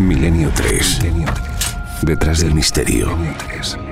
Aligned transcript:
Milenio 0.00 0.50
3. 0.54 1.00
Detrás 2.02 2.40
del 2.40 2.54
misterio. 2.54 3.16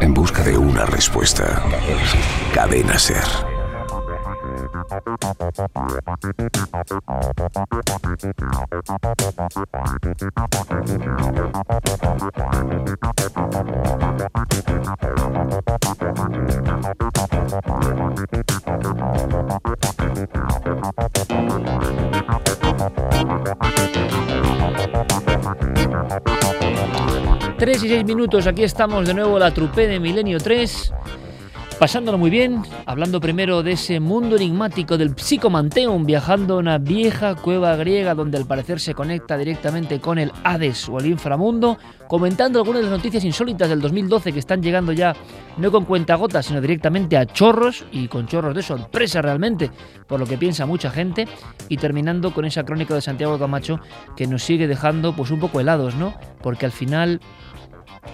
En 0.01 0.15
busca 0.15 0.43
de 0.43 0.57
una 0.57 0.87
respuesta. 0.87 1.63
Cadena 2.55 2.99
Ser. 2.99 3.25
Tres 27.59 27.83
y 27.83 27.89
seis 27.89 28.05
minutos, 28.05 28.47
aquí 28.47 28.63
estamos 28.63 29.07
de 29.07 29.15
nuevo 29.15 29.39
la 29.39 29.53
trupe 29.53 29.87
de 29.87 29.99
Milenio 29.99 30.39
3, 30.39 30.93
pasándolo 31.79 32.19
muy 32.19 32.31
bien, 32.31 32.63
hablando 32.87 33.21
primero 33.21 33.63
de 33.63 33.73
ese 33.73 34.01
mundo 34.01 34.35
enigmático 34.35 34.99
del 34.99 35.15
Psicomanteum, 35.15 36.05
viajando 36.05 36.55
a 36.55 36.59
una 36.59 36.79
vieja 36.79 37.37
cueva 37.37 37.77
griega 37.77 38.17
donde 38.17 38.37
al 38.37 38.47
parecer 38.47 38.81
se 38.81 38.95
conecta 38.95 39.39
directamente 39.39 40.01
con 40.01 40.19
el 40.19 40.33
Hades 40.43 40.89
o 40.89 40.99
el 40.99 41.07
inframundo, 41.07 41.79
comentando 42.09 42.59
algunas 42.59 42.83
de 42.83 42.89
las 42.89 42.99
noticias 42.99 43.25
insólitas 43.25 43.69
del 43.69 43.81
2012 43.81 44.33
que 44.33 44.41
están 44.41 44.61
llegando 44.61 44.91
ya 44.93 45.15
no 45.57 45.71
con 45.71 45.85
cuentagotas, 45.85 46.47
sino 46.47 46.61
directamente 46.61 47.17
a 47.17 47.27
chorros 47.27 47.85
y 47.93 48.09
con 48.09 48.27
chorros 48.27 48.57
de 48.57 48.63
sorpresa 48.63 49.23
realmente, 49.23 49.71
por 50.09 50.19
lo 50.19 50.27
que 50.27 50.37
piensa 50.37 50.67
mucha 50.67 50.91
gente, 50.91 51.29
y 51.69 51.77
terminando 51.77 52.35
con 52.35 52.45
esa 52.45 52.65
crónica 52.65 52.95
de 52.95 53.03
Santiago 53.03 53.39
Camacho 53.39 53.79
que 54.17 54.27
nos 54.27 54.43
sigue 54.43 54.67
dejando 54.67 55.15
pues 55.15 55.31
un 55.31 55.39
poco 55.39 55.61
helados, 55.61 55.95
¿no? 55.95 56.15
Porque 56.43 56.67
al 56.67 56.73
final 56.73 57.21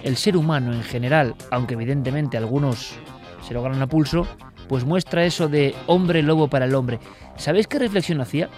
el 0.03 0.17
ser 0.17 0.37
humano 0.37 0.73
en 0.73 0.83
general, 0.83 1.35
aunque 1.51 1.73
evidentemente 1.73 2.37
algunos 2.37 2.99
se 3.45 3.53
lo 3.53 3.61
ganan 3.61 3.81
a 3.81 3.87
pulso, 3.87 4.25
pues 4.67 4.85
muestra 4.85 5.23
eso 5.23 5.47
de 5.47 5.75
hombre 5.85 6.23
lobo 6.23 6.47
para 6.47 6.65
el 6.65 6.73
hombre. 6.73 6.99
¿Sabéis 7.35 7.67
qué 7.67 7.77
reflexión 7.77 8.19
hacía? 8.21 8.49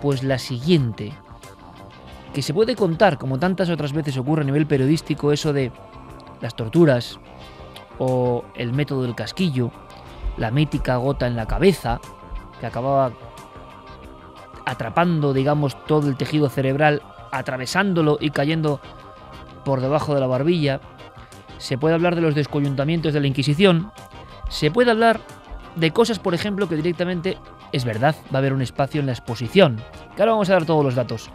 Pues 0.00 0.22
la 0.22 0.38
siguiente, 0.38 1.12
que 2.32 2.42
se 2.42 2.54
puede 2.54 2.76
contar, 2.76 3.18
como 3.18 3.38
tantas 3.38 3.68
otras 3.68 3.92
veces 3.92 4.16
ocurre 4.16 4.42
a 4.42 4.46
nivel 4.46 4.66
periodístico, 4.66 5.32
eso 5.32 5.52
de 5.52 5.72
las 6.40 6.54
torturas, 6.54 7.18
o 7.98 8.44
el 8.54 8.72
método 8.72 9.02
del 9.02 9.14
casquillo, 9.14 9.70
la 10.36 10.50
mítica 10.50 10.96
gota 10.96 11.26
en 11.26 11.36
la 11.36 11.46
cabeza, 11.46 12.00
que 12.60 12.66
acababa 12.66 13.12
atrapando, 14.64 15.32
digamos, 15.32 15.76
todo 15.86 16.08
el 16.08 16.16
tejido 16.16 16.48
cerebral, 16.48 17.02
atravesándolo 17.32 18.18
y 18.20 18.30
cayendo 18.30 18.80
por 19.64 19.80
debajo 19.80 20.14
de 20.14 20.20
la 20.20 20.26
barbilla, 20.26 20.80
se 21.58 21.78
puede 21.78 21.94
hablar 21.94 22.14
de 22.14 22.22
los 22.22 22.34
descoyuntamientos 22.34 23.12
de 23.12 23.20
la 23.20 23.26
Inquisición, 23.26 23.92
se 24.52 24.70
puede 24.70 24.90
hablar 24.90 25.18
de 25.76 25.90
cosas, 25.92 26.18
por 26.18 26.34
ejemplo, 26.34 26.68
que 26.68 26.76
directamente 26.76 27.38
es 27.72 27.86
verdad, 27.86 28.14
va 28.32 28.36
a 28.36 28.38
haber 28.38 28.52
un 28.52 28.60
espacio 28.60 29.00
en 29.00 29.06
la 29.06 29.12
exposición. 29.12 29.82
Que 30.14 30.22
ahora 30.22 30.32
vamos 30.32 30.50
a 30.50 30.52
dar 30.52 30.66
todos 30.66 30.84
los 30.84 30.94
datos. 30.94 31.30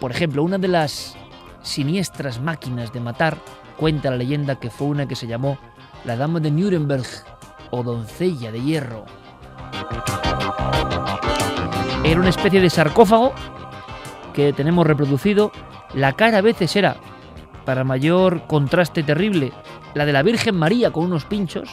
Por 0.00 0.10
ejemplo, 0.10 0.42
una 0.42 0.56
de 0.56 0.68
las 0.68 1.16
siniestras 1.60 2.40
máquinas 2.40 2.94
de 2.94 3.00
matar 3.00 3.36
cuenta 3.76 4.10
la 4.10 4.16
leyenda 4.16 4.58
que 4.58 4.70
fue 4.70 4.86
una 4.86 5.06
que 5.06 5.16
se 5.16 5.26
llamó 5.26 5.58
la 6.06 6.16
Dama 6.16 6.40
de 6.40 6.50
Nuremberg 6.50 7.04
o 7.70 7.82
Doncella 7.82 8.50
de 8.50 8.62
Hierro. 8.62 9.04
Era 12.04 12.20
una 12.20 12.30
especie 12.30 12.62
de 12.62 12.70
sarcófago 12.70 13.34
que 14.32 14.54
tenemos 14.54 14.86
reproducido. 14.86 15.52
La 15.92 16.14
cara 16.14 16.38
a 16.38 16.42
veces 16.42 16.74
era, 16.74 16.96
para 17.66 17.84
mayor 17.84 18.46
contraste 18.46 19.02
terrible, 19.02 19.52
la 19.98 20.06
de 20.06 20.12
la 20.12 20.22
Virgen 20.22 20.54
María 20.54 20.90
con 20.90 21.04
unos 21.04 21.24
pinchos. 21.24 21.68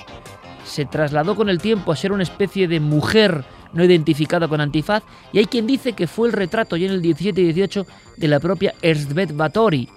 Se 0.66 0.86
trasladó 0.86 1.36
con 1.36 1.47
el 1.47 1.59
tiempo 1.59 1.91
a 1.91 1.96
ser 1.96 2.12
una 2.12 2.24
especie 2.24 2.68
de 2.68 2.80
mujer 2.80 3.46
no 3.72 3.84
identificada 3.84 4.47
con 4.47 4.62
antifaz 4.62 5.03
y 5.31 5.38
hay 5.38 5.46
quien 5.46 5.68
dice 5.68 5.94
que 5.94 6.08
fue 6.08 6.28
el 6.28 6.34
retrato 6.34 6.75
ya 6.75 6.88
en 6.88 6.94
el 6.94 7.02
17 7.02 7.40
y 7.40 7.53
18 7.53 7.86
de 8.18 8.28
la 8.28 8.40
propia 8.40 8.74
Erzbet 8.81 9.36
Batory, 9.36 9.90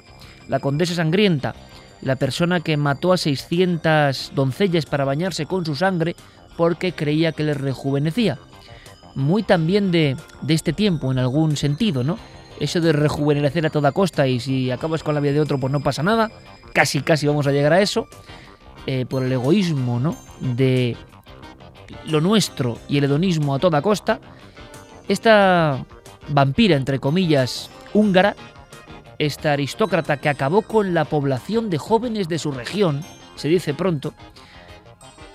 la 0.48 0.58
condesa 0.58 0.94
sangrienta, 0.94 1.54
la 2.02 2.16
persona 2.16 2.60
que 2.60 2.76
mató 2.76 3.12
a 3.12 3.16
600 3.16 4.32
doncellas 4.34 4.84
para 4.84 5.04
bañarse 5.04 5.46
con 5.46 5.64
su 5.64 5.74
sangre 5.74 6.14
porque 6.56 6.92
creía 6.92 7.32
que 7.32 7.44
les 7.44 7.56
rejuvenecía. 7.56 8.38
Muy 9.14 9.42
también 9.42 9.90
de, 9.90 10.16
de 10.42 10.54
este 10.54 10.72
tiempo 10.72 11.10
en 11.10 11.18
algún 11.18 11.56
sentido, 11.56 12.04
¿no? 12.04 12.18
Eso 12.60 12.80
de 12.80 12.92
rejuvenecer 12.92 13.64
a 13.66 13.70
toda 13.70 13.92
costa 13.92 14.26
y 14.26 14.40
si 14.40 14.70
acabas 14.70 15.02
con 15.02 15.14
la 15.14 15.20
vida 15.20 15.32
de 15.32 15.40
otro 15.40 15.58
pues 15.58 15.72
no 15.72 15.80
pasa 15.80 16.02
nada, 16.02 16.30
casi 16.72 17.00
casi 17.02 17.26
vamos 17.26 17.46
a 17.46 17.52
llegar 17.52 17.72
a 17.72 17.80
eso, 17.80 18.06
eh, 18.86 19.06
por 19.06 19.22
el 19.22 19.32
egoísmo, 19.32 20.00
¿no? 20.00 20.16
De 20.40 20.96
lo 22.06 22.20
nuestro 22.20 22.78
y 22.88 22.98
el 22.98 23.04
hedonismo 23.04 23.54
a 23.54 23.58
toda 23.58 23.82
costa, 23.82 24.20
esta 25.08 25.84
vampira, 26.28 26.76
entre 26.76 26.98
comillas, 26.98 27.70
húngara, 27.92 28.36
esta 29.18 29.52
aristócrata 29.52 30.18
que 30.18 30.28
acabó 30.28 30.62
con 30.62 30.94
la 30.94 31.04
población 31.04 31.70
de 31.70 31.78
jóvenes 31.78 32.28
de 32.28 32.38
su 32.38 32.52
región, 32.52 33.02
se 33.36 33.48
dice 33.48 33.74
pronto, 33.74 34.14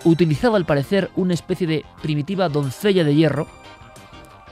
utilizaba 0.04 0.58
al 0.58 0.66
parecer 0.66 1.10
una 1.16 1.34
especie 1.34 1.68
de 1.68 1.86
primitiva 2.02 2.50
doncella 2.50 3.04
de 3.04 3.16
hierro. 3.16 3.48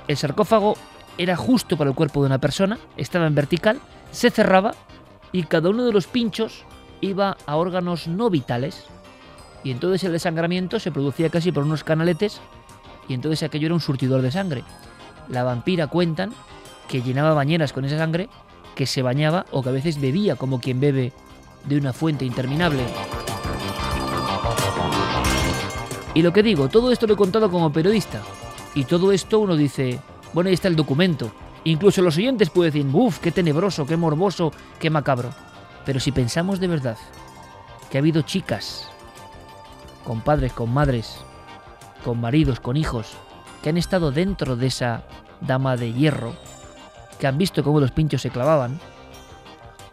El 0.08 0.18
sarcófago 0.18 0.76
era 1.18 1.36
justo 1.36 1.78
para 1.78 1.90
el 1.90 1.96
cuerpo 1.96 2.22
de 2.22 2.28
una 2.28 2.40
persona, 2.40 2.80
estaba 2.98 3.28
en 3.28 3.36
vertical, 3.36 3.80
se 4.12 4.32
cerraba 4.32 4.74
y 5.32 5.44
cada 5.44 5.70
uno 5.70 5.86
de 5.86 5.94
los 5.94 6.08
pinchos 6.08 6.66
iba 7.02 7.38
a 7.46 7.56
órganos 7.56 8.08
no 8.08 8.30
vitales. 8.30 8.86
Y 9.64 9.72
entonces 9.72 10.04
el 10.04 10.14
desangramiento 10.14 10.80
se 10.80 10.92
producía 10.92 11.30
casi 11.30 11.52
por 11.52 11.64
unos 11.64 11.84
canaletes 11.84 12.42
y 13.08 13.14
entonces 13.14 13.44
aquello 13.44 13.68
era 13.68 13.76
un 13.76 13.82
surtidor 13.82 14.22
de 14.22 14.32
sangre. 14.32 14.64
La 15.28 15.44
vampira 15.44 15.88
cuentan 15.88 16.32
que 16.88 17.02
llenaba 17.02 17.34
bañeras 17.34 17.74
con 17.74 17.86
esa 17.86 17.98
sangre, 17.98 18.30
que 18.76 18.86
se 18.86 19.02
bañaba 19.02 19.46
o 19.52 19.62
que 19.62 19.70
a 19.70 19.74
veces 19.74 20.00
bebía 20.00 20.36
como 20.36 20.60
quien 20.60 20.80
bebe 20.80 21.12
de 21.66 21.78
una 21.78 21.94
fuente 21.94 22.26
interminable. 22.26 22.84
Y 26.14 26.22
lo 26.22 26.34
que 26.34 26.44
digo, 26.44 26.68
todo 26.70 26.92
esto 26.92 27.08
lo 27.08 27.14
he 27.14 27.18
contado 27.18 27.50
como 27.50 27.72
periodista. 27.72 28.22
Y 28.76 28.86
todo 28.86 29.12
esto 29.12 29.40
uno 29.40 29.56
dice, 29.56 30.00
bueno, 30.34 30.50
ahí 30.50 30.54
está 30.54 30.68
el 30.68 30.76
documento. 30.76 31.32
Incluso 31.64 32.02
los 32.02 32.18
oyentes 32.18 32.50
pueden 32.50 32.74
decir, 32.74 32.90
uff, 32.92 33.20
qué 33.20 33.32
tenebroso, 33.32 33.86
qué 33.86 33.96
morboso, 33.96 34.52
qué 34.80 34.90
macabro. 34.90 35.30
Pero 35.86 36.00
si 36.00 36.12
pensamos 36.12 36.60
de 36.60 36.68
verdad 36.68 36.98
que 37.90 37.98
ha 37.98 38.02
habido 38.02 38.22
chicas, 38.22 38.88
con 40.06 40.22
padres, 40.22 40.54
con 40.54 40.74
madres, 40.74 41.18
con 42.04 42.20
maridos, 42.20 42.60
con 42.60 42.78
hijos, 42.78 43.14
que 43.62 43.70
han 43.70 43.78
estado 43.78 44.12
dentro 44.12 44.56
de 44.56 44.68
esa 44.68 45.04
dama 45.42 45.78
de 45.78 45.94
hierro, 45.94 46.34
que 47.20 47.28
han 47.28 47.38
visto 47.38 47.64
cómo 47.64 47.80
los 47.80 47.92
pinchos 47.92 48.22
se 48.22 48.30
clavaban, 48.30 48.80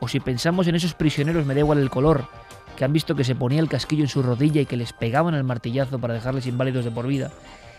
o 0.01 0.09
si 0.09 0.21
pensamos 0.21 0.67
en 0.69 0.77
esos 0.77 0.95
prisioneros, 0.95 1.45
me 1.45 1.55
da 1.55 1.61
igual 1.61 1.79
el 1.79 1.91
color, 1.91 2.29
que 2.77 2.85
han 2.85 2.93
visto 2.93 3.17
que 3.17 3.25
se 3.25 3.35
ponía 3.35 3.61
el 3.61 3.69
casquillo 3.69 4.05
en 4.05 4.09
su 4.09 4.23
rodilla 4.23 4.61
y 4.61 4.67
que 4.67 4.77
les 4.77 4.93
pegaban 4.93 5.35
el 5.35 5.43
martillazo 5.43 5.99
para 5.99 6.15
dejarles 6.15 6.47
inválidos 6.47 6.85
de 6.85 6.93
por 6.93 7.07
vida, 7.07 7.33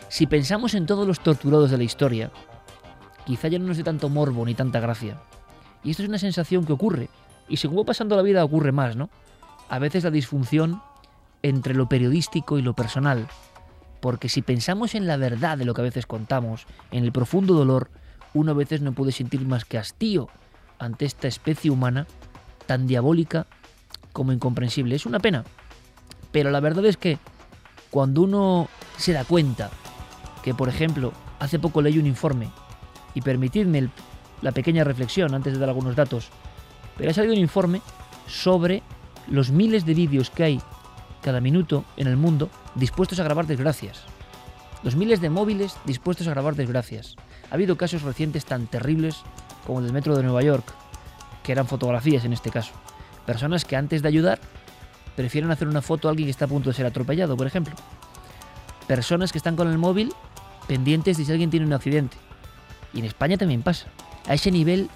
si 0.09 0.28
pensamos 0.28 0.74
en 0.74 0.86
todos 0.86 1.08
los 1.08 1.22
torturados 1.22 1.72
de 1.72 1.78
la 1.78 1.84
historia, 1.84 2.31
quizá 3.25 3.48
ya 3.48 3.59
no 3.59 3.68
nos 3.68 3.78
dé 3.78 3.84
tanto 3.84 4.09
morbo 4.09 4.46
ni 4.46 4.56
tanta 4.56 4.80
gracia. 4.80 5.18
Y 5.84 5.92
esto 5.92 6.03
es 6.03 6.09
una 6.09 6.18
sensación 6.18 6.66
que 6.66 6.74
ocurre, 6.74 7.09
y 7.50 7.58
según 7.58 7.80
va 7.80 7.86
pasando 7.86 8.16
la 8.16 8.22
vida 8.22 8.44
ocurre 8.44 8.72
más, 8.72 8.96
¿no? 8.96 9.10
A 9.70 9.80
veces 9.80 10.04
la 10.04 10.12
disfunción 10.12 10.82
entre 11.42 11.74
lo 11.74 11.90
periodístico 11.90 12.58
y 12.58 12.62
lo 12.62 12.74
personal. 12.74 13.28
Porque 14.00 14.30
si 14.30 14.42
pensamos 14.42 14.96
en 14.96 15.08
la 15.08 15.18
verdad 15.18 15.58
de 15.58 15.66
lo 15.66 15.74
que 15.74 15.82
a 15.82 15.84
veces 15.84 16.06
contamos, 16.06 16.66
en 16.92 17.04
el 17.04 17.12
profundo 17.12 17.54
dolor, 17.54 17.90
uno 18.34 18.52
a 18.52 18.56
veces 18.56 18.82
no 18.82 18.94
puede 18.94 19.12
sentir 19.12 19.46
más 19.46 19.66
que 19.66 19.78
hastío 19.78 20.30
ante 20.78 21.06
esta 21.06 21.28
especie 21.28 21.72
humana 21.72 22.07
tan 22.66 22.88
diabólica 22.88 23.48
como 24.13 24.31
incomprensible. 24.31 24.95
Es 24.95 25.06
una 25.06 25.19
pena. 25.19 25.44
Pero 26.31 26.52
la 26.52 26.60
verdad 26.60 26.86
es 26.86 26.98
que 26.98 27.18
cuando 27.90 28.22
uno 28.22 28.69
se 28.98 29.13
da 29.13 29.25
cuenta 29.25 29.69
que, 30.44 30.54
por 30.54 30.69
ejemplo, 30.69 31.12
hace 31.40 31.60
poco 31.60 31.81
leí 31.81 31.98
un 31.98 32.07
informe, 32.07 32.50
y 33.13 33.22
permitidme 33.22 33.90
la 34.42 34.52
pequeña 34.52 34.84
reflexión 34.84 35.34
antes 35.34 35.54
de 35.54 35.60
dar 35.60 35.69
algunos 35.69 35.95
datos, 35.95 36.30
pero 37.00 37.12
ha 37.12 37.13
salido 37.13 37.34
un 37.34 37.40
informe 37.40 37.81
sobre 38.28 38.84
los 39.28 39.51
miles 39.51 39.86
de 39.86 39.94
vídeos 39.94 40.30
que 40.30 40.44
hay 40.44 40.62
cada 41.24 41.40
minuto 41.40 41.86
en 41.96 42.07
el 42.07 42.18
mundo 42.18 42.50
dispuestos 42.75 43.19
a 43.19 43.24
grabar 43.24 43.48
desgracias. 43.48 44.04
Los 44.84 44.96
miles 44.96 45.22
de 45.22 45.30
móviles 45.30 45.78
dispuestos 45.86 46.28
a 46.28 46.31
grabar 46.31 46.56
desgracias. 46.56 47.16
Ha 47.50 47.56
habido 47.56 47.78
casos 47.78 48.01
recientes 48.01 48.46
tan 48.46 48.68
terribles 48.68 49.24
como 49.66 49.80
el 49.80 49.86
del 49.86 49.94
metro 49.94 50.16
de 50.16 50.24
Nueva 50.24 50.42
York, 50.42 50.66
que 51.42 51.54
eran 51.54 51.68
fotografías 51.68 52.25
en 52.25 52.34
este 52.34 52.50
caso. 52.50 52.74
Personas 53.25 53.63
que 53.63 53.78
antes 53.78 54.02
de 54.02 54.07
ayudar 54.10 54.40
prefieren 55.16 55.52
hacer 55.52 55.69
una 55.69 55.81
foto 55.81 56.07
a 56.07 56.12
alguien 56.12 56.28
que 56.28 56.31
está 56.31 56.45
a 56.45 56.50
punto 56.50 56.69
de 56.69 56.75
ser 56.75 56.86
atropellado, 56.86 57.38
por 57.38 57.48
ejemplo. 57.48 57.75
Personas 58.88 59.31
que 59.31 59.38
están 59.38 59.56
con 59.56 59.69
el 59.69 59.78
móvil 59.78 60.13
pendientes 60.68 61.18
de 61.18 61.24
si 61.24 61.31
alguien 61.31 61.50
tiene 61.50 61.66
un 61.66 61.74
accidente. 61.74 62.18
Y 62.94 63.00
en 63.00 63.06
España 63.06 63.38
también 63.38 63.62
pasa. 63.62 63.88
A 64.28 64.34
ese 64.34 64.52
nivel 64.52 64.90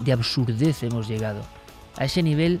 de 0.00 0.12
absurdez 0.12 0.82
hemos 0.82 1.08
llegado, 1.08 1.42
a 1.96 2.04
ese 2.04 2.22
nivel 2.22 2.60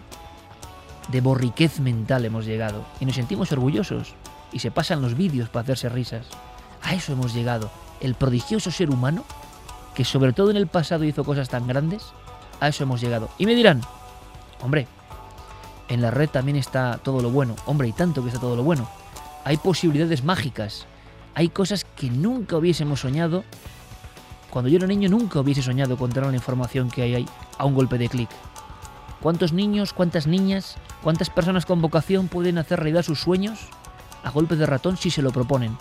de 1.08 1.20
borriquez 1.20 1.80
mental 1.80 2.24
hemos 2.24 2.44
llegado 2.44 2.84
y 3.00 3.06
nos 3.06 3.14
sentimos 3.14 3.50
orgullosos 3.52 4.14
y 4.52 4.58
se 4.58 4.70
pasan 4.70 5.02
los 5.02 5.16
vídeos 5.16 5.48
para 5.48 5.62
hacerse 5.62 5.88
risas. 5.88 6.26
A 6.82 6.94
eso 6.94 7.12
hemos 7.12 7.34
llegado. 7.34 7.70
El 8.00 8.14
prodigioso 8.14 8.70
ser 8.70 8.90
humano, 8.90 9.24
que 9.94 10.04
sobre 10.04 10.32
todo 10.32 10.50
en 10.50 10.56
el 10.56 10.66
pasado 10.68 11.04
hizo 11.04 11.24
cosas 11.24 11.48
tan 11.48 11.66
grandes, 11.66 12.04
a 12.60 12.68
eso 12.68 12.84
hemos 12.84 13.00
llegado. 13.00 13.28
Y 13.38 13.46
me 13.46 13.54
dirán, 13.54 13.80
hombre, 14.62 14.86
en 15.88 16.02
la 16.02 16.10
red 16.10 16.28
también 16.28 16.56
está 16.56 16.98
todo 17.02 17.20
lo 17.20 17.30
bueno. 17.30 17.56
Hombre, 17.66 17.88
y 17.88 17.92
tanto 17.92 18.22
que 18.22 18.28
está 18.28 18.40
todo 18.40 18.56
lo 18.56 18.62
bueno. 18.62 18.88
Hay 19.44 19.56
posibilidades 19.56 20.22
mágicas. 20.22 20.86
Hay 21.34 21.48
cosas 21.48 21.84
que 21.84 22.10
nunca 22.10 22.56
hubiésemos 22.56 23.00
soñado. 23.00 23.44
Cuando 24.50 24.68
yo 24.68 24.78
era 24.78 24.86
niño 24.86 25.08
nunca 25.08 25.40
hubiese 25.40 25.62
soñado 25.62 25.96
con 25.96 26.10
tener 26.10 26.30
la 26.30 26.36
información 26.36 26.90
que 26.90 27.02
hay 27.02 27.14
ahí 27.14 27.26
a 27.58 27.64
un 27.64 27.74
golpe 27.74 27.98
de 27.98 28.08
clic. 28.08 28.30
¿Cuántos 29.20 29.52
niños, 29.52 29.92
cuántas 29.92 30.26
niñas, 30.26 30.76
cuántas 31.02 31.28
personas 31.28 31.66
con 31.66 31.82
vocación 31.82 32.28
pueden 32.28 32.56
hacer 32.58 32.78
realidad 32.80 33.02
sus 33.02 33.20
sueños 33.20 33.68
a 34.22 34.30
golpe 34.30 34.56
de 34.56 34.66
ratón 34.66 34.96
si 34.96 35.10
se 35.10 35.22
lo 35.22 35.32
proponen? 35.32 35.76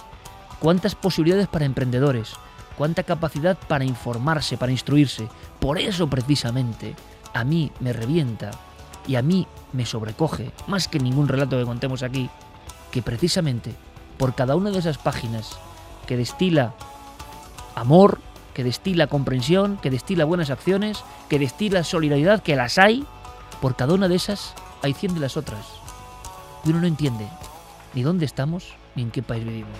¿Cuántas 0.59 0.95
posibilidades 0.95 1.47
para 1.47 1.65
emprendedores? 1.65 2.33
¿Cuánta 2.77 3.03
capacidad 3.03 3.57
para 3.67 3.85
informarse, 3.85 4.57
para 4.57 4.71
instruirse? 4.71 5.27
Por 5.59 5.79
eso 5.79 6.07
precisamente 6.07 6.95
a 7.33 7.43
mí 7.43 7.71
me 7.79 7.93
revienta 7.93 8.51
y 9.07 9.15
a 9.15 9.21
mí 9.21 9.47
me 9.71 9.85
sobrecoge, 9.85 10.51
más 10.67 10.87
que 10.87 10.99
ningún 10.99 11.27
relato 11.27 11.57
que 11.57 11.65
contemos 11.65 12.03
aquí, 12.03 12.29
que 12.91 13.01
precisamente 13.01 13.73
por 14.17 14.35
cada 14.35 14.55
una 14.55 14.71
de 14.71 14.79
esas 14.79 14.97
páginas 14.97 15.57
que 16.07 16.17
destila 16.17 16.73
amor, 17.75 18.19
que 18.57 18.63
destila 18.63 19.05
comprensión, 19.05 19.77
que 19.77 19.91
destila 19.91 20.25
buenas 20.25 20.49
acciones, 20.49 21.03
que 21.29 21.37
destila 21.37 21.83
solidaridad, 21.83 22.41
que 22.41 22.55
las 22.55 22.79
hay, 22.79 23.05
por 23.61 23.75
cada 23.75 23.93
una 23.93 24.07
de 24.07 24.15
esas 24.15 24.55
hay 24.81 24.95
cien 24.95 25.13
de 25.13 25.19
las 25.19 25.37
otras. 25.37 25.63
Y 26.65 26.71
uno 26.71 26.81
no 26.81 26.87
entiende 26.87 27.27
ni 27.93 28.01
dónde 28.01 28.25
estamos 28.25 28.73
ni 28.95 29.03
en 29.03 29.11
qué 29.11 29.21
país 29.21 29.45
vivimos. 29.45 29.77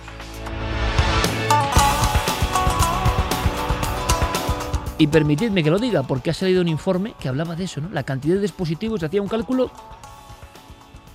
Y 4.98 5.08
permitidme 5.08 5.64
que 5.64 5.70
lo 5.72 5.80
diga, 5.80 6.04
porque 6.04 6.30
ha 6.30 6.34
salido 6.34 6.62
un 6.62 6.68
informe 6.68 7.14
que 7.18 7.28
hablaba 7.28 7.56
de 7.56 7.64
eso, 7.64 7.80
¿no? 7.80 7.88
La 7.88 8.04
cantidad 8.04 8.36
de 8.36 8.42
dispositivos, 8.42 9.02
hacía 9.02 9.20
un 9.20 9.26
cálculo, 9.26 9.72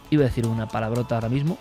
iba 0.10 0.24
a 0.24 0.28
decir 0.28 0.46
una 0.48 0.68
palabrota 0.68 1.16
ahora 1.16 1.30
mismo, 1.30 1.58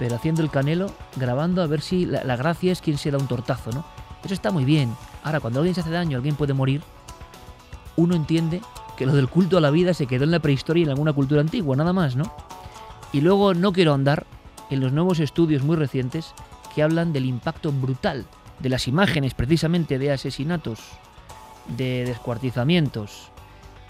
pero 0.00 0.16
haciendo 0.16 0.42
el 0.42 0.50
canelo, 0.50 0.90
grabando 1.14 1.62
a 1.62 1.68
ver 1.68 1.80
si 1.80 2.06
la, 2.06 2.24
la 2.24 2.34
gracia 2.34 2.72
es 2.72 2.80
quien 2.80 2.98
se 2.98 3.12
da 3.12 3.18
un 3.18 3.28
tortazo, 3.28 3.70
¿no? 3.70 3.84
Eso 4.24 4.34
está 4.34 4.50
muy 4.50 4.64
bien. 4.64 4.92
Ahora, 5.22 5.40
cuando 5.40 5.60
alguien 5.60 5.74
se 5.74 5.80
hace 5.80 5.90
daño, 5.90 6.16
alguien 6.16 6.34
puede 6.34 6.52
morir, 6.52 6.82
uno 7.96 8.14
entiende 8.14 8.60
que 8.96 9.06
lo 9.06 9.14
del 9.14 9.28
culto 9.28 9.58
a 9.58 9.60
la 9.60 9.70
vida 9.70 9.94
se 9.94 10.06
quedó 10.06 10.24
en 10.24 10.30
la 10.30 10.40
prehistoria 10.40 10.82
y 10.82 10.84
en 10.84 10.90
alguna 10.90 11.12
cultura 11.12 11.40
antigua, 11.40 11.76
nada 11.76 11.92
más, 11.92 12.16
¿no? 12.16 12.24
Y 13.12 13.20
luego 13.20 13.54
no 13.54 13.72
quiero 13.72 13.94
andar 13.94 14.26
en 14.70 14.80
los 14.80 14.92
nuevos 14.92 15.20
estudios 15.20 15.62
muy 15.62 15.76
recientes 15.76 16.34
que 16.74 16.82
hablan 16.82 17.12
del 17.12 17.26
impacto 17.26 17.72
brutal 17.72 18.26
de 18.58 18.68
las 18.68 18.88
imágenes 18.88 19.34
precisamente 19.34 19.98
de 19.98 20.12
asesinatos 20.12 20.78
de 21.76 22.04
descuartizamientos, 22.04 23.30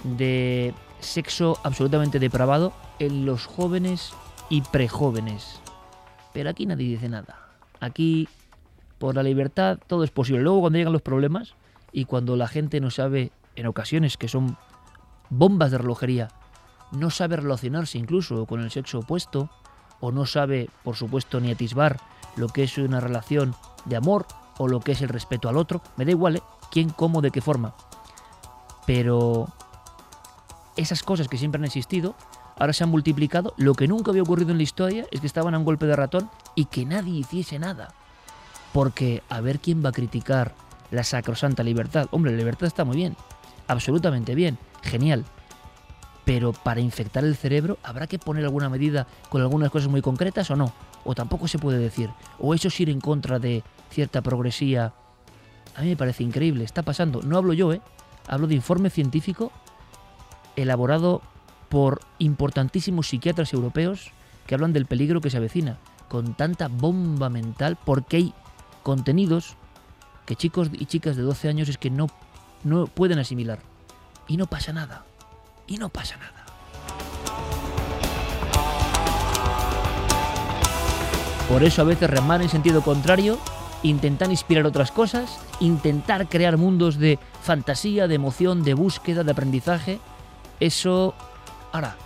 de 0.04 0.74
sexo 1.00 1.58
absolutamente 1.62 2.18
depravado 2.18 2.72
en 2.98 3.24
los 3.26 3.46
jóvenes 3.46 4.12
y 4.48 4.62
prejóvenes. 4.62 5.60
Pero 6.32 6.50
aquí 6.50 6.66
nadie 6.66 6.88
dice 6.88 7.08
nada. 7.08 7.36
Aquí, 7.80 8.28
por 9.02 9.16
la 9.16 9.24
libertad, 9.24 9.80
todo 9.88 10.04
es 10.04 10.12
posible. 10.12 10.42
Luego 10.42 10.60
cuando 10.60 10.78
llegan 10.78 10.92
los 10.92 11.02
problemas 11.02 11.56
y 11.90 12.04
cuando 12.04 12.36
la 12.36 12.46
gente 12.46 12.80
no 12.80 12.92
sabe, 12.92 13.32
en 13.56 13.66
ocasiones 13.66 14.16
que 14.16 14.28
son 14.28 14.56
bombas 15.28 15.72
de 15.72 15.78
relojería, 15.78 16.28
no 16.92 17.10
sabe 17.10 17.34
relacionarse 17.34 17.98
incluso 17.98 18.46
con 18.46 18.60
el 18.60 18.70
sexo 18.70 19.00
opuesto, 19.00 19.50
o 19.98 20.12
no 20.12 20.24
sabe, 20.24 20.70
por 20.84 20.94
supuesto, 20.94 21.40
ni 21.40 21.50
atisbar 21.50 21.96
lo 22.36 22.46
que 22.46 22.62
es 22.62 22.78
una 22.78 23.00
relación 23.00 23.56
de 23.86 23.96
amor 23.96 24.24
o 24.56 24.68
lo 24.68 24.78
que 24.78 24.92
es 24.92 25.02
el 25.02 25.08
respeto 25.08 25.48
al 25.48 25.56
otro, 25.56 25.82
me 25.96 26.04
da 26.04 26.12
igual, 26.12 26.36
¿eh? 26.36 26.42
quién, 26.70 26.88
cómo, 26.90 27.22
de 27.22 27.32
qué 27.32 27.40
forma. 27.40 27.74
Pero 28.86 29.48
esas 30.76 31.02
cosas 31.02 31.26
que 31.26 31.38
siempre 31.38 31.58
han 31.58 31.64
existido, 31.64 32.14
ahora 32.56 32.72
se 32.72 32.84
han 32.84 32.90
multiplicado. 32.90 33.52
Lo 33.56 33.74
que 33.74 33.88
nunca 33.88 34.12
había 34.12 34.22
ocurrido 34.22 34.52
en 34.52 34.58
la 34.58 34.62
historia 34.62 35.06
es 35.10 35.20
que 35.20 35.26
estaban 35.26 35.56
a 35.56 35.58
un 35.58 35.64
golpe 35.64 35.86
de 35.86 35.96
ratón 35.96 36.30
y 36.54 36.66
que 36.66 36.86
nadie 36.86 37.18
hiciese 37.18 37.58
nada. 37.58 37.92
Porque 38.72 39.22
a 39.28 39.40
ver 39.40 39.60
quién 39.60 39.84
va 39.84 39.90
a 39.90 39.92
criticar 39.92 40.54
la 40.90 41.04
sacrosanta 41.04 41.62
libertad. 41.62 42.06
Hombre, 42.10 42.32
la 42.32 42.38
libertad 42.38 42.66
está 42.66 42.84
muy 42.84 42.96
bien, 42.96 43.16
absolutamente 43.66 44.34
bien, 44.34 44.58
genial. 44.82 45.24
Pero 46.24 46.52
para 46.52 46.80
infectar 46.80 47.24
el 47.24 47.36
cerebro 47.36 47.78
habrá 47.82 48.06
que 48.06 48.18
poner 48.18 48.44
alguna 48.44 48.68
medida 48.68 49.06
con 49.28 49.42
algunas 49.42 49.70
cosas 49.70 49.90
muy 49.90 50.02
concretas 50.02 50.50
o 50.50 50.56
no. 50.56 50.72
O 51.04 51.14
tampoco 51.14 51.48
se 51.48 51.58
puede 51.58 51.78
decir. 51.78 52.10
O 52.38 52.54
eso 52.54 52.68
es 52.68 52.80
ir 52.80 52.88
en 52.88 53.00
contra 53.00 53.38
de 53.38 53.64
cierta 53.90 54.22
progresía 54.22 54.94
a 55.74 55.82
mí 55.82 55.88
me 55.88 55.96
parece 55.96 56.22
increíble, 56.22 56.64
está 56.64 56.82
pasando. 56.82 57.22
No 57.22 57.36
hablo 57.36 57.52
yo, 57.52 57.72
¿eh? 57.72 57.80
Hablo 58.28 58.46
de 58.46 58.54
informe 58.54 58.90
científico 58.90 59.52
elaborado 60.54 61.22
por 61.68 62.00
importantísimos 62.18 63.08
psiquiatras 63.08 63.52
europeos 63.52 64.10
que 64.46 64.54
hablan 64.54 64.72
del 64.72 64.86
peligro 64.86 65.20
que 65.20 65.30
se 65.30 65.38
avecina 65.38 65.78
con 66.08 66.34
tanta 66.34 66.68
bomba 66.68 67.30
mental 67.30 67.78
porque 67.82 68.18
hay 68.18 68.34
contenidos 68.82 69.56
que 70.26 70.36
chicos 70.36 70.68
y 70.72 70.86
chicas 70.86 71.16
de 71.16 71.22
12 71.22 71.48
años 71.48 71.68
es 71.68 71.78
que 71.78 71.90
no, 71.90 72.08
no 72.64 72.86
pueden 72.86 73.18
asimilar. 73.18 73.58
Y 74.28 74.36
no 74.36 74.46
pasa 74.46 74.72
nada. 74.72 75.04
Y 75.66 75.78
no 75.78 75.88
pasa 75.88 76.16
nada. 76.16 76.44
Por 81.48 81.64
eso 81.64 81.82
a 81.82 81.84
veces 81.84 82.08
remar 82.08 82.40
en 82.40 82.48
sentido 82.48 82.82
contrario 82.82 83.38
intentar 83.82 84.30
inspirar 84.30 84.64
otras 84.66 84.92
cosas, 84.92 85.38
intentar 85.60 86.28
crear 86.28 86.56
mundos 86.56 86.98
de 86.98 87.18
fantasía, 87.42 88.08
de 88.08 88.14
emoción, 88.14 88.62
de 88.62 88.74
búsqueda, 88.74 89.24
de 89.24 89.32
aprendizaje. 89.32 89.98
Eso, 90.60 91.14
ahora, 91.72 91.96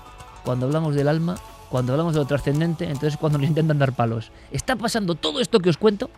cuando 0.45 0.67
hablamos 0.67 0.95
del 0.95 1.09
alma, 1.09 1.37
cuando 1.71 1.93
hablamos 1.93 2.15
de 2.15 2.21
lo 2.21 2.27
trascendente, 2.27 2.87
entonces 2.87 3.17
cuando 3.19 3.39
nos 3.39 3.49
intentan 3.49 3.79
dar 3.79 3.93
palos. 3.93 4.31
Está 4.51 4.77
pasando 4.77 5.15
todo 5.15 5.41
esto 5.41 5.61
que 5.61 5.71
os 5.71 5.77
cuento 5.77 6.11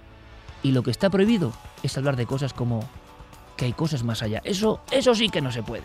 y 0.62 0.72
lo 0.72 0.82
que 0.82 0.90
está 0.90 1.10
prohibido 1.10 1.52
es 1.82 1.96
hablar 1.96 2.16
de 2.16 2.26
cosas 2.26 2.52
como 2.52 2.84
que 3.56 3.66
hay 3.66 3.72
cosas 3.72 4.02
más 4.02 4.22
allá. 4.22 4.40
Eso, 4.44 4.80
eso 4.90 5.14
sí 5.14 5.28
que 5.28 5.40
no 5.40 5.50
se 5.52 5.62
puede. 5.62 5.84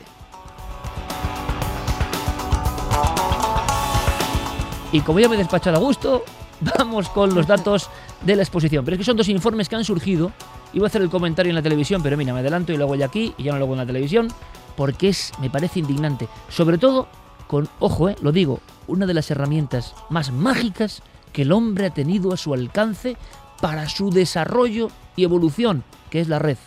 Y 4.92 5.02
como 5.02 5.20
ya 5.20 5.28
me 5.28 5.36
he 5.36 5.40
despachado 5.40 5.78
a 5.78 5.80
gusto, 5.80 6.24
vamos 6.78 7.10
con 7.10 7.34
los 7.34 7.48
datos 7.48 7.90
de 8.22 8.36
la 8.36 8.44
exposición. 8.44 8.86
Pero 8.86 8.96
es 8.96 9.00
que 9.00 9.06
son 9.06 9.18
dos 9.18 9.28
informes 9.28 9.68
que 9.68 9.76
han 9.76 9.84
surgido. 9.84 10.32
Iba 10.72 10.86
a 10.86 10.88
hacer 10.88 11.02
el 11.02 11.10
comentario 11.10 11.50
en 11.50 11.56
la 11.56 11.62
televisión, 11.62 12.02
pero 12.04 12.16
mira, 12.16 12.34
me 12.34 12.40
adelanto 12.40 12.72
y 12.72 12.78
lo 12.78 12.86
hago 12.86 12.96
ya 12.96 13.08
aquí 13.08 13.34
y 13.38 13.44
ya 13.44 13.54
no 13.54 13.60
lo 13.60 13.66
hago 13.66 13.74
en 13.74 13.80
la 13.80 13.86
televisión, 13.86 14.28
porque 14.76 15.10
es, 15.10 15.32
me 15.40 15.50
parece 15.50 15.80
indignante. 15.80 16.28
Sobre 16.50 16.78
todo 16.78 17.08
con, 17.48 17.70
ojo, 17.80 18.10
eh, 18.10 18.16
lo 18.22 18.32
digo, 18.32 18.60
una 18.88 19.06
de 19.06 19.14
las 19.14 19.30
herramientas 19.30 19.94
más 20.10 20.32
mágicas 20.32 21.04
que 21.32 21.44
el 21.44 21.52
hombre 21.52 21.88
ha 21.88 21.94
tenido 21.94 22.34
a 22.34 22.38
su 22.38 22.54
alcance 22.54 23.18
para 23.64 23.88
su 23.88 24.10
desarrollo 24.10 24.90
y 25.16 25.24
evolución, 25.24 25.86
que 26.10 26.20
es 26.20 26.28
la 26.28 26.38
red. 26.38 26.58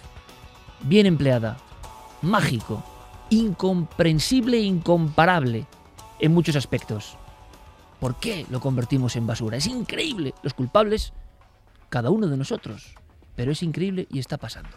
Bien 0.80 1.04
empleada, 1.04 1.58
mágico, 2.22 2.82
incomprensible 3.28 4.56
e 4.56 4.62
incomparable 4.62 5.66
en 6.20 6.32
muchos 6.32 6.56
aspectos. 6.56 7.18
¿Por 8.00 8.14
qué 8.14 8.46
lo 8.48 8.60
convertimos 8.60 9.14
en 9.16 9.26
basura? 9.26 9.58
Es 9.58 9.66
increíble. 9.66 10.32
Los 10.42 10.54
culpables 10.54 11.12
cada 11.90 12.08
uno 12.08 12.28
de 12.28 12.38
nosotros. 12.38 12.94
Pero 13.34 13.52
es 13.52 13.62
increíble 13.62 14.06
y 14.10 14.18
está 14.18 14.38
pasando. 14.38 14.70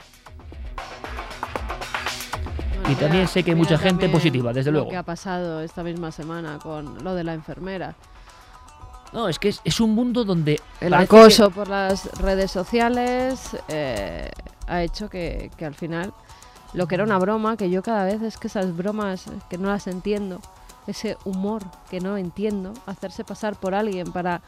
y 2.90 2.96
también 2.96 3.30
sé 3.30 3.44
que 3.44 3.52
hay 3.52 3.58
mucha 3.58 3.78
gente 3.78 4.10
positiva, 4.10 4.52
desde 4.52 4.72
luego. 4.72 4.88
Lo 4.88 4.92
que 4.92 4.98
ha 4.98 5.04
pasado 5.04 5.62
esta 5.62 5.84
misma 5.84 6.12
semana 6.12 6.60
con 6.62 7.02
lo 7.02 7.16
de 7.16 7.24
la 7.24 7.34
enfermera. 7.34 7.96
No, 9.12 9.28
es 9.28 9.40
que 9.40 9.50
es, 9.64 9.80
un 9.80 9.96
mundo 9.96 10.24
donde... 10.24 10.60
El 10.80 10.94
acoso 10.94 11.50
por 11.50 11.68
las 11.68 12.06
redes 12.20 12.52
sociales 12.52 13.58
eh, 13.68 14.30
ha 14.68 14.84
hecho 14.84 15.10
que, 15.10 15.52
que 15.58 15.66
al 15.66 15.74
final 15.74 16.14
lo 16.74 16.88
que 16.88 16.96
era 16.96 17.04
una 17.04 17.18
broma, 17.18 17.58
que 17.58 17.70
yo 17.70 17.82
cada 17.82 18.06
vez 18.06 18.22
es 18.22 18.38
que 18.38 18.48
esas 18.48 18.76
bromas 18.76 19.26
que 19.50 19.58
no 19.58 19.70
las 19.70 19.88
entiendo, 19.88 20.40
ese 20.86 21.18
humor 21.26 21.64
que 21.90 22.00
no 22.00 22.18
entiendo, 22.18 22.74
hacerse 22.86 23.24
pasar 23.24 23.56
por 23.56 23.74
alguien 23.74 24.12
para 24.12 24.42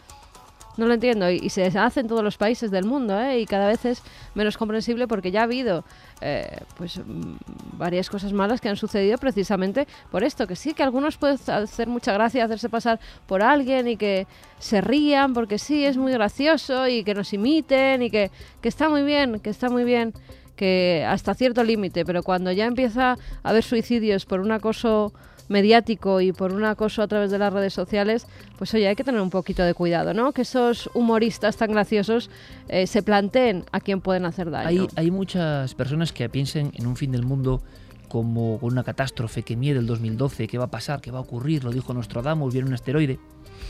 no 0.78 0.88
lo 0.88 0.94
entiendo. 0.94 1.30
Y, 1.30 1.50
se 1.50 1.66
hace 1.66 2.00
en 2.00 2.08
todos 2.08 2.24
los 2.24 2.38
países 2.38 2.72
del 2.72 2.86
mundo, 2.86 3.20
¿eh? 3.20 3.40
Y 3.40 3.46
cada 3.46 3.68
vez 3.68 3.86
es 3.86 4.04
menos 4.36 4.58
comprensible 4.58 5.08
porque 5.08 5.32
ya 5.32 5.42
ha 5.42 5.44
habido 5.44 5.84
eh, 6.22 6.60
pues 6.78 6.98
mm, 6.98 7.36
varias 7.78 8.10
cosas 8.10 8.34
malas 8.34 8.62
que 8.62 8.70
han 8.70 8.78
sucedido 8.78 9.18
precisamente 9.18 9.88
por 10.12 10.24
esto. 10.24 10.48
Que 10.48 10.56
sí, 10.56 10.74
que 10.74 10.84
algunos 10.84 11.18
pueden 11.18 11.40
hacer 11.48 11.88
mucha 11.88 12.14
gracia 12.14 12.46
hacerse 12.46 12.70
pasar 12.70 13.00
por 13.28 13.42
alguien 13.42 13.88
y 13.88 13.98
que 13.98 14.28
se 14.60 14.82
rían 14.82 15.34
porque 15.34 15.58
sí, 15.58 15.86
es 15.86 15.98
muy 15.98 16.12
gracioso 16.14 16.88
y 16.88 17.04
que 17.04 17.14
nos 17.14 17.34
imiten 17.34 18.02
y 18.02 18.10
que, 18.10 18.32
que 18.62 18.70
está 18.70 18.90
muy 18.90 19.04
bien, 19.04 19.40
que 19.40 19.50
está 19.50 19.70
muy 19.70 19.84
bien 19.84 20.14
que 20.62 21.04
hasta 21.08 21.34
cierto 21.34 21.64
límite, 21.64 22.06
pero 22.06 22.22
cuando 22.22 22.52
ya 22.52 22.66
empieza 22.66 23.14
a 23.14 23.18
haber 23.50 23.64
suicidios 23.64 24.28
por 24.28 24.42
un 24.42 24.52
acoso 24.52 25.12
mediático 25.52 26.22
y 26.22 26.32
por 26.32 26.54
un 26.54 26.64
acoso 26.64 27.04
a 27.04 27.08
través 27.08 27.30
de 27.30 27.38
las 27.38 27.54
redes 27.54 27.74
sociales, 27.74 28.26
pues 28.58 28.74
oye, 28.74 28.88
hay 28.88 28.96
que 28.96 29.04
tener 29.04 29.22
un 29.22 29.30
poquito 29.30 29.64
de 29.64 29.74
cuidado, 29.74 30.14
¿no? 30.14 30.32
Que 30.32 30.42
esos 30.42 30.90
humoristas 30.94 31.58
tan 31.58 31.72
graciosos 31.72 32.32
eh, 32.68 32.88
se 32.88 33.04
planteen 33.04 33.66
a 33.72 33.80
quién 33.80 34.02
pueden 34.02 34.26
hacer 34.26 34.50
daño. 34.50 34.68
Hay, 34.68 34.88
hay 34.96 35.12
muchas 35.12 35.76
personas 35.76 36.12
que 36.12 36.28
piensen 36.30 36.72
en 36.76 36.88
un 36.88 36.96
fin 36.96 37.12
del 37.12 37.24
mundo 37.24 37.62
como 38.08 38.60
con 38.60 38.74
una 38.74 38.84
catástrofe 38.84 39.44
que 39.44 39.56
mide 39.56 39.80
el 39.80 39.88
2012, 39.88 40.48
qué 40.48 40.58
va 40.58 40.66
a 40.66 40.72
pasar, 40.72 41.00
qué 41.00 41.12
va 41.12 41.20
a 41.20 41.22
ocurrir, 41.22 41.64
lo 41.64 41.72
dijo 41.72 41.94
Nostradamus, 41.94 42.52
viene 42.52 42.68
un 42.68 42.74
asteroide. 42.74 43.20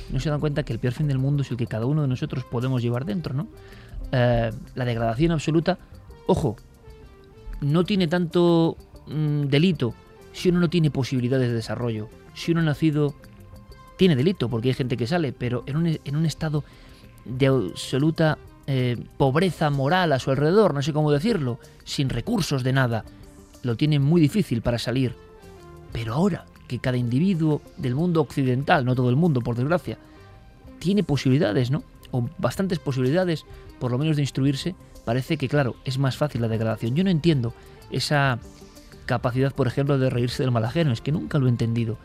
No 0.09 0.19
se 0.19 0.31
dan 0.31 0.39
cuenta 0.39 0.63
que 0.63 0.73
el 0.73 0.79
peor 0.79 0.93
fin 0.93 1.07
del 1.07 1.19
mundo 1.19 1.43
es 1.43 1.51
el 1.51 1.57
que 1.57 1.67
cada 1.67 1.85
uno 1.85 2.01
de 2.01 2.07
nosotros 2.07 2.43
podemos 2.45 2.81
llevar 2.81 3.05
dentro, 3.05 3.35
¿no? 3.35 3.47
Eh, 4.11 4.51
la 4.73 4.85
degradación 4.85 5.31
absoluta, 5.31 5.77
ojo, 6.25 6.55
no 7.61 7.83
tiene 7.83 8.07
tanto 8.07 8.77
mm, 9.07 9.43
delito 9.43 9.93
si 10.33 10.49
uno 10.49 10.59
no 10.59 10.69
tiene 10.69 10.91
posibilidades 10.91 11.49
de 11.49 11.55
desarrollo. 11.55 12.09
Si 12.33 12.51
uno 12.51 12.61
ha 12.61 12.63
nacido, 12.63 13.13
tiene 13.97 14.15
delito, 14.15 14.49
porque 14.49 14.69
hay 14.69 14.73
gente 14.73 14.97
que 14.97 15.07
sale, 15.07 15.33
pero 15.33 15.63
en 15.65 15.77
un, 15.77 15.99
en 16.03 16.15
un 16.15 16.25
estado 16.25 16.63
de 17.25 17.47
absoluta 17.47 18.37
eh, 18.67 18.97
pobreza 19.17 19.69
moral 19.69 20.13
a 20.13 20.19
su 20.19 20.31
alrededor, 20.31 20.73
no 20.73 20.81
sé 20.81 20.93
cómo 20.93 21.11
decirlo, 21.11 21.59
sin 21.83 22.09
recursos 22.09 22.63
de 22.63 22.73
nada, 22.73 23.03
lo 23.63 23.75
tiene 23.75 23.99
muy 23.99 24.21
difícil 24.21 24.61
para 24.61 24.79
salir. 24.79 25.15
Pero 25.91 26.13
ahora 26.13 26.45
que 26.67 26.79
cada 26.79 26.97
individuo 26.97 27.61
del 27.77 27.95
mundo 27.95 28.21
occidental, 28.21 28.85
no 28.85 28.95
todo 28.95 29.09
el 29.09 29.17
mundo, 29.17 29.41
por 29.41 29.55
desgracia, 29.55 29.97
tiene 30.79 31.03
posibilidades, 31.03 31.69
¿no? 31.69 31.83
O 32.11 32.29
bastantes 32.37 32.79
posibilidades, 32.79 33.45
por 33.79 33.91
lo 33.91 33.97
menos 33.97 34.15
de 34.15 34.23
instruirse, 34.23 34.75
parece 35.03 35.37
que, 35.37 35.49
claro, 35.49 35.75
es 35.83 35.97
más 35.97 36.15
fácil 36.15 36.41
la 36.41 36.47
degradación. 36.47 36.95
Yo 36.95 37.03
no 37.03 37.09
entiendo 37.09 37.53
esa 37.89 38.39
capacidad, 39.05 39.53
por 39.53 39.67
ejemplo, 39.67 39.97
de 39.97 40.09
reírse 40.09 40.43
del 40.43 40.51
mal 40.51 40.65
ajeno. 40.65 40.91
Es 40.91 41.01
que 41.01 41.11
nunca 41.11 41.39
lo 41.39 41.47
he 41.47 41.49
entendido. 41.49 41.97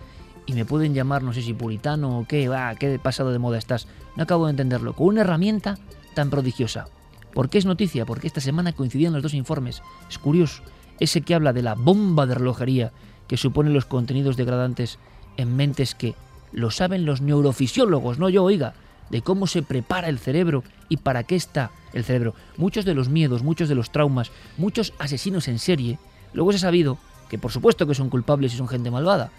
Y 0.46 0.52
me 0.52 0.64
pueden 0.64 0.94
llamar, 0.94 1.22
no 1.22 1.32
sé 1.32 1.42
si 1.42 1.54
puritano 1.54 2.20
o 2.20 2.26
qué, 2.26 2.48
va, 2.48 2.74
qué 2.76 2.98
pasado 2.98 3.32
de 3.32 3.38
moda 3.38 3.58
estás. 3.58 3.88
No 4.16 4.22
acabo 4.22 4.46
de 4.46 4.50
entenderlo. 4.50 4.94
Con 4.94 5.08
una 5.08 5.22
herramienta 5.22 5.78
tan 6.14 6.30
prodigiosa. 6.30 6.88
¿Por 7.34 7.50
qué 7.50 7.58
es 7.58 7.66
noticia? 7.66 8.06
Porque 8.06 8.26
esta 8.26 8.40
semana 8.40 8.72
coincidían 8.72 9.12
los 9.12 9.22
dos 9.22 9.34
informes. 9.34 9.82
Es 10.08 10.18
curioso. 10.18 10.62
Ese 11.00 11.20
que 11.20 11.34
habla 11.34 11.52
de 11.52 11.62
la 11.62 11.74
bomba 11.74 12.26
de 12.26 12.34
relojería 12.34 12.92
que 13.28 13.36
supone 13.36 13.70
los 13.70 13.84
contenidos 13.84 14.36
degradantes 14.36 14.98
en 15.36 15.56
mentes 15.56 15.94
que 15.94 16.14
lo 16.52 16.70
saben 16.70 17.04
los 17.04 17.20
neurofisiólogos, 17.20 18.18
no 18.18 18.28
yo, 18.28 18.44
oiga, 18.44 18.74
de 19.10 19.22
cómo 19.22 19.46
se 19.46 19.62
prepara 19.62 20.08
el 20.08 20.18
cerebro 20.18 20.64
y 20.88 20.98
para 20.98 21.24
qué 21.24 21.36
está 21.36 21.70
el 21.92 22.04
cerebro. 22.04 22.34
Muchos 22.56 22.84
de 22.84 22.94
los 22.94 23.08
miedos, 23.08 23.42
muchos 23.42 23.68
de 23.68 23.74
los 23.74 23.90
traumas, 23.90 24.30
muchos 24.56 24.94
asesinos 24.98 25.48
en 25.48 25.58
serie 25.58 25.98
Luego 26.36 26.52
se 26.52 26.58
ha 26.58 26.60
sabido 26.60 26.98
que 27.28 27.38
por 27.38 27.50
supuesto 27.50 27.86
que 27.86 27.94
son 27.94 28.10
culpables 28.10 28.54
y 28.54 28.58
son 28.58 28.68
gente 28.68 28.90
malvada, 28.90 29.32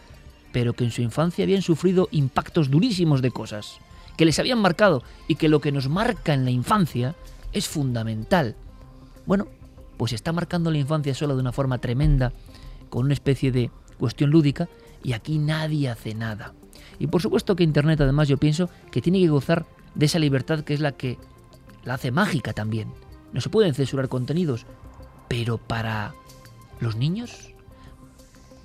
pero 0.51 0.73
que 0.73 0.83
en 0.83 0.91
su 0.91 1.03
infancia 1.03 1.43
habían 1.43 1.61
sufrido 1.61 2.09
impactos 2.11 2.71
durísimos 2.71 3.21
de 3.21 3.31
cosas, 3.31 3.77
que 4.17 4.25
les 4.25 4.39
habían 4.39 4.59
marcado 4.59 5.03
y 5.27 5.35
que 5.35 5.47
lo 5.47 5.61
que 5.61 5.71
nos 5.71 5.87
marca 5.87 6.33
en 6.33 6.43
la 6.43 6.51
infancia 6.51 7.15
es 7.53 7.67
fundamental. 7.67 8.55
Bueno, 9.27 9.47
pues 9.97 10.11
está 10.11 10.33
marcando 10.33 10.71
la 10.71 10.79
infancia 10.79 11.13
solo 11.13 11.35
de 11.35 11.41
una 11.41 11.51
forma 11.51 11.77
tremenda, 11.77 12.33
con 12.89 13.05
una 13.05 13.13
especie 13.13 13.51
de 13.51 13.69
cuestión 13.99 14.31
lúdica, 14.31 14.67
y 15.03 15.13
aquí 15.13 15.37
nadie 15.37 15.89
hace 15.89 16.15
nada. 16.15 16.53
Y 16.97 17.07
por 17.07 17.21
supuesto 17.21 17.55
que 17.55 17.63
Internet 17.63 18.01
además 18.01 18.27
yo 18.27 18.37
pienso 18.37 18.71
que 18.91 19.03
tiene 19.03 19.19
que 19.19 19.29
gozar 19.29 19.67
de 19.93 20.07
esa 20.07 20.17
libertad 20.17 20.61
que 20.61 20.73
es 20.73 20.79
la 20.79 20.93
que 20.93 21.19
la 21.85 21.93
hace 21.93 22.11
mágica 22.11 22.53
también. 22.53 22.91
No 23.33 23.41
se 23.41 23.49
pueden 23.49 23.75
censurar 23.75 24.09
contenidos, 24.09 24.65
pero 25.27 25.59
para 25.59 26.15
los 26.79 26.95
niños 26.95 27.53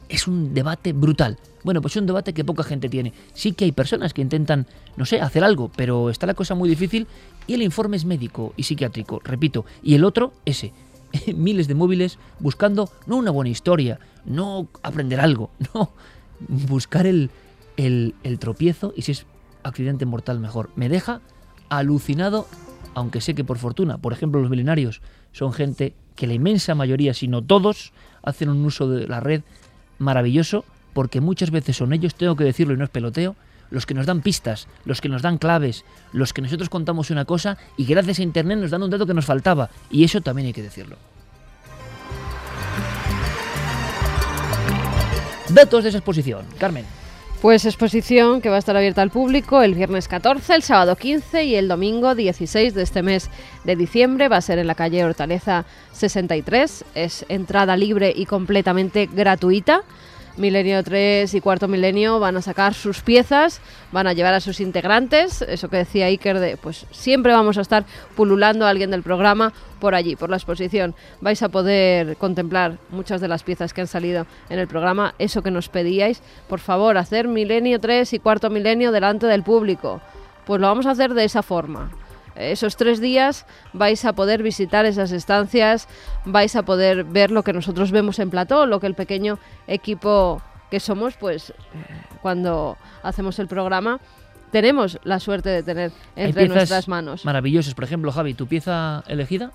es 0.09 0.29
un 0.29 0.55
debate 0.55 0.93
brutal. 0.93 1.39
Bueno, 1.65 1.81
pues 1.81 1.97
es 1.97 2.01
un 2.01 2.07
debate 2.07 2.35
que 2.35 2.45
poca 2.45 2.63
gente 2.63 2.89
tiene. 2.89 3.13
Sí 3.35 3.53
que 3.53 3.65
hay 3.65 3.73
personas 3.73 4.13
que 4.13 4.21
intentan, 4.21 4.67
no 4.97 5.07
sé, 5.07 5.21
hacer 5.21 5.43
algo, 5.43 5.71
pero 5.75 6.11
está 6.11 6.27
la 6.27 6.35
cosa 6.35 6.55
muy 6.55 6.69
difícil 6.69 7.07
y 7.47 7.55
el 7.55 7.63
informe 7.63 7.97
es 7.97 8.05
médico 8.05 8.53
y 8.57 8.65
psiquiátrico, 8.65 9.21
repito. 9.25 9.65
Y 9.83 9.95
el 9.95 10.05
otro, 10.05 10.33
ese, 10.45 10.73
miles 11.35 11.69
de 11.69 11.75
móviles 11.75 12.19
buscando 12.41 12.91
no 13.07 13.17
una 13.17 13.31
buena 13.31 13.51
historia, 13.51 13.99
no 14.25 14.69
aprender 14.83 15.21
algo, 15.21 15.51
no, 15.75 15.93
buscar 16.49 17.07
el, 17.07 17.31
el, 17.77 18.15
el 18.23 18.39
tropiezo 18.39 18.93
y 18.97 19.03
si 19.03 19.13
es 19.13 19.27
accidente 19.63 20.05
mortal 20.05 20.41
mejor. 20.41 20.71
Me 20.77 20.89
deja 20.89 21.21
alucinado, 21.69 22.47
aunque 22.95 23.21
sé 23.21 23.35
que 23.35 23.45
por 23.45 23.59
fortuna, 23.59 23.99
por 23.99 24.13
ejemplo, 24.13 24.41
los 24.41 24.51
milenarios 24.51 25.01
son 25.33 25.53
gente 25.53 25.95
que 26.17 26.27
la 26.27 26.35
inmensa 26.35 26.75
mayoría, 26.75 27.15
si 27.15 27.29
no 27.29 27.43
todos, 27.43 27.93
hacen 28.23 28.49
un 28.49 28.65
uso 28.65 28.89
de 28.89 29.07
la 29.07 29.21
red 29.21 29.43
maravilloso, 29.99 30.65
porque 30.93 31.21
muchas 31.21 31.51
veces 31.51 31.77
son 31.77 31.93
ellos, 31.93 32.15
tengo 32.15 32.37
que 32.37 32.45
decirlo 32.45 32.75
y 32.75 32.77
no 32.77 32.85
es 32.85 32.91
peloteo, 32.91 33.37
los 33.71 33.87
que 33.87 33.95
nos 33.95 34.07
dan 34.07 34.21
pistas, 34.21 34.69
los 34.85 35.01
que 35.01 35.09
nos 35.09 35.23
dan 35.23 35.39
claves, 35.39 35.85
los 36.13 36.33
que 36.33 36.43
nosotros 36.43 36.69
contamos 36.69 37.11
una 37.11 37.25
cosa 37.25 37.57
y 37.77 37.87
gracias 37.87 38.19
a 38.19 38.23
Internet 38.23 38.59
nos 38.59 38.71
dan 38.71 38.83
un 38.83 38.91
dato 38.91 39.07
que 39.07 39.15
nos 39.15 39.25
faltaba. 39.25 39.71
Y 39.91 40.05
eso 40.05 40.21
también 40.21 40.47
hay 40.47 40.53
que 40.53 40.63
decirlo. 40.63 40.97
Datos 45.49 45.83
de 45.83 45.89
esa 45.89 45.99
exposición. 45.99 46.45
Carmen. 46.59 46.85
Pues 47.43 47.65
exposición 47.65 48.41
que 48.41 48.51
va 48.51 48.55
a 48.55 48.59
estar 48.61 48.77
abierta 48.77 49.03
al 49.03 49.11
público 49.11 49.63
el 49.63 49.75
viernes 49.75 50.07
14, 50.07 50.55
el 50.55 50.63
sábado 50.63 50.95
15 50.95 51.43
y 51.43 51.57
el 51.57 51.67
domingo 51.67 52.15
16 52.15 52.73
de 52.73 52.83
este 52.83 53.03
mes 53.03 53.31
de 53.65 53.75
diciembre. 53.75 54.29
Va 54.29 54.37
a 54.37 54.41
ser 54.41 54.61
en 54.61 54.69
la 54.69 54.77
calle 54.77 55.05
Hortaleza 55.05 55.65
63. 55.91 56.85
Es 56.95 57.27
entrada 57.29 57.77
libre 57.77 58.13
y 58.15 58.27
completamente 58.27 59.09
gratuita. 59.13 59.83
Milenio 60.37 60.83
3 60.83 61.35
y 61.35 61.41
Cuarto 61.41 61.69
Milenio 61.69 62.19
van 62.19 62.37
a 62.37 62.43
sacar 62.43 62.75
sus 62.75 63.03
piezas, 63.03 63.61
van 63.93 64.07
a 64.07 64.13
llevar 64.13 64.35
a 64.35 64.41
sus 64.41 64.61
integrantes, 64.61 65.43
eso 65.43 65.69
que 65.69 65.77
decía 65.77 66.07
Iker 66.07 66.39
de, 66.39 66.57
pues 66.57 66.87
siempre 66.91 67.33
vamos 67.33 67.59
a 67.59 67.61
estar 67.61 67.85
pululando 68.17 68.67
a 68.67 68.71
alguien 68.71 68.91
del 68.91 69.03
programa 69.03 69.53
por 69.81 69.95
allí, 69.95 70.17
por 70.17 70.31
la 70.31 70.37
exposición. 70.37 70.95
Vais 71.21 71.43
a 71.43 71.49
poder 71.49 72.17
contemplar 72.17 72.79
muchas 72.91 73.21
de 73.21 73.29
las 73.29 73.43
piezas 73.43 73.75
que 73.75 73.83
han 73.83 73.87
salido 73.87 74.27
en 74.49 74.59
el 74.59 74.69
programa, 74.69 75.15
eso 75.19 75.43
que 75.43 75.51
nos 75.51 75.69
pedíais, 75.69 76.23
por 76.49 76.61
favor, 76.61 76.97
hacer 76.97 77.29
Milenio 77.29 77.81
3 77.81 78.13
y 78.15 78.19
Cuarto 78.19 78.49
Milenio 78.49 78.93
delante 78.93 79.27
del 79.27 79.43
público. 79.43 80.01
Pues 80.47 80.61
lo 80.61 80.67
vamos 80.67 80.87
a 80.87 80.93
hacer 80.93 81.15
de 81.15 81.25
esa 81.25 81.43
forma 81.43 81.91
esos 82.37 82.77
tres 82.77 83.01
días 83.01 83.47
vais 83.73 84.05
a 84.05 84.13
poder 84.13 84.43
visitar 84.43 84.85
esas 84.87 85.13
estancias, 85.13 85.89
vais 86.25 86.55
a 86.57 86.63
poder 86.63 87.05
ver 87.05 87.31
lo 87.31 87.43
que 87.43 87.53
nosotros 87.53 87.91
vemos 87.91 88.19
en 88.19 88.31
plató, 88.31 88.67
lo 88.67 88.81
que 88.81 88.87
el 88.87 88.95
pequeño 88.95 89.39
equipo 89.67 90.43
que 90.71 90.81
somos, 90.81 91.17
pues 91.17 91.51
eh, 91.51 91.55
cuando 92.23 92.77
hacemos 93.03 93.39
el 93.39 93.47
programa, 93.47 94.01
tenemos 94.51 94.99
la 95.05 95.19
suerte 95.19 95.49
de 95.49 95.63
tener 95.63 95.93
entre 96.17 96.49
nuestras 96.49 96.89
manos. 96.89 97.25
Maravillosos. 97.25 97.75
Por 97.75 97.85
ejemplo, 97.85 98.13
Javi, 98.13 98.35
¿tu 98.35 98.47
pieza 98.47 99.03
elegida? 99.09 99.53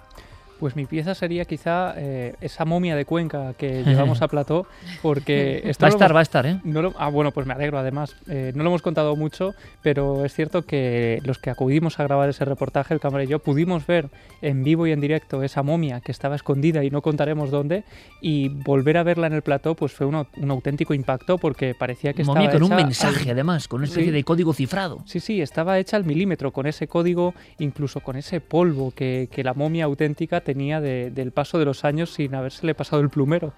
Pues 0.59 0.75
mi 0.75 0.85
pieza 0.85 1.15
sería 1.15 1.45
quizá 1.45 1.93
eh, 1.97 2.35
esa 2.41 2.65
momia 2.65 2.95
de 2.95 3.05
Cuenca 3.05 3.53
que 3.53 3.83
llevamos 3.85 4.21
a 4.21 4.27
plató, 4.27 4.67
porque... 5.01 5.61
Esto 5.65 5.81
va 5.85 5.87
a 5.87 5.89
estar, 5.89 6.15
va 6.15 6.19
a 6.19 6.23
estar, 6.23 6.45
¿eh? 6.45 6.59
No 6.63 6.93
ah, 6.97 7.09
bueno, 7.09 7.31
pues 7.31 7.45
me 7.45 7.53
alegro 7.53 7.77
además. 7.77 8.15
Eh, 8.27 8.51
no 8.55 8.63
lo 8.63 8.69
hemos 8.69 8.81
contado 8.81 9.15
mucho, 9.15 9.53
pero 9.81 10.25
es 10.25 10.33
cierto 10.33 10.63
que 10.63 11.21
los 11.23 11.37
que 11.37 11.49
acudimos 11.49 11.99
a 11.99 12.03
grabar 12.03 12.29
ese 12.29 12.45
reportaje, 12.45 12.93
el 12.93 12.99
cámara 12.99 13.23
y 13.23 13.27
yo, 13.27 13.39
pudimos 13.39 13.85
ver 13.85 14.09
en 14.41 14.63
vivo 14.63 14.87
y 14.87 14.91
en 14.91 15.01
directo 15.01 15.43
esa 15.43 15.63
momia 15.63 16.01
que 16.01 16.11
estaba 16.11 16.35
escondida 16.35 16.83
y 16.83 16.89
no 16.89 17.01
contaremos 17.01 17.51
dónde, 17.51 17.83
y 18.21 18.49
volver 18.49 18.97
a 18.97 19.03
verla 19.03 19.27
en 19.27 19.33
el 19.33 19.41
plató 19.41 19.75
pues 19.75 19.91
fue 19.91 20.05
un, 20.05 20.27
un 20.37 20.51
auténtico 20.51 20.93
impacto 20.93 21.37
porque 21.37 21.75
parecía 21.75 22.13
que 22.13 22.23
momia 22.23 22.43
estaba 22.43 22.59
con 22.59 22.71
un 22.71 22.75
mensaje 22.75 23.31
además, 23.31 23.67
con 23.67 23.79
una 23.79 23.87
especie 23.87 24.11
de 24.11 24.23
código 24.23 24.53
cifrado. 24.53 24.99
Sí, 25.05 25.19
sí, 25.19 25.41
estaba 25.41 25.79
hecha 25.79 25.97
al 25.97 26.05
milímetro, 26.05 26.51
con 26.51 26.67
ese 26.67 26.87
código, 26.87 27.33
incluso 27.59 28.01
con 28.01 28.15
ese 28.15 28.41
polvo 28.41 28.91
que, 28.91 29.29
que 29.31 29.43
la 29.43 29.53
momia 29.53 29.85
auténtica 29.85 30.41
tenía 30.48 30.80
del 30.80 31.34
paso 31.34 31.60
de 31.60 31.66
los 31.66 31.84
años 31.84 32.13
sin 32.13 32.34
habérsele 32.34 32.74
pasado 32.74 33.01
el 33.01 33.10
plumero. 33.10 33.54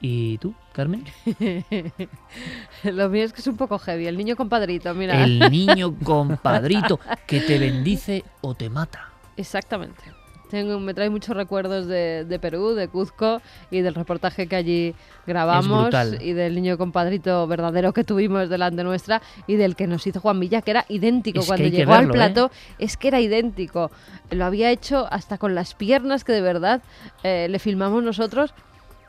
¿Y 0.00 0.38
tú, 0.38 0.54
Carmen? 0.72 1.04
Lo 2.82 3.08
mío 3.08 3.22
es 3.22 3.32
que 3.32 3.40
es 3.40 3.46
un 3.46 3.56
poco 3.56 3.78
heavy. 3.78 4.08
El 4.08 4.16
niño 4.16 4.34
compadrito, 4.34 4.92
mira. 4.92 5.22
El 5.22 5.38
niño 5.38 5.96
compadrito 6.02 6.98
que 7.28 7.42
te 7.42 7.60
bendice 7.60 8.24
o 8.40 8.56
te 8.56 8.68
mata. 8.68 9.12
Exactamente 9.36 10.02
me 10.52 10.94
trae 10.94 11.10
muchos 11.10 11.36
recuerdos 11.36 11.86
de, 11.86 12.38
Perú, 12.40 12.74
de 12.74 12.88
Cuzco 12.88 13.40
y 13.70 13.80
del 13.80 13.94
reportaje 13.94 14.46
que 14.46 14.56
allí 14.56 14.94
grabamos 15.26 15.94
y 16.20 16.32
del 16.32 16.54
niño 16.54 16.78
compadrito 16.78 17.46
verdadero 17.46 17.92
que 17.92 18.04
tuvimos 18.04 18.48
delante 18.48 18.84
nuestra 18.84 19.22
y 19.46 19.56
del 19.56 19.76
que 19.76 19.86
nos 19.86 20.06
hizo 20.06 20.20
Juan 20.20 20.40
Villa, 20.40 20.62
que 20.62 20.72
era 20.72 20.84
idéntico. 20.88 21.42
Cuando 21.46 21.68
llegó 21.68 21.94
al 21.94 22.08
plato, 22.08 22.50
¿eh? 22.52 22.84
es 22.84 22.96
que 22.96 23.08
era 23.08 23.20
idéntico. 23.20 23.90
Lo 24.30 24.44
había 24.44 24.70
hecho 24.70 25.06
hasta 25.10 25.38
con 25.38 25.54
las 25.54 25.74
piernas 25.74 26.24
que 26.24 26.32
de 26.32 26.42
verdad 26.42 26.82
eh, 27.22 27.46
le 27.48 27.58
filmamos 27.58 28.02
nosotros. 28.02 28.54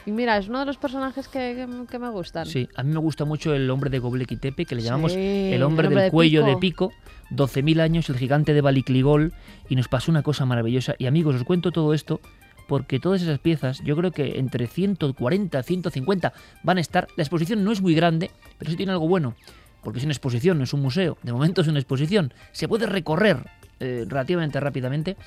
Y 0.05 0.12
mira, 0.12 0.38
es 0.38 0.50
uno 0.50 0.60
de 0.60 0.65
los 0.65 0.77
personajes 0.77 1.27
que, 1.27 1.65
me 1.67 2.10
gustan. 2.10 2.45
Sí, 2.45 2.67
a 2.75 2.83
mí 2.83 2.91
me 2.91 3.00
gusta 3.00 3.25
mucho 3.25 3.53
el 3.53 3.69
hombre 3.69 3.89
de 3.89 4.00
Goblequitepe, 4.00 4.50
Tepe, 4.50 4.65
que 4.65 4.75
le 4.75 4.81
llamamos 4.81 5.13
el 5.15 5.62
hombre, 5.63 5.88
del 5.88 6.12
cuello 6.12 6.43
de 6.45 6.57
pico 6.57 6.91
12.000 7.31 7.81
años, 7.81 8.10
el 8.10 8.17
gigante 8.17 8.53
de 8.53 8.62
Balicligol, 8.62 9.33
y 9.69 9.75
nos 9.75 9.88
pasó 9.88 10.12
una 10.12 10.24
cosa 10.24 10.45
maravillosa. 10.45 10.95
Y 10.98 11.05
amigos, 11.05 11.36
os 11.36 11.43
cuento 11.43 11.72
todo 11.72 11.93
esto 11.93 12.19
porque 12.67 13.00
todas 13.00 13.22
esas 13.22 13.39
piezas, 13.39 13.81
yo 13.83 13.95
creo 13.95 14.12
que 14.12 14.39
entre 14.39 14.67
140, 14.67 15.63
150 15.63 16.33
van 16.63 16.77
a 16.77 16.81
estar. 16.81 17.07
La 17.17 17.24
exposición 17.24 17.63
no 17.63 17.72
es 17.72 17.81
muy 17.81 17.93
grande, 17.93 18.31
pero 18.57 18.72
sí 18.72 18.77
tiene 18.77 18.91
algo 18.91 19.07
bueno, 19.07 19.36
porque 19.83 20.00
es 20.00 20.05
una 20.05 20.13
exposición, 20.13 20.57
no 20.57 20.63
es 20.63 20.74
un 20.74 20.81
museo. 20.81 21.17
De 21.24 21.33
momento 21.33 21.62
es 21.62 21.67
una 21.67 21.79
exposición. 21.79 22.33
Se 22.51 22.67
puede 22.67 22.86
recorrer 22.86 23.45
eh, 23.79 24.05
relativamente 24.07 24.60
rápidamente. 24.60 25.17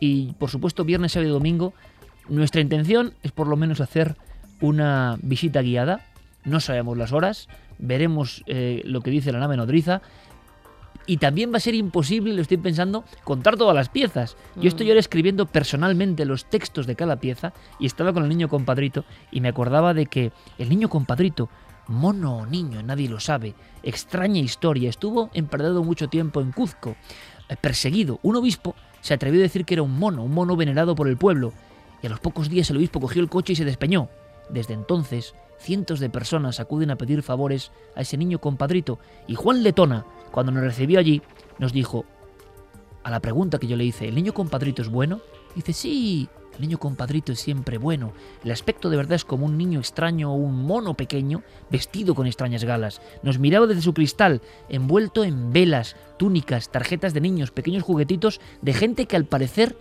Y 0.00 0.32
por 0.34 0.50
supuesto, 0.50 0.84
viernes, 0.84 1.12
sábado 1.12 1.28
y 1.28 1.32
domingo, 1.32 1.74
nuestra 2.28 2.60
intención 2.60 3.14
es 3.22 3.32
por 3.32 3.46
lo 3.46 3.56
menos 3.56 3.80
hacer 3.80 4.16
una 4.60 5.18
visita 5.22 5.62
guiada. 5.62 6.04
No 6.44 6.60
sabemos 6.60 6.96
las 6.96 7.12
horas, 7.12 7.48
veremos 7.78 8.42
eh, 8.46 8.82
lo 8.84 9.00
que 9.00 9.10
dice 9.10 9.32
la 9.32 9.38
nave 9.38 9.56
nodriza 9.56 10.02
y 11.06 11.16
también 11.16 11.52
va 11.52 11.56
a 11.56 11.60
ser 11.60 11.74
imposible, 11.74 12.34
lo 12.34 12.42
estoy 12.42 12.58
pensando, 12.58 13.02
contar 13.24 13.56
todas 13.56 13.74
las 13.74 13.88
piezas. 13.88 14.36
Yo 14.56 14.68
estoy 14.68 14.86
Mm. 14.86 14.90
ahora 14.90 15.00
escribiendo 15.00 15.46
personalmente 15.46 16.26
los 16.26 16.44
textos 16.44 16.86
de 16.86 16.96
cada 16.96 17.16
pieza 17.16 17.54
y 17.78 17.86
estaba 17.86 18.12
con 18.12 18.24
el 18.24 18.28
niño 18.28 18.48
compadrito 18.48 19.04
y 19.30 19.40
me 19.40 19.48
acordaba 19.48 19.94
de 19.94 20.06
que 20.06 20.32
el 20.58 20.68
niño 20.68 20.90
compadrito, 20.90 21.48
mono 21.86 22.36
o 22.36 22.46
niño, 22.46 22.82
nadie 22.82 23.08
lo 23.08 23.20
sabe, 23.20 23.54
extraña 23.82 24.40
historia, 24.40 24.90
estuvo 24.90 25.30
empardado 25.32 25.82
mucho 25.82 26.08
tiempo 26.08 26.42
en 26.42 26.52
Cuzco, 26.52 26.94
eh, 27.48 27.56
perseguido. 27.58 28.20
Un 28.22 28.36
obispo 28.36 28.74
se 29.00 29.14
atrevió 29.14 29.40
a 29.40 29.44
decir 29.44 29.64
que 29.64 29.74
era 29.74 29.82
un 29.82 29.98
mono, 29.98 30.22
un 30.24 30.34
mono 30.34 30.56
venerado 30.56 30.94
por 30.94 31.08
el 31.08 31.16
pueblo, 31.16 31.54
y 32.02 32.06
a 32.06 32.10
los 32.10 32.20
pocos 32.20 32.48
días 32.48 32.70
el 32.70 32.76
obispo 32.76 33.00
cogió 33.00 33.22
el 33.22 33.28
coche 33.28 33.52
y 33.52 33.56
se 33.56 33.64
despeñó. 33.64 34.08
Desde 34.48 34.74
entonces, 34.74 35.34
cientos 35.58 36.00
de 36.00 36.10
personas 36.10 36.60
acuden 36.60 36.90
a 36.90 36.96
pedir 36.96 37.22
favores 37.22 37.70
a 37.94 38.02
ese 38.02 38.16
niño 38.16 38.40
compadrito, 38.40 38.98
y 39.26 39.34
Juan 39.34 39.62
Letona, 39.62 40.06
cuando 40.30 40.52
nos 40.52 40.62
recibió 40.62 40.98
allí, 40.98 41.22
nos 41.58 41.72
dijo, 41.72 42.04
a 43.02 43.10
la 43.10 43.20
pregunta 43.20 43.58
que 43.58 43.66
yo 43.66 43.76
le 43.76 43.84
hice, 43.84 44.08
¿el 44.08 44.14
niño 44.14 44.32
compadrito 44.32 44.82
es 44.82 44.88
bueno? 44.88 45.20
Dice, 45.54 45.72
sí, 45.72 46.28
el 46.58 46.62
niño 46.62 46.78
compadrito 46.78 47.32
es 47.32 47.40
siempre 47.40 47.78
bueno. 47.78 48.12
El 48.44 48.50
aspecto 48.50 48.90
de 48.90 48.96
verdad 48.96 49.14
es 49.14 49.24
como 49.24 49.46
un 49.46 49.56
niño 49.56 49.78
extraño 49.78 50.32
o 50.32 50.36
un 50.36 50.64
mono 50.64 50.94
pequeño 50.94 51.42
vestido 51.70 52.14
con 52.14 52.26
extrañas 52.26 52.64
galas. 52.64 53.00
Nos 53.22 53.38
miraba 53.38 53.66
desde 53.66 53.82
su 53.82 53.94
cristal, 53.94 54.42
envuelto 54.68 55.22
en 55.22 55.52
velas, 55.52 55.96
túnicas, 56.18 56.70
tarjetas 56.70 57.14
de 57.14 57.20
niños, 57.20 57.52
pequeños 57.52 57.84
juguetitos 57.84 58.40
de 58.60 58.74
gente 58.74 59.06
que 59.06 59.14
al 59.14 59.24
parecer 59.24 59.76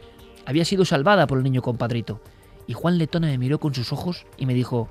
había 0.48 0.64
sido 0.64 0.86
salvada 0.86 1.28
por 1.28 1.38
el 1.38 1.44
niño 1.44 1.62
compadrito. 1.62 2.22
Y 2.68 2.74
Juan 2.74 2.98
Letona 2.98 3.28
me 3.28 3.38
miró 3.38 3.60
con 3.60 3.76
sus 3.76 3.92
ojos 3.92 4.26
y 4.38 4.46
me 4.46 4.54
dijo, 4.54 4.88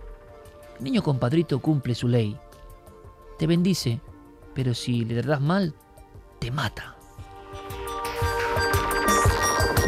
niño 0.81 1.03
compadrito 1.03 1.61
cumple 1.61 1.95
su 1.95 2.09
ley. 2.09 2.37
Te 3.39 3.47
bendice, 3.47 4.01
pero 4.53 4.75
si 4.75 5.07
le 5.07 5.23
das 5.23 5.41
mal, 5.41 5.73
te 6.41 6.51
mata. 6.51 6.97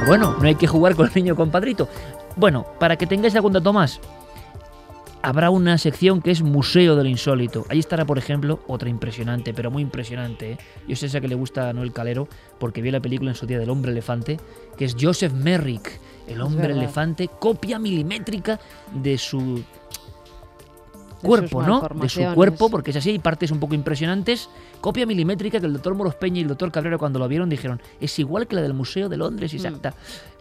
Bueno, 0.07 0.37
no 0.41 0.49
hay 0.49 0.55
que 0.55 0.67
jugar 0.67 0.97
con 0.97 1.07
el 1.07 1.15
niño 1.15 1.37
compadrito. 1.37 1.87
Bueno, 2.35 2.65
para 2.81 2.97
que 2.97 3.07
tengáis 3.07 3.37
algún 3.37 3.53
dato 3.53 3.75
más, 3.75 4.01
habrá 5.29 5.51
una 5.51 5.77
sección 5.77 6.23
que 6.23 6.31
es 6.31 6.41
Museo 6.41 6.97
de 6.97 7.03
lo 7.03 7.09
Insólito. 7.11 7.67
Ahí 7.69 7.79
estará, 7.79 8.07
por 8.07 8.17
ejemplo, 8.17 8.61
otra 8.67 8.89
impresionante, 8.89 9.53
pero 9.53 9.71
muy 9.71 9.83
impresionante. 9.83 10.53
¿eh? 10.53 10.59
Yo 10.89 10.97
sé 10.97 11.05
esa 11.05 11.21
que 11.21 11.29
le 11.29 11.35
gusta 11.35 11.69
a 11.69 11.73
Noel 11.75 11.93
Calero, 11.93 12.29
porque 12.59 12.81
vio 12.81 12.93
la 12.93 13.01
película 13.01 13.31
en 13.33 13.37
su 13.37 13.47
día 13.47 13.59
del 13.59 13.69
hombre 13.69 13.93
elefante, 13.93 14.39
que 14.79 14.87
es 14.87 14.97
Joseph 14.99 15.35
Merrick, 15.35 16.01
el 16.27 16.41
hombre 16.41 16.73
elefante, 16.73 17.29
copia 17.39 17.79
milimétrica 17.79 18.59
de 18.95 19.19
su 19.19 19.63
cuerpo, 21.21 21.63
¿no? 21.63 21.83
De 22.01 22.09
su 22.09 22.25
cuerpo, 22.35 22.71
porque 22.71 22.93
es 22.93 22.97
así, 22.97 23.11
hay 23.11 23.19
partes 23.19 23.51
un 23.51 23.61
poco 23.61 23.75
impresionantes. 23.75 24.49
Copia 24.81 25.05
milimétrica 25.05 25.61
que 25.61 25.67
el 25.67 25.75
doctor 25.75 25.95
Moros 25.95 26.15
Peña 26.15 26.39
y 26.39 26.43
el 26.43 26.49
doctor 26.49 26.73
Cabrera 26.73 26.97
cuando 26.97 27.19
lo 27.19 27.29
vieron 27.29 27.51
dijeron, 27.51 27.83
es 28.01 28.19
igual 28.19 28.47
que 28.47 28.57
la 28.57 28.63
del 28.63 28.73
Museo 28.73 29.11
de 29.11 29.19
Londres, 29.19 29.53
Mm. 29.53 29.57
exacta. 29.57 29.95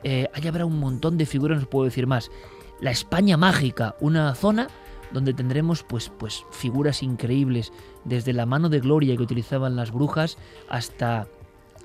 Eh, 0.04 0.30
ahí 0.34 0.48
habrá 0.48 0.66
un 0.66 0.80
montón 0.80 1.18
de 1.18 1.26
figuras, 1.26 1.58
no 1.58 1.64
os 1.64 1.68
puedo 1.68 1.84
decir 1.84 2.08
más. 2.08 2.30
La 2.80 2.92
España 2.92 3.38
mágica, 3.38 3.96
una 4.00 4.34
zona 4.36 4.68
donde 5.12 5.34
tendremos 5.34 5.84
pues, 5.84 6.12
pues 6.18 6.46
figuras 6.52 7.02
increíbles, 7.02 7.72
desde 8.04 8.34
la 8.34 8.46
mano 8.46 8.70
de 8.70 8.80
gloria 8.80 9.16
que 9.16 9.24
utilizaban 9.24 9.76
las 9.76 9.92
brujas 9.92 10.38
hasta 10.70 11.28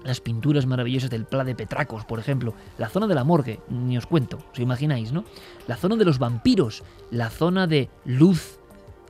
las 0.04 0.20
pinturas 0.20 0.66
maravillosas 0.66 1.10
del 1.10 1.24
Pla 1.24 1.44
de 1.44 1.54
Petracos, 1.54 2.04
por 2.04 2.18
ejemplo, 2.18 2.54
la 2.78 2.88
zona 2.88 3.06
de 3.06 3.14
la 3.14 3.24
morgue, 3.24 3.60
ni 3.68 3.96
os 3.96 4.06
cuento, 4.06 4.38
os 4.52 4.58
imagináis, 4.58 5.12
¿no? 5.12 5.24
La 5.68 5.76
zona 5.76 5.96
de 5.96 6.04
los 6.04 6.18
vampiros, 6.18 6.82
la 7.10 7.30
zona 7.30 7.66
de 7.66 7.88
luz 8.04 8.58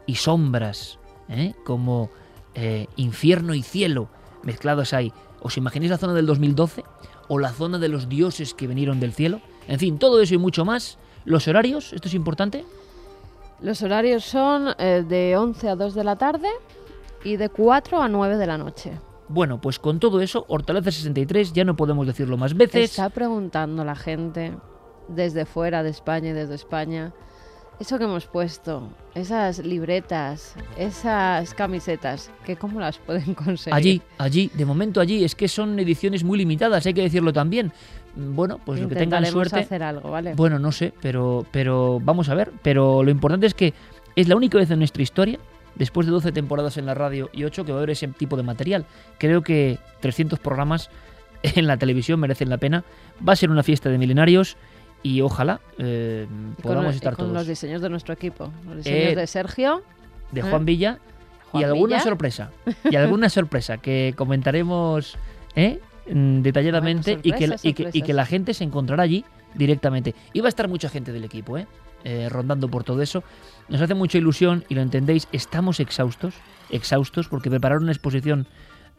y 0.07 0.17
sombras, 0.17 0.99
¿eh? 1.29 1.55
como 1.65 2.11
eh, 2.55 2.87
infierno 2.97 3.55
y 3.55 3.63
cielo 3.63 4.09
mezclados 4.43 4.93
ahí. 4.93 5.13
¿Os 5.41 5.57
imagináis 5.57 5.91
la 5.91 5.99
zona 5.99 6.15
del 6.15 6.27
2012? 6.27 6.85
¿O 7.29 7.39
la 7.39 7.53
zona 7.53 7.79
de 7.79 7.89
los 7.89 8.09
dioses 8.09 8.55
que 8.55 8.67
vinieron 8.67 9.01
del 9.01 9.13
cielo? 9.13 9.41
En 9.69 9.79
fin, 9.79 9.99
todo 9.99 10.21
eso 10.21 10.35
y 10.35 10.39
mucho 10.39 10.65
más. 10.65 10.99
Los 11.25 11.49
horarios, 11.49 11.93
esto 11.93 12.09
es 12.09 12.15
importante. 12.15 12.65
Los 13.61 13.83
horarios 13.83 14.25
son 14.25 14.75
eh, 14.79 15.05
de 15.09 15.37
11 15.37 15.69
a 15.69 15.77
2 15.77 15.95
de 15.95 16.05
la 16.05 16.17
tarde 16.17 16.49
y 17.23 17.37
de 17.37 17.49
4 17.49 18.03
a 18.03 18.09
9 18.09 18.37
de 18.37 18.47
la 18.47 18.59
noche. 18.59 18.93
Bueno, 19.29 19.61
pues 19.61 19.79
con 19.79 20.01
todo 20.01 20.21
eso, 20.21 20.45
Hortaleza 20.49 20.91
63, 20.91 21.53
ya 21.53 21.65
no 21.65 21.77
podemos 21.77 22.07
decirlo 22.07 22.37
más 22.37 22.55
veces. 22.55 22.91
Está 22.91 23.09
preguntando 23.09 23.85
la 23.85 23.95
gente 23.95 24.53
desde 25.09 25.47
fuera 25.47 25.83
de 25.83 25.91
España 25.91 26.31
y 26.31 26.33
desde 26.33 26.55
España. 26.55 27.15
Eso 27.81 27.99
que 27.99 28.05
hemos 28.05 28.27
puesto, 28.27 28.91
esas 29.15 29.59
libretas, 29.65 30.55
esas 30.77 31.55
camisetas, 31.55 32.31
que 32.45 32.57
cómo 32.57 32.79
las 32.81 32.99
pueden 32.99 33.35
conseguir. 33.35 33.75
Allí, 33.75 34.03
allí, 34.19 34.51
de 34.55 34.65
momento 34.65 35.01
allí, 35.01 35.25
es 35.25 35.35
que 35.35 35.49
son 35.49 35.79
ediciones 35.79 36.23
muy 36.23 36.39
limitadas, 36.39 36.85
hay 36.87 36.95
que 36.95 37.03
decirlo 37.03 37.33
también. 37.33 37.73
Bueno, 38.15 38.59
pues 38.65 38.81
lo 38.81 38.89
que 38.89 38.95
tengan 38.97 39.25
suerte. 39.27 39.61
hacer 39.61 39.83
algo, 39.83 40.11
¿vale? 40.11 40.35
Bueno, 40.35 40.59
no 40.59 40.71
sé, 40.73 40.93
pero, 41.01 41.47
pero 41.51 41.99
vamos 42.01 42.29
a 42.29 42.35
ver. 42.35 42.51
Pero 42.63 43.03
lo 43.03 43.11
importante 43.11 43.47
es 43.47 43.55
que 43.55 43.73
es 44.17 44.29
la 44.29 44.37
única 44.37 44.59
vez 44.59 44.71
en 44.71 44.79
nuestra 44.81 45.03
historia, 45.03 45.39
después 45.75 46.07
de 46.07 46.13
12 46.13 46.33
temporadas 46.33 46.77
en 46.77 46.85
la 46.87 46.95
radio 46.95 47.31
y 47.33 47.45
8, 47.45 47.65
que 47.65 47.73
va 47.73 47.79
a 47.79 47.81
haber 47.81 47.91
ese 47.91 48.09
tipo 48.09 48.37
de 48.37 48.43
material. 48.43 48.85
Creo 49.19 49.43
que 49.43 49.79
300 50.01 50.39
programas 50.39 50.91
en 51.43 51.67
la 51.67 51.77
televisión 51.79 52.21
merecen 52.21 52.51
la 52.51 52.59
pena. 52.59 52.85
Va 53.27 53.33
a 53.33 53.37
ser 53.37 53.51
una 53.51 53.63
fiesta 53.63 53.89
de 53.89 53.97
milenarios 53.99 54.57
y 55.03 55.21
ojalá 55.23 55.61
eh, 55.79 56.27
Y 56.59 56.63
podamos 56.63 56.85
con, 56.87 56.95
estar 56.95 57.13
y 57.15 57.17
con 57.17 57.25
todos. 57.27 57.35
los 57.39 57.47
diseños 57.47 57.81
de 57.83 57.89
nuestro 57.89 58.13
equipo. 58.15 58.53
Los 58.67 58.77
diseños 58.79 59.13
Eh, 59.13 59.17
de 59.17 59.27
Sergio. 59.27 59.83
De 60.31 60.41
¿eh? 60.41 60.45
Juan 60.45 60.65
Villa 60.65 60.99
y 61.55 61.65
alguna 61.65 61.97
Villa. 61.97 62.01
sorpresa. 62.05 62.51
Y 62.91 62.97
alguna 62.97 63.29
sorpresa 63.31 63.79
que 63.79 64.15
comentaremos 64.17 65.17
¿eh? 65.57 65.81
Mm, 66.07 66.43
detalladamente 66.43 67.17
Bueno, 67.17 67.23
y, 67.25 67.33
que, 67.33 67.57
y, 67.63 67.73
que, 67.75 67.91
y 67.93 68.03
que 68.03 68.13
la 68.13 68.27
gente 68.27 68.55
se 68.55 68.65
encontrará 68.65 69.03
allí 69.05 69.25
directamente. 69.55 70.15
Y 70.33 70.41
va 70.41 70.47
a 70.47 70.49
estar 70.49 70.69
mucha 70.69 70.89
gente 70.89 71.13
del 71.13 71.25
equipo, 71.25 71.59
¿eh? 71.59 71.67
Eh, 72.05 72.29
rondando 72.29 72.69
por 72.69 72.83
todo 72.83 73.01
eso. 73.01 73.23
Nos 73.69 73.81
hace 73.81 73.95
mucha 73.95 74.19
ilusión 74.19 74.65
y 74.69 74.75
lo 74.75 74.83
entendéis, 74.83 75.29
estamos 75.31 75.79
exhaustos, 75.79 76.35
exhaustos, 76.71 77.29
porque 77.29 77.49
preparar 77.49 77.79
una 77.79 77.93
exposición 77.93 78.49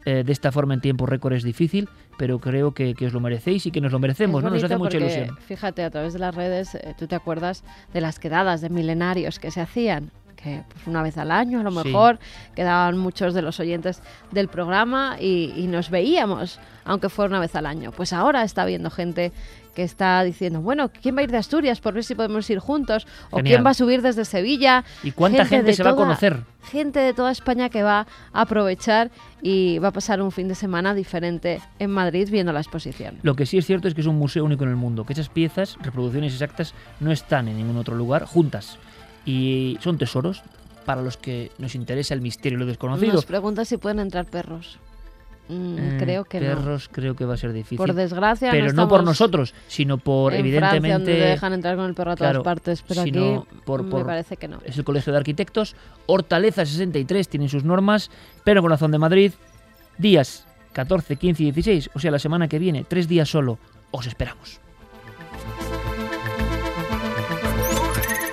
eh, 0.06 0.22
de 0.24 0.32
esta 0.32 0.52
forma 0.52 0.72
en 0.72 0.80
tiempo 0.80 1.04
récord 1.04 1.34
es 1.34 1.42
difícil, 1.42 1.88
pero 2.16 2.38
creo 2.38 2.72
que, 2.72 2.94
que 2.94 3.06
os 3.06 3.12
lo 3.12 3.20
merecéis 3.20 3.66
y 3.66 3.70
que 3.70 3.82
nos 3.82 3.92
lo 3.92 3.98
merecemos, 3.98 4.42
¿no? 4.42 4.50
Nos 4.50 4.64
hace 4.64 4.78
mucha 4.78 4.98
porque, 4.98 5.14
ilusión. 5.14 5.36
Fíjate, 5.46 5.84
a 5.84 5.90
través 5.90 6.14
de 6.14 6.18
las 6.18 6.34
redes, 6.34 6.74
eh, 6.74 6.94
tú 6.98 7.06
te 7.06 7.14
acuerdas 7.14 7.62
de 7.92 8.00
las 8.00 8.18
quedadas 8.18 8.62
de 8.62 8.70
milenarios 8.70 9.38
que 9.38 9.50
se 9.50 9.60
hacían, 9.60 10.10
que 10.44 10.62
pues, 10.72 10.86
una 10.86 11.02
vez 11.02 11.16
al 11.18 11.30
año 11.30 11.60
a 11.60 11.62
lo 11.62 11.70
Sí. 11.70 11.88
mejor 11.88 12.18
quedaban 12.54 12.98
muchos 12.98 13.32
de 13.34 13.40
los 13.42 13.58
oyentes 13.58 14.02
del 14.30 14.48
programa 14.48 15.16
y, 15.18 15.52
y 15.56 15.66
nos 15.66 15.88
veíamos, 15.90 16.60
aunque 16.84 17.08
fuera 17.08 17.30
una 17.30 17.40
vez 17.40 17.56
al 17.56 17.64
año. 17.66 17.90
Pues 17.92 18.12
ahora 18.12 18.44
está 18.44 18.64
viendo 18.66 18.90
gente 18.90 19.32
que 19.74 19.82
está 19.82 20.22
diciendo, 20.22 20.60
bueno, 20.60 20.88
¿quién 20.88 21.16
va 21.16 21.20
a 21.20 21.24
ir 21.24 21.32
de 21.32 21.38
Asturias 21.38 21.80
por 21.80 21.94
ver 21.94 22.04
si 22.04 22.14
podemos 22.14 22.48
ir 22.48 22.60
juntos? 22.60 23.08
¿O 23.30 23.38
Genial. 23.38 23.54
quién 23.56 23.66
va 23.66 23.70
a 23.70 23.74
subir 23.74 24.02
desde 24.02 24.24
Sevilla? 24.24 24.84
¿Y 25.02 25.10
cuánta 25.10 25.44
gente, 25.46 25.66
de 25.66 25.74
se 25.74 25.82
va 25.82 25.90
a 25.90 25.94
toda- 25.94 26.04
conocer? 26.06 26.42
Gente 26.70 27.00
de 27.00 27.12
toda 27.12 27.32
España 27.32 27.68
que 27.70 27.82
va 27.82 28.06
a 28.32 28.40
aprovechar 28.42 29.10
y 29.42 29.78
va 29.80 29.88
a 29.88 29.92
pasar 29.92 30.22
un 30.22 30.30
fin 30.30 30.46
de 30.46 30.54
semana 30.54 30.94
diferente 30.94 31.60
en 31.80 31.90
Madrid 31.90 32.28
viendo 32.30 32.52
la 32.52 32.60
exposición. 32.60 33.18
Lo 33.22 33.34
que 33.34 33.46
sí 33.46 33.58
es 33.58 33.66
cierto 33.66 33.88
es 33.88 33.94
que 33.94 34.00
es 34.02 34.06
un 34.06 34.16
museo 34.18 34.44
único 34.44 34.62
en 34.64 34.70
el 34.70 34.76
mundo, 34.76 35.04
que 35.04 35.12
esas 35.14 35.28
piezas, 35.28 35.76
reproducciones 35.82 36.32
exactas, 36.34 36.72
no 37.00 37.10
están 37.10 37.48
en 37.48 37.56
ningún 37.56 37.76
otro 37.76 37.96
lugar 37.96 38.26
juntas. 38.26 38.78
Y 39.24 39.78
son 39.80 39.98
tesoros 39.98 40.42
para 40.84 41.00
los 41.02 41.16
que 41.16 41.50
nos 41.58 41.74
interesa 41.74 42.12
el 42.14 42.20
misterio 42.20 42.58
y 42.58 42.60
lo 42.60 42.66
desconocido. 42.66 43.12
Nos 43.14 43.24
pregunta 43.24 43.64
si 43.64 43.76
pueden 43.78 44.00
entrar 44.00 44.26
perros. 44.26 44.78
Mm, 45.48 45.76
Eh, 45.78 45.96
creo 45.98 46.24
que 46.24 46.40
no. 46.40 46.46
perros 46.46 46.88
creo 46.90 47.14
que 47.14 47.26
va 47.26 47.34
a 47.34 47.36
ser 47.36 47.52
difícil. 47.52 47.76
Por 47.76 47.92
desgracia, 47.92 48.50
pero 48.50 48.66
no, 48.68 48.82
no, 48.84 48.88
por 48.88 49.04
nosotros, 49.04 49.52
sino 49.68 49.98
por 49.98 50.32
en 50.32 50.40
evidentemente 50.40 50.88
Francia, 50.88 50.92
donde 50.98 51.12
te 51.12 51.20
dejan 51.32 51.52
entrar 51.52 51.76
con 51.76 51.84
el 51.84 51.94
perro 51.94 52.12
a 52.12 52.16
todas 52.16 52.30
claro, 52.32 52.42
partes, 52.42 52.82
pero 52.86 53.02
sino 53.02 53.40
aquí 53.50 53.60
por- 53.64 53.82
me 53.82 53.90
por- 53.90 54.06
parece 54.06 54.38
que 54.38 54.48
no. 54.48 54.58
es 54.64 54.78
el 54.78 54.84
Colegio 54.84 55.12
de 55.12 55.18
Arquitectos. 55.18 55.76
Hortaleza 56.06 56.64
63 56.64 57.28
tienen 57.28 57.50
sus 57.50 57.62
normas, 57.62 58.10
pero 58.42 58.62
Corazón 58.62 58.90
de 58.90 58.98
Madrid, 58.98 59.32
días 59.98 60.46
14, 60.72 61.16
15 61.16 61.42
y 61.42 61.46
16, 61.52 61.90
o 61.94 61.98
sea, 62.00 62.10
la 62.10 62.18
semana 62.18 62.48
que 62.48 62.58
viene, 62.58 62.84
tres 62.88 63.06
días 63.06 63.28
solo, 63.28 63.58
os 63.90 64.06
esperamos. 64.06 64.60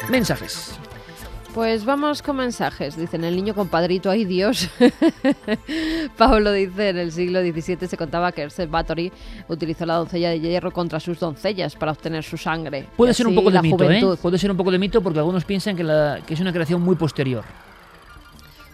Mensajes. 0.09 0.77
Pues 1.53 1.83
vamos 1.83 2.21
con 2.21 2.37
mensajes. 2.37 2.95
Dicen 2.95 3.25
el 3.25 3.35
niño 3.35 3.53
compadrito, 3.53 4.09
ay 4.09 4.23
Dios. 4.23 4.69
Pablo 6.17 6.53
dice, 6.53 6.89
en 6.89 6.97
el 6.97 7.11
siglo 7.11 7.41
XVII 7.41 7.87
se 7.89 7.97
contaba 7.97 8.31
que 8.31 8.43
Ercel 8.43 8.69
Bathory 8.69 9.11
utilizó 9.49 9.85
la 9.85 9.95
doncella 9.95 10.29
de 10.29 10.39
hierro 10.39 10.71
contra 10.71 10.99
sus 11.01 11.19
doncellas 11.19 11.75
para 11.75 11.91
obtener 11.91 12.23
su 12.23 12.37
sangre. 12.37 12.85
Puede 12.95 13.13
ser 13.13 13.27
un 13.27 13.35
poco 13.35 13.51
de 13.51 13.61
mito, 13.61 13.83
¿eh? 13.91 14.17
Puede 14.21 14.37
ser 14.37 14.49
un 14.49 14.55
poco 14.57 14.71
de 14.71 14.79
mito 14.79 15.01
porque 15.01 15.19
algunos 15.19 15.43
piensan 15.43 15.75
que, 15.75 15.83
la- 15.83 16.19
que 16.25 16.33
es 16.35 16.39
una 16.39 16.53
creación 16.53 16.81
muy 16.81 16.95
posterior. 16.95 17.43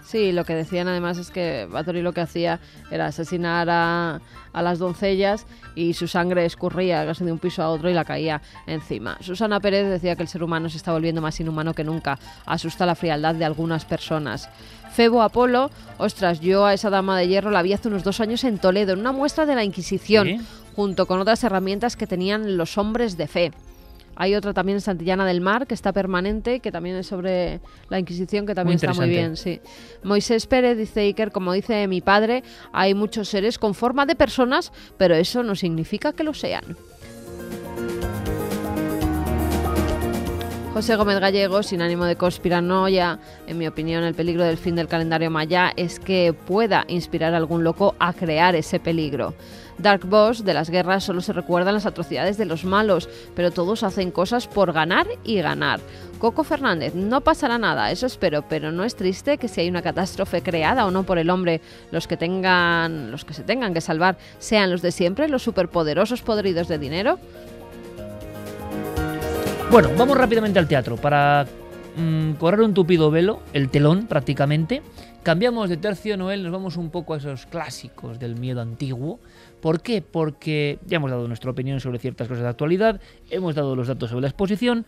Sí, 0.08 0.32
lo 0.32 0.46
que 0.46 0.56
decían 0.56 0.88
además 0.88 1.18
es 1.18 1.32
que 1.32 1.68
Bathory 1.70 2.02
lo 2.02 2.14
que 2.14 2.22
hacía 2.22 2.62
era 2.90 3.08
asesinar 3.08 3.68
a, 3.70 4.22
a 4.54 4.62
las 4.62 4.80
doncellas 4.80 5.46
y 5.76 5.94
su 5.96 6.08
sangre 6.08 6.46
escurría 6.46 7.06
casi 7.06 7.26
de 7.26 7.32
un 7.34 7.40
piso 7.40 7.62
a 7.62 7.70
otro 7.70 7.90
y 7.90 7.94
la 7.94 8.06
caía 8.06 8.42
encima. 8.68 9.18
Susana 9.20 9.60
Pérez 9.60 9.90
decía 9.90 10.16
que 10.16 10.22
el 10.22 10.30
ser 10.30 10.44
humano 10.44 10.70
se 10.70 10.78
está 10.78 10.94
volviendo 10.94 11.20
más 11.22 11.38
inhumano 11.42 11.74
que 11.74 11.84
nunca. 11.84 12.18
Asusta 12.46 12.86
la 12.86 12.96
frialdad 12.96 13.36
de 13.36 13.44
algunas 13.44 13.84
personas. 13.84 14.48
Febo 14.94 15.22
Apolo, 15.22 15.70
ostras, 15.98 16.40
yo 16.40 16.66
a 16.66 16.74
esa 16.74 16.90
dama 16.90 17.18
de 17.20 17.28
hierro 17.28 17.52
la 17.52 17.62
vi 17.62 17.74
hace 17.74 17.90
unos 17.90 18.06
dos 18.06 18.22
años 18.22 18.46
en 18.46 18.60
Toledo, 18.60 18.94
en 18.94 19.00
una 19.00 19.12
muestra 19.12 19.46
de 19.46 19.56
la 19.56 19.66
Inquisición, 19.66 20.28
Sí. 20.28 20.42
junto 20.74 21.06
con 21.06 21.20
otras 21.20 21.44
herramientas 21.44 21.98
que 21.98 22.08
tenían 22.08 22.56
los 22.56 22.78
hombres 22.78 23.18
de 23.18 23.28
fe. 23.28 23.52
Hay 24.20 24.34
otra 24.34 24.52
también 24.52 24.78
en 24.78 24.82
Santillana 24.82 25.26
del 25.28 25.42
Mar, 25.42 25.68
que 25.68 25.76
está 25.76 25.94
permanente, 25.94 26.60
que 26.60 26.72
también 26.72 26.96
es 26.96 27.06
sobre 27.06 27.62
la 27.90 28.00
Inquisición, 28.00 28.48
que 28.48 28.56
también 28.56 28.78
está 28.78 28.94
muy 28.94 29.10
bien, 29.10 29.38
sí. 29.38 29.62
Moisés 30.04 30.48
Pérez 30.48 30.76
dice 30.76 31.02
Iker, 31.02 31.32
como 31.32 31.54
dice 31.54 31.88
mi 31.88 32.02
padre, 32.02 32.44
hay 32.74 32.96
muchos 32.96 33.30
seres 33.30 33.60
con 33.60 33.76
forma 33.76 34.08
de 34.08 34.16
personas, 34.16 34.74
pero 34.98 35.14
eso 35.14 35.44
no 35.44 35.56
significa 35.56 36.14
que 36.14 36.24
lo 36.24 36.34
sean. 36.34 36.76
José 40.74 40.96
Gómez 40.96 41.20
Gallego, 41.20 41.64
sin 41.64 41.82
ánimo 41.82 42.06
de 42.06 42.16
conspiranoia, 42.16 43.20
en 43.48 43.58
mi 43.58 43.68
opinión 43.68 44.04
el 44.04 44.14
peligro 44.14 44.44
del 44.44 44.58
fin 44.58 44.76
del 44.76 44.88
calendario 44.88 45.32
maya 45.32 45.74
es 45.76 46.00
que 46.00 46.34
pueda 46.34 46.86
inspirar 46.88 47.34
a 47.34 47.38
algún 47.38 47.64
loco 47.64 47.96
a 48.00 48.14
crear 48.14 48.56
ese 48.56 48.80
peligro. 48.80 49.34
Dark 49.78 50.06
Boss, 50.06 50.44
de 50.44 50.54
las 50.54 50.70
guerras 50.70 51.04
solo 51.04 51.22
se 51.22 51.34
recuerdan 51.34 51.74
las 51.74 51.86
atrocidades 51.86 52.38
de 52.38 52.46
los 52.46 52.66
malos, 52.66 53.10
pero 53.36 53.52
todos 53.52 53.84
hacen 53.84 54.12
cosas 54.12 54.48
por 54.48 54.74
ganar 54.74 55.08
y 55.24 55.42
ganar. 55.42 55.80
Coco 56.20 56.44
Fernández, 56.44 56.96
no 56.96 57.22
pasará 57.22 57.58
nada, 57.58 57.92
eso 57.92 58.08
espero, 58.08 58.44
pero 58.48 58.72
no 58.72 58.84
es 58.84 58.96
triste 58.96 59.38
que 59.38 59.48
si 59.48 59.62
hay 59.62 59.70
una 59.70 59.84
catástrofe 59.84 60.42
creada 60.42 60.86
o 60.86 60.92
no 60.92 61.04
por 61.04 61.20
el 61.20 61.30
hombre, 61.30 61.62
los 61.92 62.08
que 62.08 62.18
tengan, 62.18 63.12
los 63.12 63.24
que 63.24 63.34
se 63.34 63.44
tengan 63.44 63.74
que 63.74 63.82
salvar 63.82 64.18
sean 64.40 64.72
los 64.72 64.82
de 64.82 64.92
siempre, 64.92 65.30
los 65.30 65.44
superpoderosos 65.44 66.24
podridos 66.24 66.68
de 66.68 66.80
dinero. 66.80 67.20
Bueno, 69.70 69.90
vamos 69.98 70.18
rápidamente 70.18 70.60
al 70.60 70.68
teatro 70.68 70.96
para 70.96 71.46
mm, 71.98 72.34
correr 72.34 72.62
un 72.62 72.74
tupido 72.74 73.12
velo, 73.12 73.42
el 73.54 73.70
telón 73.70 74.08
prácticamente. 74.08 74.82
Cambiamos 75.24 75.68
de 75.68 75.76
tercio, 75.76 76.16
Noel, 76.16 76.42
nos 76.42 76.54
vamos 76.54 76.78
un 76.78 76.90
poco 76.90 77.14
a 77.14 77.18
esos 77.18 77.46
clásicos 77.48 78.18
del 78.18 78.38
miedo 78.38 78.62
antiguo. 78.62 79.20
¿Por 79.62 79.82
qué? 79.82 80.02
Porque 80.02 80.80
ya 80.86 80.98
hemos 80.98 81.10
dado 81.10 81.28
nuestra 81.28 81.52
opinión 81.52 81.80
sobre 81.80 82.00
ciertas 82.00 82.28
cosas 82.28 82.44
de 82.44 82.50
actualidad, 82.50 83.02
hemos 83.30 83.56
dado 83.56 83.76
los 83.76 83.88
datos 83.88 84.10
sobre 84.10 84.22
la 84.22 84.28
exposición 84.28 84.86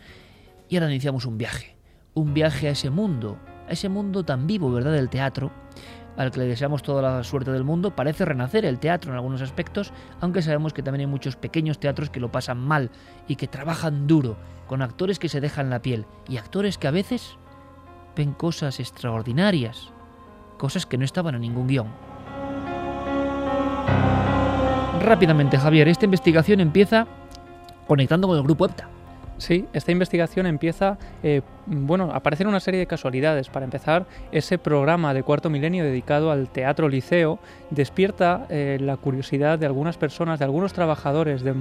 y 0.68 0.78
ahora 0.78 0.90
iniciamos 0.90 1.26
un 1.26 1.38
viaje. 1.38 1.76
Un 2.14 2.34
viaje 2.34 2.68
a 2.68 2.72
ese 2.72 2.90
mundo, 2.90 3.38
a 3.68 3.72
ese 3.72 3.90
mundo 3.90 4.24
tan 4.24 4.48
vivo, 4.48 4.72
¿verdad?, 4.72 4.94
del 4.94 5.10
teatro, 5.10 5.52
al 6.18 6.32
que 6.32 6.40
le 6.40 6.46
deseamos 6.46 6.84
toda 6.84 7.02
la 7.02 7.24
suerte 7.24 7.52
del 7.52 7.64
mundo. 7.64 7.96
Parece 7.96 8.26
renacer 8.26 8.66
el 8.66 8.80
teatro 8.80 9.12
en 9.12 9.16
algunos 9.16 9.42
aspectos, 9.42 9.94
aunque 10.20 10.42
sabemos 10.42 10.74
que 10.74 10.84
también 10.84 11.02
hay 11.02 11.12
muchos 11.12 11.36
pequeños 11.36 11.80
teatros 11.80 12.10
que 12.10 12.20
lo 12.20 12.32
pasan 12.32 12.60
mal 12.60 12.92
y 13.28 13.38
que 13.38 13.48
trabajan 13.48 14.06
duro, 14.06 14.38
con 14.68 14.82
actores 14.82 15.18
que 15.18 15.30
se 15.30 15.42
dejan 15.42 15.70
la 15.70 15.82
piel 15.82 16.06
y 16.28 16.38
actores 16.38 16.78
que 16.78 16.88
a 16.88 16.92
veces 16.92 17.38
ven 18.16 18.34
cosas 18.34 18.80
extraordinarias, 18.80 19.92
cosas 20.58 20.86
que 20.86 20.98
no 20.98 21.06
estaban 21.06 21.36
en 21.36 21.42
ningún 21.42 21.68
guion. 21.68 21.88
Rápidamente, 25.02 25.58
Javier, 25.58 25.88
esta 25.88 26.06
investigación 26.06 26.60
empieza 26.60 27.08
conectando 27.88 28.28
con 28.28 28.38
el 28.38 28.44
grupo 28.44 28.66
EPTA. 28.66 28.88
Sí, 29.38 29.66
esta 29.72 29.94
investigación 29.94 30.46
empieza, 30.48 30.98
eh, 31.24 31.42
bueno, 31.66 32.12
aparecen 32.14 32.48
una 32.48 32.60
serie 32.60 32.82
de 32.82 32.88
casualidades. 32.88 33.48
Para 33.48 33.64
empezar, 33.64 34.06
ese 34.34 34.58
programa 34.58 35.14
de 35.14 35.24
cuarto 35.24 35.50
milenio 35.50 35.86
dedicado 35.86 36.30
al 36.30 36.50
teatro 36.50 36.90
liceo 36.90 37.40
despierta 37.70 38.46
eh, 38.50 38.78
la 38.82 38.98
curiosidad 38.98 39.58
de 39.58 39.66
algunas 39.66 39.96
personas, 39.96 40.40
de 40.40 40.46
algunos 40.46 40.74
trabajadores 40.74 41.42
de, 41.42 41.54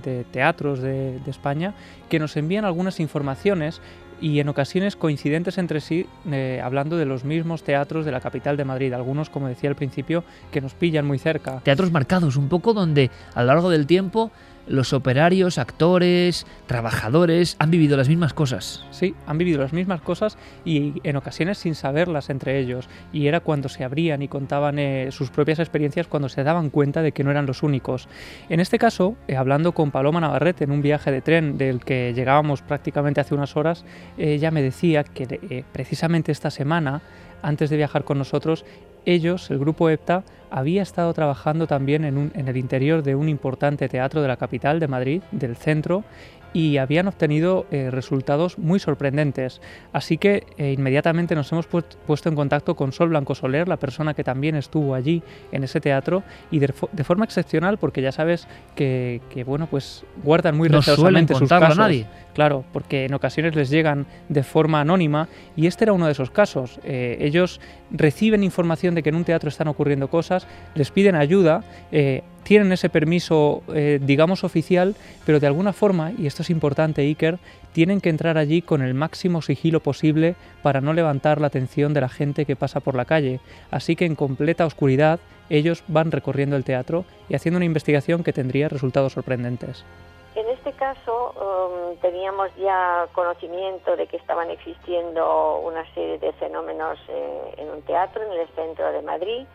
de- 0.00 0.24
teatros 0.32 0.80
de 0.82 1.20
España, 1.28 1.74
que 2.08 2.18
nos 2.18 2.36
envían 2.36 2.64
algunas 2.64 2.98
informaciones 2.98 3.80
y 4.20 4.40
en 4.40 4.48
ocasiones 4.48 4.96
coincidentes 4.96 5.58
entre 5.58 5.80
sí, 5.80 6.06
eh, 6.30 6.60
hablando 6.62 6.96
de 6.96 7.04
los 7.04 7.24
mismos 7.24 7.62
teatros 7.62 8.04
de 8.04 8.12
la 8.12 8.20
capital 8.20 8.56
de 8.56 8.64
Madrid. 8.64 8.92
Algunos, 8.92 9.30
como 9.30 9.48
decía 9.48 9.70
al 9.70 9.76
principio, 9.76 10.24
que 10.50 10.60
nos 10.60 10.74
pillan 10.74 11.06
muy 11.06 11.18
cerca. 11.18 11.60
Teatros 11.60 11.92
marcados, 11.92 12.36
un 12.36 12.48
poco 12.48 12.74
donde 12.74 13.10
a 13.34 13.40
lo 13.42 13.48
largo 13.48 13.70
del 13.70 13.86
tiempo 13.86 14.30
los 14.66 14.92
operarios, 14.92 15.58
actores, 15.58 16.46
trabajadores 16.66 17.56
han 17.58 17.70
vivido 17.70 17.96
las 17.96 18.08
mismas 18.08 18.32
cosas. 18.32 18.84
Sí, 18.90 19.14
han 19.26 19.38
vivido 19.38 19.60
las 19.60 19.72
mismas 19.72 20.00
cosas 20.00 20.38
y 20.64 20.94
en 21.04 21.16
ocasiones 21.16 21.58
sin 21.58 21.74
saberlas 21.74 22.30
entre 22.30 22.58
ellos. 22.58 22.88
Y 23.12 23.26
era 23.26 23.40
cuando 23.40 23.68
se 23.68 23.84
abrían 23.84 24.22
y 24.22 24.28
contaban 24.28 24.78
eh, 24.78 25.08
sus 25.10 25.30
propias 25.30 25.58
experiencias 25.58 26.06
cuando 26.06 26.28
se 26.28 26.44
daban 26.44 26.70
cuenta 26.70 27.02
de 27.02 27.12
que 27.12 27.24
no 27.24 27.30
eran 27.30 27.46
los 27.46 27.62
únicos. 27.62 28.08
En 28.48 28.60
este 28.60 28.78
caso, 28.78 29.16
eh, 29.28 29.36
hablando 29.36 29.72
con 29.72 29.90
Paloma 29.90 30.20
Navarrete 30.20 30.64
en 30.64 30.70
un 30.70 30.82
viaje 30.82 31.10
de 31.10 31.20
tren 31.20 31.58
del 31.58 31.84
que 31.84 32.12
llegábamos 32.14 32.62
prácticamente 32.62 33.20
hace 33.20 33.34
unas 33.34 33.56
horas, 33.56 33.84
ella 34.18 34.50
me 34.50 34.62
decía 34.62 35.04
que 35.04 35.24
eh, 35.30 35.64
precisamente 35.72 36.32
esta 36.32 36.50
semana, 36.50 37.02
antes 37.42 37.70
de 37.70 37.76
viajar 37.76 38.04
con 38.04 38.18
nosotros, 38.18 38.64
ellos, 39.06 39.50
el 39.50 39.58
grupo 39.58 39.88
EPTA, 39.90 40.22
había 40.50 40.82
estado 40.82 41.12
trabajando 41.14 41.66
también 41.66 42.04
en, 42.04 42.16
un- 42.16 42.32
en 42.34 42.48
el 42.48 42.56
interior 42.56 43.02
de 43.02 43.14
un 43.14 43.28
importante 43.28 43.88
teatro 43.88 44.22
de 44.22 44.28
la 44.28 44.36
capital 44.36 44.78
de 44.80 44.88
Madrid, 44.88 45.22
del 45.32 45.56
centro, 45.56 46.04
y 46.52 46.76
habían 46.76 47.08
obtenido 47.08 47.66
eh, 47.72 47.90
resultados 47.90 48.60
muy 48.60 48.78
sorprendentes. 48.78 49.60
Así 49.92 50.18
que 50.18 50.44
eh, 50.56 50.70
inmediatamente 50.78 51.34
nos 51.34 51.50
hemos 51.50 51.68
puest- 51.68 51.96
puesto 52.06 52.28
en 52.28 52.36
contacto 52.36 52.76
con 52.76 52.92
Sol 52.92 53.08
Blanco 53.08 53.34
Soler, 53.34 53.66
la 53.66 53.76
persona 53.76 54.14
que 54.14 54.22
también 54.22 54.54
estuvo 54.54 54.94
allí 54.94 55.20
en 55.50 55.64
ese 55.64 55.80
teatro, 55.80 56.22
y 56.52 56.60
de, 56.60 56.72
de 56.92 57.02
forma 57.02 57.24
excepcional, 57.24 57.76
porque 57.78 58.02
ya 58.02 58.12
sabes 58.12 58.46
que, 58.76 59.20
que, 59.30 59.42
bueno, 59.42 59.66
pues 59.68 60.04
guardan 60.22 60.56
muy 60.56 60.68
No 60.68 60.80
sus 60.80 60.94
contarlo 60.94 61.56
a 61.56 61.60
casos. 61.70 61.78
nadie. 61.78 62.06
Claro, 62.34 62.64
porque 62.72 63.04
en 63.06 63.14
ocasiones 63.14 63.56
les 63.56 63.68
llegan 63.70 64.06
de 64.28 64.42
forma 64.44 64.80
anónima 64.80 65.26
y 65.56 65.66
este 65.66 65.84
era 65.84 65.92
uno 65.92 66.06
de 66.06 66.12
esos 66.12 66.30
casos. 66.30 66.78
Eh, 66.84 67.16
ellos 67.20 67.60
reciben 67.94 68.42
información 68.42 68.94
de 68.94 69.02
que 69.02 69.08
en 69.08 69.14
un 69.14 69.24
teatro 69.24 69.48
están 69.48 69.68
ocurriendo 69.68 70.08
cosas, 70.08 70.46
les 70.74 70.90
piden 70.90 71.14
ayuda, 71.14 71.62
eh, 71.92 72.22
tienen 72.42 72.72
ese 72.72 72.90
permiso, 72.90 73.62
eh, 73.72 74.00
digamos, 74.02 74.44
oficial, 74.44 74.96
pero 75.24 75.40
de 75.40 75.46
alguna 75.46 75.72
forma, 75.72 76.12
y 76.12 76.26
esto 76.26 76.42
es 76.42 76.50
importante, 76.50 77.02
Iker, 77.02 77.38
tienen 77.72 78.00
que 78.00 78.10
entrar 78.10 78.36
allí 78.36 78.60
con 78.60 78.82
el 78.82 78.94
máximo 78.94 79.40
sigilo 79.40 79.80
posible 79.80 80.34
para 80.62 80.80
no 80.80 80.92
levantar 80.92 81.40
la 81.40 81.46
atención 81.46 81.94
de 81.94 82.02
la 82.02 82.08
gente 82.08 82.44
que 82.44 82.56
pasa 82.56 82.80
por 82.80 82.94
la 82.94 83.06
calle. 83.06 83.40
Así 83.70 83.96
que 83.96 84.04
en 84.04 84.14
completa 84.14 84.66
oscuridad 84.66 85.20
ellos 85.48 85.84
van 85.88 86.10
recorriendo 86.10 86.56
el 86.56 86.64
teatro 86.64 87.04
y 87.28 87.34
haciendo 87.34 87.56
una 87.56 87.66
investigación 87.66 88.22
que 88.24 88.32
tendría 88.32 88.68
resultados 88.68 89.12
sorprendentes. 89.12 89.84
En 90.34 90.48
este 90.48 90.72
caso 90.72 91.32
um, 91.36 91.96
teníamos 91.98 92.54
ya 92.56 93.06
conocimiento 93.12 93.94
de 93.96 94.06
que 94.08 94.16
estaban 94.16 94.50
existiendo 94.50 95.58
una 95.58 95.84
serie 95.94 96.18
de 96.18 96.32
fenómenos 96.34 96.98
eh, 97.08 97.54
en 97.58 97.70
un 97.70 97.82
teatro 97.82 98.20
en 98.22 98.32
el 98.32 98.48
centro 98.48 98.90
de 98.90 99.00
Madrid 99.02 99.46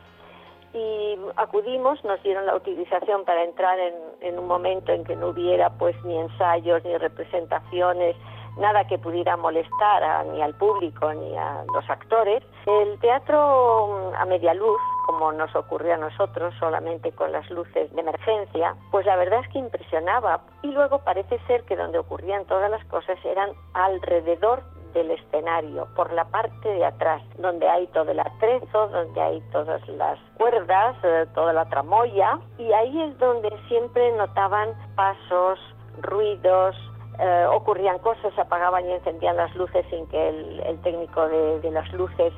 y 0.74 1.18
acudimos, 1.36 2.02
nos 2.06 2.22
dieron 2.24 2.46
la 2.46 2.56
utilización 2.56 3.26
para 3.26 3.44
entrar 3.44 3.78
en, 3.80 3.94
en 4.22 4.40
un 4.40 4.48
momento 4.48 4.92
en 4.94 5.04
que 5.04 5.16
no 5.16 5.30
hubiera 5.30 5.70
pues 5.72 5.96
ni 6.06 6.18
ensayos 6.18 6.84
ni 6.86 6.96
representaciones, 6.98 8.16
nada 8.58 8.86
que 8.88 8.98
pudiera 9.00 9.36
molestar 9.36 10.04
a- 10.04 10.24
ni 10.24 10.42
al 10.42 10.54
público 10.56 11.12
ni 11.14 11.36
a 11.36 11.66
los 11.74 11.90
actores. 11.90 12.42
El 12.68 13.00
teatro 13.00 13.88
mm, 13.88 14.16
a 14.16 14.26
media 14.26 14.54
luz, 14.54 14.80
como 15.10 15.32
nos 15.32 15.56
ocurrió 15.56 15.96
a 15.96 15.98
nosotros, 15.98 16.54
solamente 16.60 17.12
con 17.14 17.32
las 17.32 17.50
luces 17.50 17.92
de 17.96 18.00
emergencia, 18.00 18.76
pues 18.92 19.08
la 19.08 19.16
verdad 19.16 19.40
es 19.40 19.48
que 19.52 19.58
impresionaba. 19.58 20.42
Y 20.62 20.68
luego 20.68 21.00
parece 21.00 21.40
ser 21.48 21.64
que 21.64 21.76
donde 21.76 21.98
ocurrían 21.98 22.46
todas 22.46 22.70
las 22.70 22.86
cosas 22.86 23.18
eran 23.26 23.50
alrededor 23.74 24.62
del 24.94 25.10
escenario, 25.10 25.88
por 25.96 26.14
la 26.14 26.26
parte 26.26 26.70
de 26.70 26.86
atrás, 26.86 27.24
donde 27.40 27.68
hay 27.68 27.88
todo 27.88 28.12
el 28.12 28.20
atrezo, 28.20 28.88
donde 28.90 29.20
hay 29.20 29.42
todas 29.52 29.82
las 29.88 30.20
cuerdas, 30.38 30.96
eh, 31.02 31.26
toda 31.34 31.54
la 31.54 31.66
tramoya, 31.70 32.38
y 32.60 32.72
ahí 32.72 33.02
es 33.02 33.18
donde 33.18 33.50
siempre 33.68 34.12
notaban 34.12 34.76
pasos, 34.96 35.58
ruidos, 36.02 36.76
eh, 37.18 37.48
ocurrían 37.52 37.98
cosas, 37.98 38.38
apagaban 38.38 38.86
y 38.86 38.92
encendían 38.92 39.38
las 39.38 39.56
luces 39.56 39.84
sin 39.90 40.06
que 40.06 40.30
el, 40.30 40.60
el 40.68 40.80
técnico 40.82 41.28
de, 41.28 41.62
de 41.62 41.72
las 41.72 41.92
luces 41.94 42.32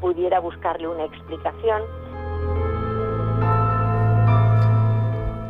pudiera 0.00 0.40
buscarle 0.40 0.88
una 0.88 1.04
explicación. 1.04 1.82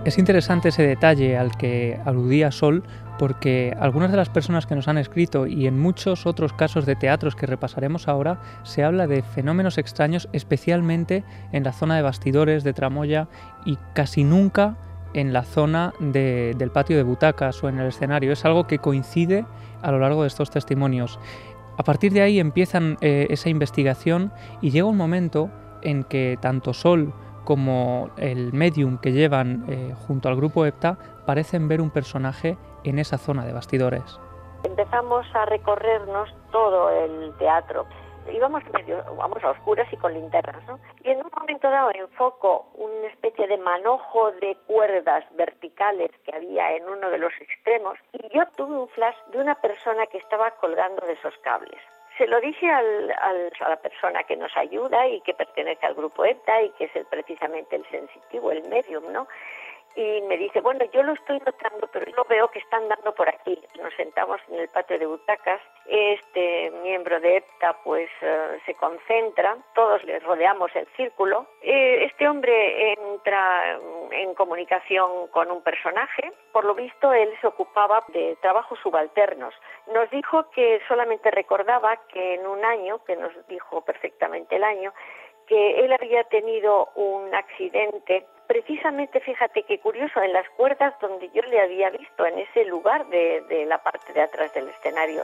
Es 0.08 0.16
interesante 0.16 0.70
ese 0.70 0.86
detalle 0.86 1.36
al 1.36 1.54
que 1.58 2.00
aludía 2.06 2.50
Sol 2.50 2.82
porque 3.18 3.76
algunas 3.78 4.10
de 4.10 4.16
las 4.16 4.30
personas 4.30 4.64
que 4.64 4.74
nos 4.74 4.88
han 4.88 4.96
escrito 4.96 5.46
y 5.46 5.66
en 5.66 5.78
muchos 5.78 6.24
otros 6.24 6.54
casos 6.54 6.86
de 6.86 6.96
teatros 6.96 7.36
que 7.36 7.44
repasaremos 7.44 8.08
ahora, 8.08 8.40
se 8.62 8.84
habla 8.84 9.06
de 9.06 9.22
fenómenos 9.22 9.76
extraños, 9.76 10.30
especialmente 10.32 11.24
en 11.52 11.62
la 11.62 11.74
zona 11.74 11.94
de 11.96 12.00
bastidores, 12.00 12.64
de 12.64 12.72
tramoya 12.72 13.28
y 13.66 13.76
casi 13.92 14.24
nunca 14.24 14.78
en 15.12 15.34
la 15.34 15.42
zona 15.42 15.92
del 16.00 16.70
patio 16.70 16.96
de 16.96 17.02
butacas 17.02 17.62
o 17.62 17.68
en 17.68 17.78
el 17.78 17.88
escenario. 17.88 18.32
Es 18.32 18.46
algo 18.46 18.66
que 18.66 18.78
coincide 18.78 19.44
a 19.82 19.92
lo 19.92 19.98
largo 19.98 20.22
de 20.22 20.28
estos 20.28 20.50
testimonios. 20.50 21.20
A 21.76 21.84
partir 21.84 22.14
de 22.14 22.22
ahí 22.22 22.40
empiezan 22.40 22.96
eh, 23.02 23.26
esa 23.28 23.50
investigación 23.50 24.32
y 24.62 24.70
llega 24.70 24.86
un 24.86 24.96
momento 24.96 25.50
en 25.82 26.02
que 26.02 26.38
tanto 26.40 26.72
Sol 26.72 27.12
como 27.48 28.10
el 28.18 28.52
medium 28.52 28.98
que 28.98 29.10
llevan 29.10 29.64
eh, 29.70 29.94
junto 30.06 30.28
al 30.28 30.36
grupo 30.36 30.66
EPTA 30.66 30.98
parecen 31.24 31.66
ver 31.66 31.80
un 31.80 31.88
personaje 31.88 32.58
en 32.84 32.98
esa 32.98 33.16
zona 33.16 33.46
de 33.46 33.54
bastidores. 33.54 34.20
Empezamos 34.64 35.24
a 35.34 35.46
recorrernos 35.46 36.28
todo 36.52 36.90
el 36.90 37.32
teatro. 37.38 37.86
Íbamos 38.30 38.62
medio, 38.74 39.02
vamos 39.16 39.42
a 39.42 39.52
oscuras 39.52 39.90
y 39.90 39.96
con 39.96 40.12
linternas, 40.12 40.62
¿no? 40.66 40.78
Y 41.02 41.08
en 41.08 41.24
un 41.24 41.30
momento 41.34 41.70
dado 41.70 41.90
enfoco 41.94 42.66
una 42.74 43.08
especie 43.08 43.46
de 43.46 43.56
manojo 43.56 44.30
de 44.32 44.54
cuerdas 44.66 45.24
verticales 45.34 46.10
que 46.26 46.36
había 46.36 46.76
en 46.76 46.84
uno 46.84 47.08
de 47.08 47.16
los 47.16 47.32
extremos 47.40 47.94
y 48.12 48.28
yo 48.36 48.44
tuve 48.58 48.76
un 48.76 48.88
flash 48.88 49.16
de 49.32 49.38
una 49.38 49.54
persona 49.54 50.04
que 50.12 50.18
estaba 50.18 50.50
colgando 50.60 51.06
de 51.06 51.14
esos 51.14 51.32
cables 51.42 51.80
se 52.18 52.26
lo 52.26 52.40
dije 52.40 52.68
al, 52.68 53.10
a 53.12 53.68
la 53.68 53.76
persona 53.76 54.24
que 54.24 54.36
nos 54.36 54.54
ayuda 54.56 55.06
y 55.06 55.20
que 55.20 55.32
pertenece 55.32 55.86
al 55.86 55.94
grupo 55.94 56.24
ETA 56.24 56.62
y 56.62 56.70
que 56.70 56.84
es 56.84 56.96
el, 56.96 57.06
precisamente 57.06 57.76
el 57.76 57.88
sensitivo, 57.88 58.50
el 58.50 58.68
medium, 58.68 59.10
¿no? 59.12 59.28
Y 59.98 60.22
me 60.22 60.36
dice, 60.36 60.60
bueno, 60.60 60.84
yo 60.92 61.02
lo 61.02 61.12
estoy 61.14 61.40
notando, 61.44 61.88
pero 61.92 62.06
yo 62.06 62.24
veo 62.28 62.46
que 62.48 62.60
están 62.60 62.86
dando 62.86 63.12
por 63.16 63.28
aquí. 63.28 63.58
Nos 63.82 63.92
sentamos 63.94 64.40
en 64.48 64.60
el 64.60 64.68
patio 64.68 64.96
de 64.96 65.06
butacas, 65.06 65.60
este 65.86 66.70
miembro 66.84 67.18
de 67.18 67.38
EPTA 67.38 67.76
pues 67.82 68.08
eh, 68.20 68.60
se 68.64 68.74
concentra, 68.74 69.56
todos 69.74 70.04
les 70.04 70.22
rodeamos 70.22 70.70
el 70.76 70.86
círculo. 70.96 71.46
Eh, 71.62 72.04
este 72.04 72.28
hombre 72.28 72.92
entra 72.92 73.76
en 74.12 74.34
comunicación 74.34 75.26
con 75.32 75.50
un 75.50 75.62
personaje, 75.62 76.32
por 76.52 76.64
lo 76.64 76.76
visto 76.76 77.12
él 77.12 77.30
se 77.40 77.48
ocupaba 77.48 78.04
de 78.08 78.36
trabajos 78.40 78.78
subalternos. 78.80 79.52
Nos 79.92 80.08
dijo 80.10 80.48
que 80.50 80.80
solamente 80.86 81.32
recordaba 81.32 81.96
que 82.06 82.34
en 82.34 82.46
un 82.46 82.64
año, 82.64 83.02
que 83.04 83.16
nos 83.16 83.32
dijo 83.48 83.80
perfectamente 83.80 84.54
el 84.54 84.62
año, 84.62 84.94
que 85.48 85.80
él 85.80 85.92
había 85.92 86.22
tenido 86.24 86.90
un 86.94 87.34
accidente, 87.34 88.26
precisamente, 88.48 89.20
fíjate 89.20 89.62
qué 89.62 89.78
curioso, 89.78 90.20
en 90.20 90.32
las 90.32 90.48
cuerdas 90.56 90.94
donde 91.00 91.30
yo 91.32 91.42
le 91.42 91.60
había 91.60 91.90
visto, 91.90 92.26
en 92.26 92.38
ese 92.38 92.64
lugar 92.64 93.06
de, 93.08 93.44
de 93.48 93.66
la 93.66 93.78
parte 93.78 94.12
de 94.12 94.22
atrás 94.22 94.52
del 94.54 94.68
escenario. 94.68 95.22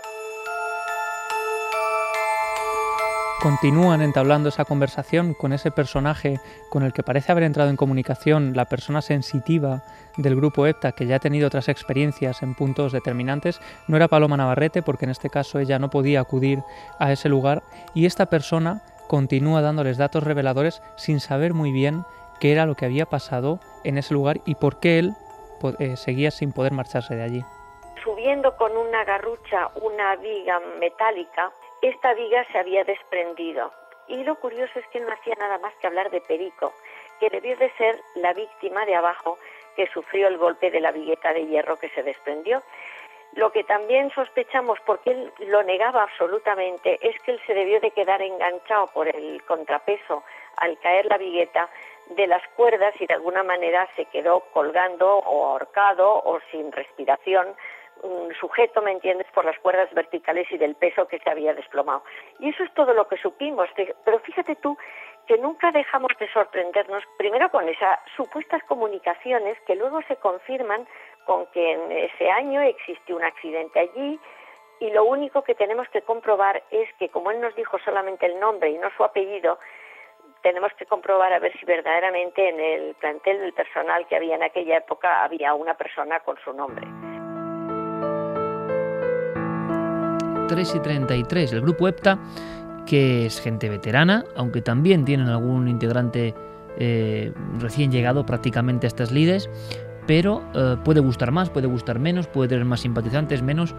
Continúan 3.42 4.00
entablando 4.00 4.48
esa 4.48 4.64
conversación 4.64 5.34
con 5.34 5.52
ese 5.52 5.70
personaje 5.70 6.38
con 6.70 6.82
el 6.82 6.92
que 6.94 7.02
parece 7.02 7.30
haber 7.30 7.44
entrado 7.44 7.68
en 7.68 7.76
comunicación 7.76 8.54
la 8.54 8.64
persona 8.66 9.02
sensitiva 9.02 9.82
del 10.16 10.36
grupo 10.36 10.66
EPTA 10.66 10.92
que 10.92 11.06
ya 11.06 11.16
ha 11.16 11.18
tenido 11.18 11.48
otras 11.48 11.68
experiencias 11.68 12.42
en 12.42 12.54
puntos 12.54 12.92
determinantes. 12.92 13.60
No 13.86 13.96
era 13.96 14.08
Paloma 14.08 14.38
Navarrete 14.38 14.80
porque 14.80 15.04
en 15.04 15.10
este 15.10 15.28
caso 15.28 15.58
ella 15.58 15.78
no 15.78 15.90
podía 15.90 16.20
acudir 16.20 16.60
a 16.98 17.12
ese 17.12 17.28
lugar 17.28 17.62
y 17.92 18.06
esta 18.06 18.26
persona 18.26 18.80
continúa 19.08 19.60
dándoles 19.60 19.98
datos 19.98 20.22
reveladores 20.22 20.80
sin 20.96 21.20
saber 21.20 21.52
muy 21.52 21.70
bien 21.70 22.04
qué 22.40 22.52
era 22.52 22.66
lo 22.66 22.74
que 22.74 22.84
había 22.84 23.06
pasado 23.06 23.60
en 23.84 23.98
ese 23.98 24.14
lugar 24.14 24.38
y 24.44 24.54
por 24.54 24.80
qué 24.80 24.98
él 24.98 25.12
eh, 25.78 25.96
seguía 25.96 26.30
sin 26.30 26.52
poder 26.52 26.72
marcharse 26.72 27.14
de 27.14 27.22
allí. 27.22 27.44
Subiendo 28.02 28.56
con 28.56 28.76
una 28.76 29.04
garrucha 29.04 29.70
una 29.80 30.16
viga 30.16 30.60
metálica, 30.78 31.50
esta 31.80 32.12
viga 32.14 32.44
se 32.52 32.58
había 32.58 32.84
desprendido. 32.84 33.72
Y 34.08 34.22
lo 34.24 34.34
curioso 34.36 34.78
es 34.78 34.86
que 34.88 35.00
no 35.00 35.10
hacía 35.10 35.34
nada 35.38 35.58
más 35.58 35.74
que 35.76 35.86
hablar 35.86 36.10
de 36.10 36.20
Perico, 36.20 36.72
que 37.20 37.30
debió 37.30 37.56
de 37.56 37.70
ser 37.72 37.98
la 38.16 38.34
víctima 38.34 38.84
de 38.84 38.94
abajo 38.94 39.38
que 39.76 39.86
sufrió 39.88 40.28
el 40.28 40.38
golpe 40.38 40.70
de 40.70 40.80
la 40.80 40.92
vigueta 40.92 41.32
de 41.32 41.46
hierro 41.46 41.78
que 41.78 41.88
se 41.90 42.02
desprendió. 42.02 42.62
Lo 43.32 43.50
que 43.50 43.64
también 43.64 44.10
sospechamos, 44.10 44.78
porque 44.86 45.10
él 45.10 45.32
lo 45.48 45.62
negaba 45.64 46.04
absolutamente, 46.04 46.98
es 47.02 47.20
que 47.22 47.32
él 47.32 47.40
se 47.46 47.54
debió 47.54 47.80
de 47.80 47.90
quedar 47.90 48.22
enganchado 48.22 48.86
por 48.88 49.08
el 49.08 49.42
contrapeso 49.44 50.22
al 50.56 50.78
caer 50.78 51.06
la 51.06 51.18
vigueta 51.18 51.68
de 52.10 52.26
las 52.26 52.42
cuerdas 52.56 52.94
y 53.00 53.06
de 53.06 53.14
alguna 53.14 53.42
manera 53.42 53.88
se 53.96 54.04
quedó 54.06 54.40
colgando 54.52 55.18
o 55.18 55.46
ahorcado 55.46 56.22
o 56.24 56.38
sin 56.50 56.70
respiración, 56.72 57.54
sujeto, 58.38 58.82
¿me 58.82 58.92
entiendes?, 58.92 59.26
por 59.32 59.44
las 59.44 59.58
cuerdas 59.60 59.92
verticales 59.94 60.50
y 60.50 60.58
del 60.58 60.74
peso 60.74 61.08
que 61.08 61.18
se 61.18 61.30
había 61.30 61.54
desplomado. 61.54 62.02
Y 62.38 62.50
eso 62.50 62.64
es 62.64 62.74
todo 62.74 62.92
lo 62.92 63.08
que 63.08 63.16
supimos. 63.16 63.68
Pero 64.04 64.18
fíjate 64.20 64.56
tú 64.56 64.76
que 65.26 65.38
nunca 65.38 65.70
dejamos 65.72 66.12
de 66.18 66.30
sorprendernos, 66.32 67.02
primero 67.16 67.50
con 67.50 67.68
esas 67.68 67.98
supuestas 68.16 68.62
comunicaciones 68.64 69.58
que 69.66 69.74
luego 69.74 70.02
se 70.02 70.16
confirman 70.16 70.86
con 71.24 71.46
que 71.46 71.72
en 71.72 71.92
ese 71.92 72.30
año 72.30 72.60
existió 72.60 73.16
un 73.16 73.24
accidente 73.24 73.80
allí 73.80 74.20
y 74.80 74.90
lo 74.90 75.04
único 75.04 75.42
que 75.42 75.54
tenemos 75.54 75.88
que 75.88 76.02
comprobar 76.02 76.62
es 76.70 76.92
que 76.98 77.08
como 77.08 77.30
él 77.30 77.40
nos 77.40 77.54
dijo 77.54 77.78
solamente 77.78 78.26
el 78.26 78.38
nombre 78.38 78.70
y 78.70 78.78
no 78.78 78.90
su 78.96 79.04
apellido, 79.04 79.58
tenemos 80.44 80.70
que 80.78 80.84
comprobar 80.84 81.32
a 81.32 81.38
ver 81.38 81.58
si 81.58 81.64
verdaderamente 81.64 82.46
en 82.46 82.60
el 82.60 82.94
plantel 82.96 83.40
del 83.40 83.54
personal 83.54 84.06
que 84.06 84.14
había 84.14 84.36
en 84.36 84.42
aquella 84.42 84.76
época 84.76 85.24
había 85.24 85.54
una 85.54 85.74
persona 85.74 86.20
con 86.20 86.36
su 86.44 86.52
nombre. 86.52 86.86
3 90.46 90.74
y 90.74 90.80
33, 90.80 91.52
el 91.54 91.62
grupo 91.62 91.88
EPTA, 91.88 92.18
que 92.86 93.24
es 93.24 93.40
gente 93.40 93.70
veterana, 93.70 94.24
aunque 94.36 94.60
también 94.60 95.06
tienen 95.06 95.28
algún 95.28 95.66
integrante 95.66 96.34
eh, 96.78 97.32
recién 97.58 97.90
llegado 97.90 98.26
prácticamente 98.26 98.86
a 98.86 98.88
estas 98.88 99.12
lides, 99.12 99.48
pero 100.06 100.42
eh, 100.54 100.76
puede 100.84 101.00
gustar 101.00 101.30
más, 101.30 101.48
puede 101.48 101.68
gustar 101.68 101.98
menos, 101.98 102.26
puede 102.26 102.50
tener 102.50 102.66
más 102.66 102.80
simpatizantes, 102.80 103.42
menos, 103.42 103.74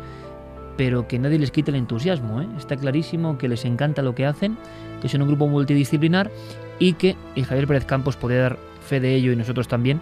pero 0.78 1.08
que 1.08 1.20
nadie 1.20 1.40
les 1.40 1.52
quite 1.52 1.72
el 1.72 1.78
entusiasmo. 1.78 2.42
¿eh? 2.42 2.48
Está 2.58 2.76
clarísimo 2.76 3.38
que 3.38 3.48
les 3.48 3.66
encanta 3.66 4.02
lo 4.02 4.16
que 4.16 4.26
hacen, 4.26 4.58
que 5.02 5.10
son 5.10 5.22
un 5.22 5.28
grupo 5.28 5.48
multidisciplinar 5.48 6.32
y 6.80 6.94
que, 6.94 7.16
y 7.36 7.44
Javier 7.44 7.68
Pérez 7.68 7.86
Campos 7.86 8.16
puede 8.16 8.38
dar 8.38 8.58
fe 8.86 9.00
de 9.00 9.16
ello 9.16 9.32
y 9.32 9.36
nosotros 9.36 9.68
también, 9.68 10.00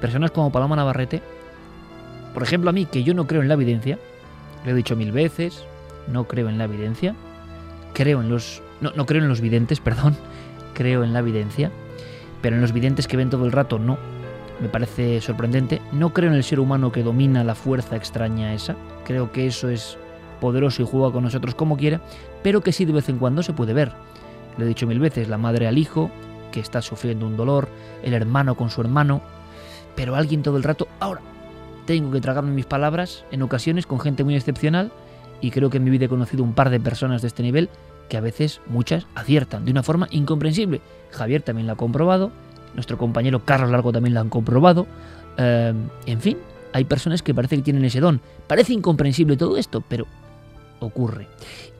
personas 0.00 0.30
como 0.30 0.52
Paloma 0.52 0.76
Navarrete, 0.76 1.22
por 2.34 2.42
ejemplo 2.42 2.70
a 2.70 2.72
mí, 2.72 2.86
que 2.86 3.04
yo 3.04 3.14
no 3.14 3.26
creo 3.26 3.42
en 3.42 3.48
la 3.48 3.54
evidencia, 3.54 3.98
lo 4.64 4.70
he 4.70 4.74
dicho 4.74 4.96
mil 4.96 5.12
veces, 5.12 5.64
no 6.06 6.24
creo 6.24 6.48
en 6.48 6.58
la 6.58 6.64
evidencia, 6.64 7.14
creo 7.94 8.20
en 8.20 8.28
los... 8.28 8.62
No, 8.80 8.92
no 8.94 9.06
creo 9.06 9.22
en 9.22 9.28
los 9.28 9.40
videntes, 9.40 9.80
perdón, 9.80 10.16
creo 10.74 11.04
en 11.04 11.12
la 11.12 11.18
evidencia, 11.20 11.70
pero 12.40 12.56
en 12.56 12.62
los 12.62 12.72
videntes 12.72 13.06
que 13.06 13.16
ven 13.16 13.30
todo 13.30 13.44
el 13.44 13.52
rato 13.52 13.78
no, 13.78 13.98
me 14.60 14.68
parece 14.68 15.20
sorprendente. 15.20 15.80
No 15.92 16.12
creo 16.12 16.30
en 16.30 16.36
el 16.36 16.44
ser 16.44 16.60
humano 16.60 16.92
que 16.92 17.02
domina 17.02 17.44
la 17.44 17.54
fuerza 17.54 17.96
extraña 17.96 18.54
esa. 18.54 18.76
Creo 19.08 19.32
que 19.32 19.46
eso 19.46 19.70
es 19.70 19.96
poderoso 20.38 20.82
y 20.82 20.86
juega 20.86 21.10
con 21.10 21.24
nosotros 21.24 21.54
como 21.54 21.78
quiera, 21.78 22.02
pero 22.42 22.60
que 22.60 22.72
sí 22.72 22.84
de 22.84 22.92
vez 22.92 23.08
en 23.08 23.16
cuando 23.16 23.42
se 23.42 23.54
puede 23.54 23.72
ver. 23.72 23.90
Lo 24.58 24.66
he 24.66 24.68
dicho 24.68 24.86
mil 24.86 25.00
veces, 25.00 25.28
la 25.30 25.38
madre 25.38 25.66
al 25.66 25.78
hijo, 25.78 26.10
que 26.52 26.60
está 26.60 26.82
sufriendo 26.82 27.26
un 27.26 27.34
dolor, 27.34 27.68
el 28.02 28.12
hermano 28.12 28.54
con 28.54 28.68
su 28.68 28.82
hermano, 28.82 29.22
pero 29.96 30.14
alguien 30.14 30.42
todo 30.42 30.58
el 30.58 30.62
rato, 30.62 30.88
ahora, 31.00 31.22
tengo 31.86 32.10
que 32.10 32.20
tragarme 32.20 32.50
mis 32.50 32.66
palabras 32.66 33.24
en 33.30 33.40
ocasiones 33.40 33.86
con 33.86 33.98
gente 33.98 34.24
muy 34.24 34.36
excepcional 34.36 34.92
y 35.40 35.52
creo 35.52 35.70
que 35.70 35.78
en 35.78 35.84
mi 35.84 35.90
vida 35.90 36.04
he 36.04 36.10
conocido 36.10 36.44
un 36.44 36.52
par 36.52 36.68
de 36.68 36.78
personas 36.78 37.22
de 37.22 37.28
este 37.28 37.42
nivel 37.42 37.70
que 38.10 38.18
a 38.18 38.20
veces 38.20 38.60
muchas 38.66 39.06
aciertan 39.14 39.64
de 39.64 39.70
una 39.70 39.82
forma 39.82 40.08
incomprensible. 40.10 40.82
Javier 41.12 41.40
también 41.40 41.66
lo 41.66 41.72
ha 41.72 41.76
comprobado, 41.76 42.30
nuestro 42.74 42.98
compañero 42.98 43.42
Carlos 43.42 43.70
Largo 43.70 43.90
también 43.90 44.12
lo 44.12 44.20
han 44.20 44.28
comprobado. 44.28 44.86
Eh, 45.38 45.72
en 46.04 46.20
fin, 46.20 46.36
hay 46.72 46.84
personas 46.84 47.22
que 47.22 47.34
parece 47.34 47.56
que 47.56 47.62
tienen 47.62 47.84
ese 47.84 48.00
don. 48.00 48.20
Parece 48.46 48.72
incomprensible 48.72 49.36
todo 49.36 49.56
esto, 49.56 49.82
pero 49.86 50.06
ocurre. 50.80 51.28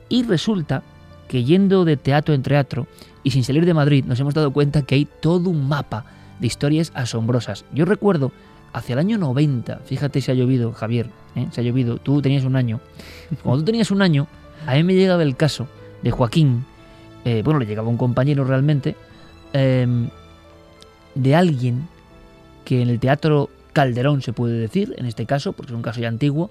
Y 0.09 0.23
resulta 0.23 0.83
que 1.27 1.43
yendo 1.43 1.85
de 1.85 1.97
teatro 1.97 2.33
en 2.33 2.43
teatro 2.43 2.87
y 3.23 3.31
sin 3.31 3.43
salir 3.43 3.65
de 3.65 3.73
Madrid 3.73 4.05
nos 4.05 4.19
hemos 4.19 4.33
dado 4.33 4.51
cuenta 4.51 4.81
que 4.81 4.95
hay 4.95 5.05
todo 5.05 5.49
un 5.49 5.67
mapa 5.67 6.05
de 6.39 6.47
historias 6.47 6.91
asombrosas. 6.95 7.65
Yo 7.73 7.85
recuerdo 7.85 8.31
hacia 8.73 8.93
el 8.93 8.99
año 8.99 9.17
90, 9.17 9.79
fíjate 9.85 10.21
si 10.21 10.31
ha 10.31 10.33
llovido, 10.33 10.73
Javier, 10.73 11.09
¿eh? 11.35 11.47
se 11.51 11.61
ha 11.61 11.63
llovido, 11.63 11.97
tú 11.97 12.21
tenías 12.21 12.43
un 12.43 12.55
año. 12.55 12.79
Cuando 13.43 13.61
tú 13.61 13.65
tenías 13.65 13.91
un 13.91 14.01
año, 14.01 14.27
a 14.65 14.75
mí 14.75 14.83
me 14.83 14.95
llegaba 14.95 15.23
el 15.23 15.35
caso 15.35 15.67
de 16.01 16.11
Joaquín, 16.11 16.65
eh, 17.25 17.41
bueno, 17.43 17.59
le 17.59 17.65
llegaba 17.65 17.89
un 17.89 17.97
compañero 17.97 18.43
realmente, 18.43 18.95
em, 19.53 20.09
de 21.15 21.35
alguien 21.35 21.87
que 22.65 22.81
en 22.81 22.89
el 22.89 22.99
teatro 22.99 23.49
Calderón 23.73 24.21
se 24.21 24.33
puede 24.33 24.57
decir, 24.57 24.95
en 24.97 25.05
este 25.05 25.25
caso, 25.25 25.53
porque 25.53 25.71
es 25.71 25.75
un 25.75 25.81
caso 25.81 25.99
ya 25.99 26.07
antiguo, 26.07 26.49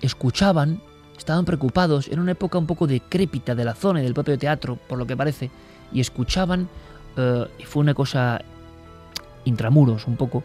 escuchaban, 0.00 0.80
estaban 1.16 1.44
preocupados, 1.44 2.08
era 2.08 2.20
una 2.20 2.32
época 2.32 2.58
un 2.58 2.66
poco 2.66 2.86
decrépita 2.86 3.54
de 3.54 3.64
la 3.64 3.74
zona 3.74 4.00
y 4.00 4.04
del 4.04 4.14
propio 4.14 4.38
teatro, 4.38 4.76
por 4.76 4.98
lo 4.98 5.06
que 5.06 5.16
parece, 5.16 5.50
y 5.92 6.00
escuchaban, 6.00 6.68
eh, 7.16 7.46
y 7.58 7.64
fue 7.64 7.82
una 7.82 7.94
cosa 7.94 8.40
intramuros 9.44 10.06
un 10.06 10.16
poco, 10.16 10.42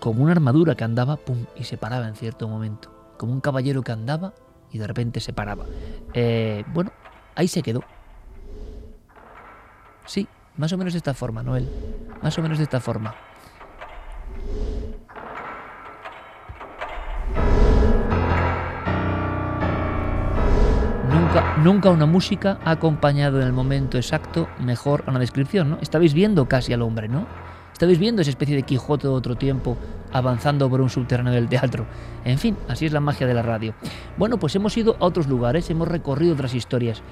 como 0.00 0.22
una 0.22 0.32
armadura 0.32 0.74
que 0.74 0.84
andaba, 0.84 1.16
pum, 1.16 1.46
y 1.56 1.64
se 1.64 1.76
paraba 1.76 2.08
en 2.08 2.14
cierto 2.14 2.48
momento. 2.48 2.92
como 3.16 3.32
un 3.32 3.40
caballero 3.40 3.80
que 3.82 3.92
andaba 3.92 4.34
y 4.70 4.76
de 4.76 4.86
repente 4.86 5.20
se 5.20 5.32
paraba. 5.32 5.64
Eh, 6.12 6.64
bueno, 6.74 6.92
ahí 7.34 7.48
se 7.48 7.62
quedó. 7.62 7.82
Sí, 10.04 10.28
más 10.58 10.70
o 10.74 10.76
menos 10.76 10.92
de 10.92 10.98
esta 10.98 11.14
forma, 11.14 11.42
Noel. 11.42 11.66
Más 12.22 12.36
o 12.38 12.42
menos 12.42 12.58
de 12.58 12.64
esta 12.64 12.78
forma. 12.78 13.14
Nunca, 21.62 21.90
una 21.90 22.04
música 22.04 22.58
ha 22.64 22.72
acompañado 22.72 23.40
en 23.40 23.46
el 23.46 23.52
momento 23.52 23.96
exacto 23.96 24.48
mejor 24.60 25.02
a 25.06 25.10
una 25.10 25.18
descripción, 25.18 25.70
¿no? 25.70 25.78
Estabais 25.80 26.12
viendo 26.12 26.46
casi 26.46 26.74
al 26.74 26.82
hombre, 26.82 27.08
¿no? 27.08 27.26
Estabais 27.72 27.98
viendo 27.98 28.20
esa 28.20 28.30
especie 28.30 28.54
de 28.54 28.62
Quijote 28.62 29.06
de 29.06 29.14
otro 29.14 29.36
tiempo 29.36 29.78
avanzando 30.12 30.68
por 30.68 30.80
un 30.82 30.90
subterráneo 30.90 31.32
del 31.32 31.48
teatro. 31.48 31.86
En 32.24 32.38
fin, 32.38 32.56
así 32.68 32.84
es 32.84 32.92
la 32.92 33.00
magia 33.00 33.26
de 33.26 33.34
la 33.34 33.42
radio. 33.42 33.74
Bueno, 34.18 34.38
pues 34.38 34.54
hemos 34.56 34.76
ido 34.76 34.96
a 35.00 35.06
otros 35.06 35.26
lugares, 35.26 35.70
hemos 35.70 35.88
recorrido 35.88 36.34
otras 36.34 36.54
historias. 36.54 37.02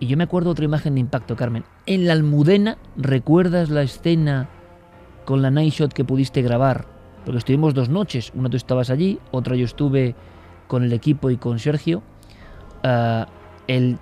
Y 0.00 0.06
yo 0.08 0.16
me 0.16 0.24
acuerdo 0.24 0.50
otra 0.50 0.64
imagen 0.64 0.94
de 0.94 1.00
impacto, 1.00 1.36
Carmen. 1.36 1.64
En 1.86 2.06
la 2.06 2.14
Almudena, 2.14 2.76
¿recuerdas 2.96 3.70
la 3.70 3.82
escena 3.82 4.48
con 5.24 5.42
la 5.42 5.50
night 5.50 5.72
shot 5.72 5.92
que 5.92 6.04
pudiste 6.04 6.42
grabar? 6.42 6.86
Porque 7.24 7.38
estuvimos 7.38 7.72
dos 7.72 7.88
noches. 7.88 8.32
Una 8.34 8.50
tú 8.50 8.56
estabas 8.56 8.90
allí, 8.90 9.20
otra 9.30 9.54
yo 9.54 9.64
estuve 9.64 10.16
con 10.66 10.82
el 10.82 10.92
equipo 10.92 11.30
y 11.30 11.36
con 11.36 11.60
Sergio. 11.60 12.02
Ah, 12.82 13.28
el 13.68 13.98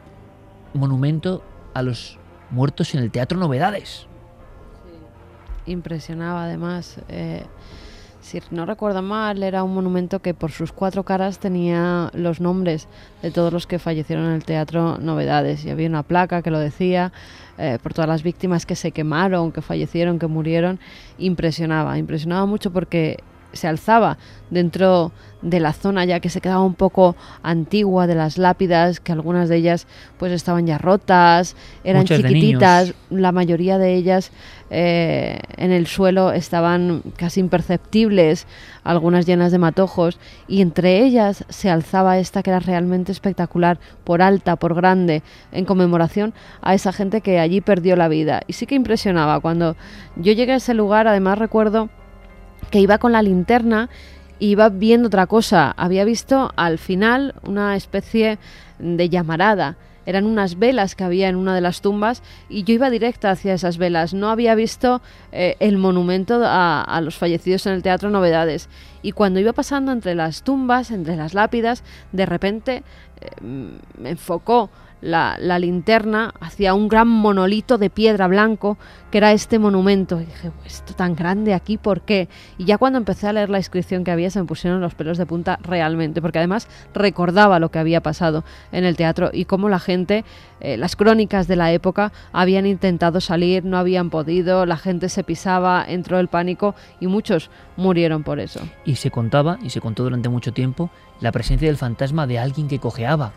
monumento 0.75 1.43
a 1.75 1.83
los 1.83 2.19
muertos 2.51 2.95
en 2.95 3.03
el 3.03 3.11
Teatro 3.11 3.38
Novedades. 3.38 4.07
Impresionaba 5.66 6.45
además. 6.45 7.01
eh, 7.09 7.45
si 8.21 8.40
no 8.51 8.66
recuerdo 8.66 9.03
mal, 9.03 9.43
era 9.43 9.64
un 9.64 9.75
monumento 9.75 10.21
que 10.21 10.35
por 10.35 10.53
sus 10.53 10.73
cuatro 10.73 11.05
caras 11.05 11.38
tenía 11.38 12.11
los 12.12 12.40
nombres 12.40 12.87
de 13.23 13.31
todos 13.31 13.53
los 13.53 13.66
que 13.66 13.79
fallecieron 13.79 14.27
en 14.27 14.33
el 14.33 14.45
Teatro 14.45 14.99
Novedades. 14.99 15.64
Y 15.64 15.71
había 15.71 15.88
una 15.88 16.03
placa 16.03 16.43
que 16.43 16.51
lo 16.51 16.59
decía, 16.59 17.12
eh, 17.59 17.79
por 17.83 17.95
todas 17.95 18.09
las 18.09 18.23
víctimas 18.23 18.66
que 18.66 18.77
se 18.77 18.93
quemaron, 18.93 19.53
que 19.53 19.62
fallecieron, 19.62 20.19
que 20.19 20.27
murieron. 20.27 20.79
Impresionaba, 21.19 21.99
impresionaba 21.99 22.45
mucho 22.47 22.71
porque 22.73 23.19
se 23.53 23.69
alzaba 23.69 24.19
dentro 24.51 25.13
de 25.43 25.61
la 25.61 25.73
zona 25.73 26.05
ya 26.05 26.21
que 26.21 26.29
se 26.29 26.41
quedaba 26.41 26.63
un 26.63 26.75
poco 26.75 27.17
antigua 27.43 28.07
de 28.07 28.15
las 28.15 28.37
lápidas, 28.37 29.01
que 29.01 29.13
algunas 29.13 29.49
de 29.49 29.57
ellas 29.57 29.87
pues 30.19 30.33
estaban 30.33 30.67
ya 30.67 30.79
rotas, 30.79 31.57
eran 31.85 32.03
Muchas 32.03 32.19
chiquititas, 32.19 32.95
la 33.09 33.33
mayoría 33.33 33.79
de 33.79 33.95
ellas 33.95 34.33
eh, 34.71 35.39
en 35.57 35.73
el 35.73 35.87
suelo 35.87 36.33
estaban 36.33 37.03
casi 37.17 37.41
imperceptibles, 37.41 38.47
algunas 38.85 39.27
llenas 39.27 39.51
de 39.51 39.59
matojos, 39.59 40.19
y 40.47 40.61
entre 40.61 41.03
ellas 41.03 41.45
se 41.49 41.71
alzaba 41.71 42.19
esta 42.19 42.43
que 42.43 42.51
era 42.51 42.61
realmente 42.61 43.13
espectacular, 43.13 43.79
por 44.05 44.23
alta, 44.23 44.57
por 44.57 44.75
grande, 44.75 45.23
en 45.53 45.65
conmemoración 45.65 46.35
a 46.61 46.75
esa 46.75 46.93
gente 46.93 47.21
que 47.21 47.41
allí 47.41 47.61
perdió 47.61 47.97
la 47.97 48.09
vida. 48.09 48.43
Y 48.47 48.53
sí 48.53 48.67
que 48.67 48.75
impresionaba. 48.75 49.41
Cuando 49.41 49.77
yo 50.17 50.33
llegué 50.33 50.53
a 50.53 50.57
ese 50.57 50.75
lugar, 50.75 51.09
además 51.09 51.39
recuerdo 51.39 51.89
que 52.71 52.81
iba 52.81 52.99
con 52.99 53.13
la 53.13 53.23
linterna 53.23 53.89
iba 54.41 54.69
viendo 54.71 55.09
otra 55.09 55.27
cosa. 55.27 55.73
Había 55.77 56.05
visto 56.05 56.51
al 56.57 56.79
final 56.79 57.35
una 57.43 57.77
especie 57.77 58.39
de 58.79 59.09
llamarada. 59.09 59.77
Eran 60.07 60.25
unas 60.25 60.59
velas 60.59 60.95
que 60.95 61.05
había 61.05 61.29
en 61.29 61.37
una 61.37 61.55
de 61.55 61.61
las 61.61 61.83
tumbas 61.83 62.23
y 62.49 62.65
yo 62.65 62.75
iba 62.75 62.91
directa 62.91 63.31
hacia 63.31 63.55
esas 63.55 63.77
velas. 63.77 64.15
No 64.15 64.31
había 64.31 64.55
visto 64.55 65.03
eh, 65.31 65.57
el 65.61 65.77
monumento 65.77 66.43
a, 66.43 66.83
a 66.83 67.01
los 67.03 67.17
fallecidos 67.17 67.67
en 67.67 67.75
el 67.75 67.83
Teatro 67.83 68.11
Novedades. 68.11 68.69
Y 69.03 69.13
cuando 69.13 69.41
iba 69.41 69.53
pasando 69.53 69.93
entre 69.93 70.15
las 70.15 70.43
tumbas, 70.43 70.91
entre 70.91 71.17
las 71.17 71.35
lápidas, 71.35 71.85
de 72.13 72.27
repente 72.27 72.83
eh, 73.21 73.29
me 73.99 74.11
enfocó 74.11 74.71
la, 75.01 75.37
la 75.39 75.59
linterna 75.59 76.35
hacia 76.41 76.75
un 76.75 76.89
gran 76.89 77.09
monolito 77.09 77.79
de 77.79 77.91
piedra 77.91 78.27
blanco 78.27 78.79
que 79.11 79.18
era 79.18 79.33
este 79.33 79.59
monumento. 79.59 80.20
Y 80.20 80.27
dije, 80.27 80.51
esto 80.64 80.94
tan 80.94 81.14
grande 81.14 81.55
aquí, 81.55 81.77
¿por 81.77 82.03
qué? 82.03 82.29
Y 82.59 82.64
ya 82.64 82.79
cuando 82.79 82.99
empecé 82.99 83.29
a 83.29 83.33
leer 83.33 83.51
la 83.51 83.59
inscripción 83.59 84.05
que 84.05 84.11
había 84.11 84.31
se 84.31 84.40
me 84.40 84.46
pusieron 84.46 84.81
los 84.81 84.94
pelos 84.94 85.18
de 85.18 85.27
punta 85.27 85.59
realmente, 85.62 86.23
porque 86.23 86.38
además 86.38 86.68
recordaba 86.94 87.59
lo 87.59 87.70
que 87.70 87.79
había 87.79 88.01
pasado 88.03 88.44
en 88.73 88.85
el 88.85 88.96
teatro 88.96 89.31
y 89.33 89.44
cómo 89.44 89.68
la 89.68 89.81
gente, 89.81 90.25
eh, 90.61 90.77
las 90.77 90.96
crónicas 90.96 91.49
de 91.49 91.57
la 91.57 91.73
época, 91.73 92.12
habían 92.33 92.66
intentado 92.66 93.20
salir, 93.20 93.64
no 93.64 93.79
habían 93.79 94.11
podido, 94.11 94.66
la 94.66 94.77
gente 94.77 95.09
se 95.09 95.25
pisaba, 95.25 95.85
entró 95.87 96.18
el 96.18 96.29
pánico 96.29 96.75
y 97.01 97.07
muchos 97.07 97.51
murieron 97.77 98.23
por 98.23 98.40
eso. 98.40 98.61
Y 98.85 98.96
se 98.96 99.11
contaba, 99.11 99.59
y 99.62 99.70
se 99.70 99.81
contó 99.81 100.05
durante 100.05 100.29
mucho 100.29 100.53
tiempo, 100.53 100.90
la 101.20 101.33
presencia 101.33 101.68
del 101.68 101.77
fantasma 101.77 102.27
de 102.27 102.38
alguien 102.38 102.68
que 102.68 102.79
cojeaba. 102.79 103.33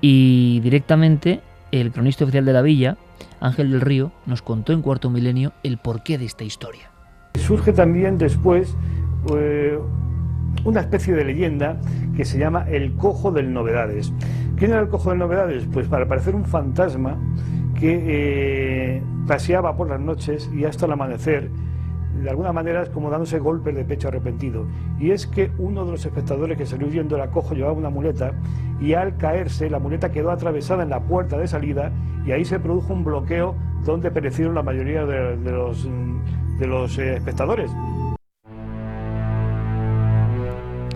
Y 0.00 0.60
directamente 0.60 1.40
el 1.70 1.92
cronista 1.92 2.24
oficial 2.24 2.44
de 2.44 2.52
la 2.52 2.62
villa, 2.62 2.96
Ángel 3.40 3.70
del 3.70 3.80
Río, 3.80 4.12
nos 4.26 4.42
contó 4.42 4.72
en 4.72 4.82
Cuarto 4.82 5.10
Milenio 5.10 5.52
el 5.62 5.78
porqué 5.78 6.18
de 6.18 6.24
esta 6.26 6.44
historia. 6.44 6.90
Surge 7.34 7.72
también 7.72 8.18
después 8.18 8.76
eh, 9.34 9.78
una 10.64 10.80
especie 10.80 11.14
de 11.14 11.24
leyenda 11.24 11.80
que 12.16 12.24
se 12.24 12.38
llama 12.38 12.66
el 12.68 12.94
cojo 12.94 13.30
del 13.32 13.52
novedades. 13.52 14.12
¿Quién 14.56 14.72
era 14.72 14.80
el 14.80 14.88
cojo 14.88 15.10
del 15.10 15.18
novedades? 15.18 15.66
Pues 15.72 15.88
para 15.88 16.06
parecer 16.06 16.34
un 16.34 16.44
fantasma 16.44 17.18
que 17.78 18.02
eh, 18.06 19.02
paseaba 19.26 19.76
por 19.76 19.88
las 19.88 20.00
noches 20.00 20.50
y 20.54 20.64
hasta 20.64 20.86
el 20.86 20.92
amanecer 20.92 21.50
de 22.20 22.30
alguna 22.30 22.52
manera 22.52 22.82
es 22.82 22.90
como 22.90 23.10
dándose 23.10 23.38
golpes 23.38 23.74
de 23.74 23.84
pecho 23.84 24.08
arrepentido. 24.08 24.66
Y 24.98 25.10
es 25.10 25.26
que 25.26 25.50
uno 25.58 25.84
de 25.84 25.92
los 25.92 26.04
espectadores 26.04 26.56
que 26.56 26.66
salió 26.66 26.88
huyendo 26.88 27.16
era 27.16 27.30
cojo 27.30 27.54
llevaba 27.54 27.72
una 27.72 27.90
muleta 27.90 28.32
y 28.80 28.94
al 28.94 29.16
caerse 29.16 29.70
la 29.70 29.78
muleta 29.78 30.10
quedó 30.10 30.30
atravesada 30.30 30.82
en 30.82 30.90
la 30.90 31.00
puerta 31.00 31.38
de 31.38 31.46
salida 31.46 31.92
y 32.26 32.32
ahí 32.32 32.44
se 32.44 32.60
produjo 32.60 32.92
un 32.92 33.04
bloqueo 33.04 33.54
donde 33.84 34.10
perecieron 34.10 34.54
la 34.54 34.62
mayoría 34.62 35.04
de, 35.06 35.36
de 35.36 35.52
los, 35.52 35.88
de 36.58 36.66
los 36.66 36.98
eh, 36.98 37.16
espectadores. 37.16 37.70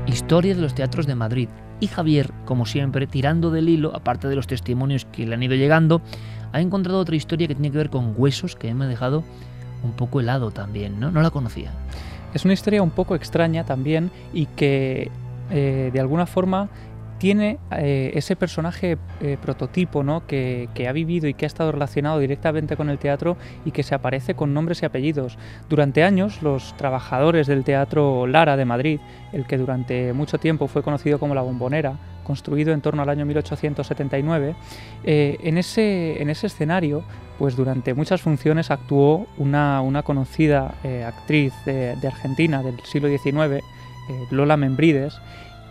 Historia 0.07 0.55
de 0.55 0.61
los 0.61 0.75
teatros 0.75 1.07
de 1.07 1.15
Madrid. 1.15 1.49
Y 1.81 1.89
Javier, 1.89 2.31
como 2.45 2.67
siempre, 2.67 3.07
tirando 3.07 3.51
del 3.51 3.69
hilo, 3.69 3.95
aparte 3.95 4.29
de 4.29 4.37
los 4.37 4.47
testimonios 4.47 5.07
que 5.07 5.27
le 5.27 5.35
han 5.35 5.43
ido 5.43 5.55
llegando, 5.55 6.03
ha 6.53 6.61
encontrado 6.61 7.01
otra 7.01 7.17
historia 7.17 7.49
que 7.49 7.55
tiene 7.55 7.73
que 7.73 7.79
ver 7.79 7.91
con 7.91 8.15
huesos 8.17 8.55
que 8.55 8.73
me 8.75 8.85
ha 8.85 8.89
dejado 8.89 9.25
un 9.85 9.92
poco 9.92 10.20
helado 10.20 10.51
también, 10.51 10.99
¿no? 10.99 11.11
No 11.11 11.23
la 11.23 11.31
conocía. 11.31 11.70
Es 12.33 12.44
una 12.44 12.55
historia 12.55 12.83
un 12.83 12.90
poco 12.90 13.14
extraña 13.14 13.64
también 13.64 14.11
y 14.33 14.47
que 14.47 15.11
eh, 15.51 15.90
de 15.92 16.01
alguna 16.01 16.27
forma 16.27 16.68
tiene 17.18 17.59
eh, 17.70 18.12
ese 18.14 18.37
personaje 18.37 18.99
eh, 19.20 19.38
prototipo 19.40 20.03
¿no? 20.03 20.27
que, 20.27 20.68
ha 20.87 20.92
vivido 20.92 21.29
y 21.29 21.35
que 21.35 21.47
ha 21.47 21.49
estado 21.49 21.73
relacionado 21.73 22.18
directamente 22.18 22.77
con 22.77 22.90
el 22.90 22.99
teatro 22.99 23.37
y 23.64 23.70
que 23.70 23.83
se 23.83 23.94
aparece 23.94 24.35
con 24.35 24.53
nombres 24.53 24.83
y 24.83 24.85
apellidos. 24.85 25.38
Durante 25.68 26.03
años, 26.05 26.42
los 26.42 26.77
trabajadores 26.77 27.47
del 27.47 27.64
Teatro 27.64 28.27
Lara 28.27 28.57
de 28.57 28.64
Madrid, 28.64 29.01
el 29.33 29.47
que 29.47 29.57
durante 29.57 30.12
mucho 30.12 30.38
tiempo 30.38 30.66
fue 30.66 30.83
conocido 30.83 31.18
como 31.18 31.35
la 31.35 31.42
Bombonera, 31.42 31.99
construido 32.25 32.73
en 32.73 32.81
torno 32.81 33.03
al 33.03 33.09
año 33.09 33.25
1879, 33.25 34.55
eh, 35.05 35.38
en, 35.42 35.57
ese, 35.57 36.20
en 36.20 36.31
ese 36.31 36.49
escenario, 36.49 37.05
pues 37.38 37.57
durante 37.57 37.94
muchas 37.94 38.23
funciones 38.23 38.70
actuó 38.70 39.27
una, 39.38 39.81
una 39.81 40.03
conocida 40.03 40.75
eh, 40.85 41.05
actriz 41.05 41.53
de, 41.64 41.97
Argentina 42.07 42.62
del 42.62 42.81
siglo 42.81 43.09
XIX, 43.09 43.37
eh, 43.37 43.62
Lola 44.31 44.57
Membrides, 44.57 45.20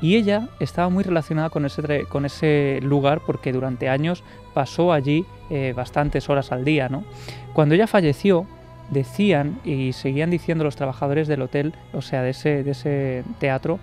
y 0.01 0.17
ella 0.17 0.49
estaba 0.59 0.89
muy 0.89 1.03
relacionada 1.03 1.49
con 1.49 1.65
ese, 1.65 2.05
con 2.09 2.25
ese 2.25 2.79
lugar 2.83 3.21
porque 3.25 3.53
durante 3.53 3.87
años 3.87 4.23
pasó 4.53 4.91
allí 4.91 5.25
eh, 5.49 5.73
bastantes 5.75 6.29
horas 6.29 6.51
al 6.51 6.65
día. 6.65 6.89
¿no? 6.89 7.05
Cuando 7.53 7.75
ella 7.75 7.87
falleció, 7.87 8.45
decían 8.89 9.59
y 9.63 9.93
seguían 9.93 10.29
diciendo 10.29 10.65
los 10.65 10.75
trabajadores 10.75 11.29
del 11.29 11.41
hotel, 11.41 11.73
o 11.93 12.01
sea, 12.01 12.21
de 12.21 12.31
ese, 12.31 12.63
de 12.63 12.71
ese 12.71 13.23
teatro, 13.39 13.79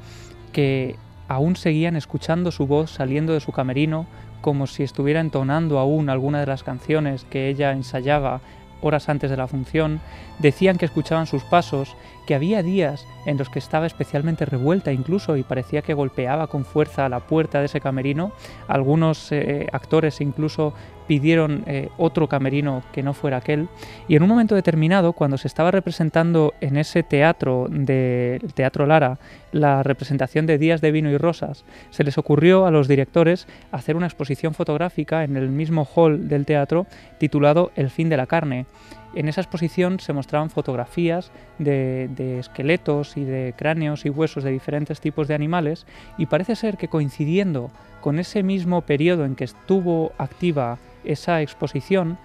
que 0.53 0.97
aún 1.27 1.57
seguían 1.57 1.97
escuchando 1.97 2.51
su 2.51 2.67
voz 2.67 2.91
saliendo 2.91 3.33
de 3.33 3.41
su 3.41 3.53
camerino, 3.53 4.07
como 4.41 4.67
si 4.67 4.83
estuviera 4.83 5.21
entonando 5.21 5.79
aún 5.79 6.09
alguna 6.09 6.41
de 6.41 6.47
las 6.47 6.63
canciones 6.63 7.25
que 7.25 7.49
ella 7.49 7.73
ensayaba 7.73 8.41
horas 8.83 9.09
antes 9.09 9.31
de 9.31 9.37
la 9.37 9.47
función, 9.47 10.01
decían 10.39 10.79
que 10.79 10.87
escuchaban 10.87 11.27
sus 11.27 11.43
pasos, 11.45 11.97
que 12.31 12.37
había 12.37 12.63
días 12.63 13.09
en 13.27 13.39
los 13.39 13.49
que 13.49 13.59
estaba 13.59 13.87
especialmente 13.87 14.45
revuelta 14.45 14.93
incluso 14.93 15.37
y 15.37 15.43
parecía 15.43 15.83
que 15.83 15.95
golpeaba 15.95 16.47
con 16.47 16.65
fuerza 16.65 17.09
la 17.09 17.19
puerta 17.19 17.59
de 17.59 17.65
ese 17.65 17.81
camerino. 17.81 18.31
Algunos 18.69 19.33
eh, 19.33 19.67
actores 19.73 20.21
incluso 20.21 20.73
pidieron 21.09 21.65
eh, 21.67 21.89
otro 21.99 22.29
camerino 22.29 22.85
que 22.93 23.03
no 23.03 23.15
fuera 23.15 23.39
aquel. 23.39 23.67
Y 24.07 24.15
en 24.15 24.23
un 24.23 24.29
momento 24.29 24.55
determinado, 24.55 25.13
cuando 25.13 25.39
se 25.39 25.49
estaba 25.49 25.73
representando 25.73 26.55
en 26.61 26.77
ese 26.77 27.03
teatro 27.03 27.67
del 27.69 27.85
de, 27.85 28.41
Teatro 28.55 28.87
Lara 28.87 29.19
la 29.51 29.83
representación 29.83 30.47
de 30.47 30.59
Días 30.59 30.81
de 30.81 30.93
Vino 30.93 31.11
y 31.11 31.17
Rosas, 31.17 31.65
se 31.91 32.05
les 32.05 32.17
ocurrió 32.17 32.65
a 32.65 32.71
los 32.71 32.87
directores 32.87 33.49
hacer 33.73 33.97
una 33.97 34.07
exposición 34.07 34.55
fotográfica 34.55 35.25
en 35.25 35.37
el 35.37 35.49
mismo 35.49 35.85
hall 35.97 36.29
del 36.29 36.47
teatro 36.47 36.87
titulado 37.19 37.73
El 37.75 37.91
fin 37.91 38.09
de 38.09 38.17
la 38.17 38.29
carne 38.29 38.67
en 39.15 39.29
esa 39.29 39.41
exposición 39.41 40.01
se 40.01 40.13
mostraban 40.13 40.51
fotografías 40.51 41.31
de, 41.59 42.39
esqueletos 42.39 43.17
y 43.17 43.25
de 43.25 43.55
cráneos 43.57 44.07
y 44.07 44.11
huesos 44.11 44.45
de 44.45 44.51
diferentes 44.51 45.01
tipos 45.01 45.29
de 45.29 45.35
animales 45.35 45.87
y 46.17 46.27
parece 46.27 46.57
ser 46.57 46.77
que 46.77 46.89
coincidiendo 46.89 47.71
con 48.01 48.19
ese 48.19 48.43
mismo 48.43 48.83
periodo 48.83 49.25
en 49.25 49.37
que 49.37 49.45
estuvo 49.45 50.13
activa 50.19 50.79
esa 51.05 51.43
exposición, 51.43 52.19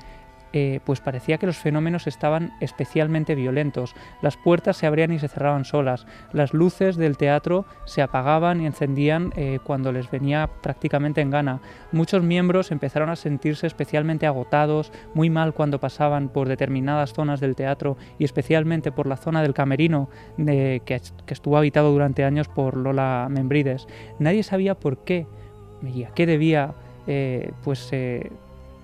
eh, 0.58 0.80
pues 0.86 1.02
parecía 1.02 1.38
que 1.38 1.48
los 1.48 1.58
fenómenos 1.58 2.08
estaban 2.08 2.54
especialmente 2.62 3.36
violentos. 3.36 3.94
Las 4.22 4.38
puertas 4.38 4.78
se 4.78 4.88
abrían 4.88 5.12
y 5.12 5.20
se 5.20 5.28
cerraban 5.28 5.66
solas, 5.66 6.08
las 6.32 6.54
luces 6.54 6.96
del 6.96 7.18
teatro 7.18 7.66
se 7.84 8.02
apagaban 8.02 8.62
y 8.62 8.66
encendían 8.66 9.34
eh, 9.36 9.60
cuando 9.62 9.92
les 9.92 10.10
venía 10.10 10.50
prácticamente 10.62 11.20
en 11.20 11.30
gana. 11.30 11.60
Muchos 11.92 12.24
miembros 12.24 12.72
empezaron 12.72 13.10
a 13.10 13.18
sentirse 13.18 13.68
especialmente 13.68 14.28
agotados, 14.28 14.94
muy 15.14 15.30
mal 15.30 15.54
cuando 15.54 15.82
pasaban 15.82 16.30
por 16.30 16.48
determinadas 16.48 17.12
zonas 17.12 17.42
del 17.42 17.58
teatro 17.58 17.98
y 18.18 18.24
especialmente 18.24 18.94
por 18.94 19.08
la 19.08 19.18
zona 19.18 19.42
del 19.42 19.54
camerino 19.54 20.10
que, 20.38 21.02
estuvo 21.28 21.58
habitado 21.58 21.92
durante 21.92 22.24
años 22.24 22.48
por 22.48 22.78
Lola 22.78 23.28
Membrides. 23.30 23.88
Nadie 24.20 24.42
sabía 24.42 24.76
por 24.76 25.00
qué 25.00 25.28
y 25.84 26.06
a 26.06 26.12
qué 26.12 26.26
debía 26.26 26.76
eh, 27.08 27.52
pues 27.62 27.92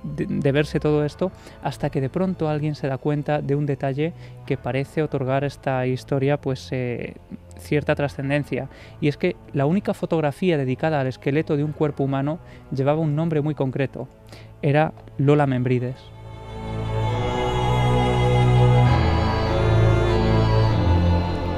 de, 0.03 0.51
verse 0.51 0.79
todo 0.79 1.05
esto 1.05 1.31
hasta 1.63 1.89
que 1.89 2.01
de 2.01 2.09
pronto 2.09 2.49
alguien 2.49 2.75
se 2.75 2.87
da 2.87 2.97
cuenta 2.97 3.41
de 3.41 3.55
un 3.55 3.65
detalle 3.65 4.13
que 4.45 4.57
parece 4.57 5.03
otorgar 5.03 5.43
a 5.43 5.47
esta 5.47 5.85
historia 5.85 6.39
pues 6.39 6.69
eh, 6.71 7.15
cierta 7.59 7.95
trascendencia. 7.95 8.69
Y 8.99 9.07
es 9.07 9.17
que 9.17 9.35
la 9.53 9.65
única 9.65 9.93
fotografía 9.93 10.57
dedicada 10.57 10.99
al 10.99 11.07
esqueleto 11.07 11.57
de 11.57 11.63
un 11.63 11.71
cuerpo 11.71 12.03
humano 12.03 12.39
llevaba 12.75 12.99
un 12.99 13.15
nombre 13.15 13.41
muy 13.41 13.55
concreto. 13.55 14.07
Era 14.61 14.93
Lola 15.17 15.47
Membrides. 15.47 15.97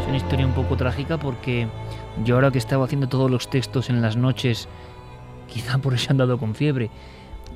Es 0.01 0.07
una 0.07 0.17
historia 0.17 0.45
un 0.45 0.53
poco 0.53 0.77
trágica 0.77 1.17
porque 1.17 1.67
yo 2.23 2.35
ahora 2.35 2.51
que 2.51 2.57
estaba 2.57 2.85
haciendo 2.85 3.07
todos 3.07 3.31
los 3.31 3.49
textos 3.49 3.89
en 3.89 4.01
las 4.01 4.15
noches 4.15 4.67
quizá 5.47 5.77
por 5.77 5.93
eso 5.93 6.11
han 6.11 6.17
dado 6.17 6.37
con 6.37 6.55
fiebre 6.55 6.89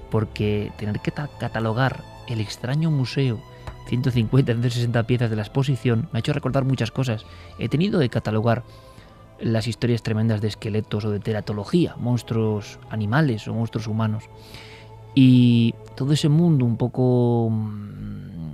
porque 0.10 0.72
tener 0.78 1.00
que 1.00 1.12
catalogar 1.12 2.04
el 2.28 2.42
extraño 2.42 2.92
museo 2.92 3.40
150, 3.88 4.54
160 4.54 5.04
piezas 5.04 5.30
de 5.30 5.36
la 5.36 5.42
exposición 5.42 6.10
me 6.12 6.18
ha 6.18 6.20
hecho 6.20 6.34
recordar 6.34 6.66
muchas 6.66 6.92
cosas. 6.92 7.26
He 7.58 7.70
tenido 7.70 8.00
que 8.00 8.10
catalogar 8.10 8.64
las 9.40 9.68
historias 9.68 10.04
tremendas 10.04 10.42
de 10.42 10.48
esqueletos 10.48 11.06
o 11.06 11.12
de 11.12 11.20
teratología, 11.20 11.96
monstruos 11.98 12.80
animales 12.90 13.48
o 13.48 13.54
monstruos 13.54 13.88
humanos. 13.88 14.26
Y 15.16 15.74
todo 15.96 16.14
ese 16.14 16.30
mundo 16.30 16.66
un 16.66 16.78
poco, 16.78 17.50
mm, 17.50 18.52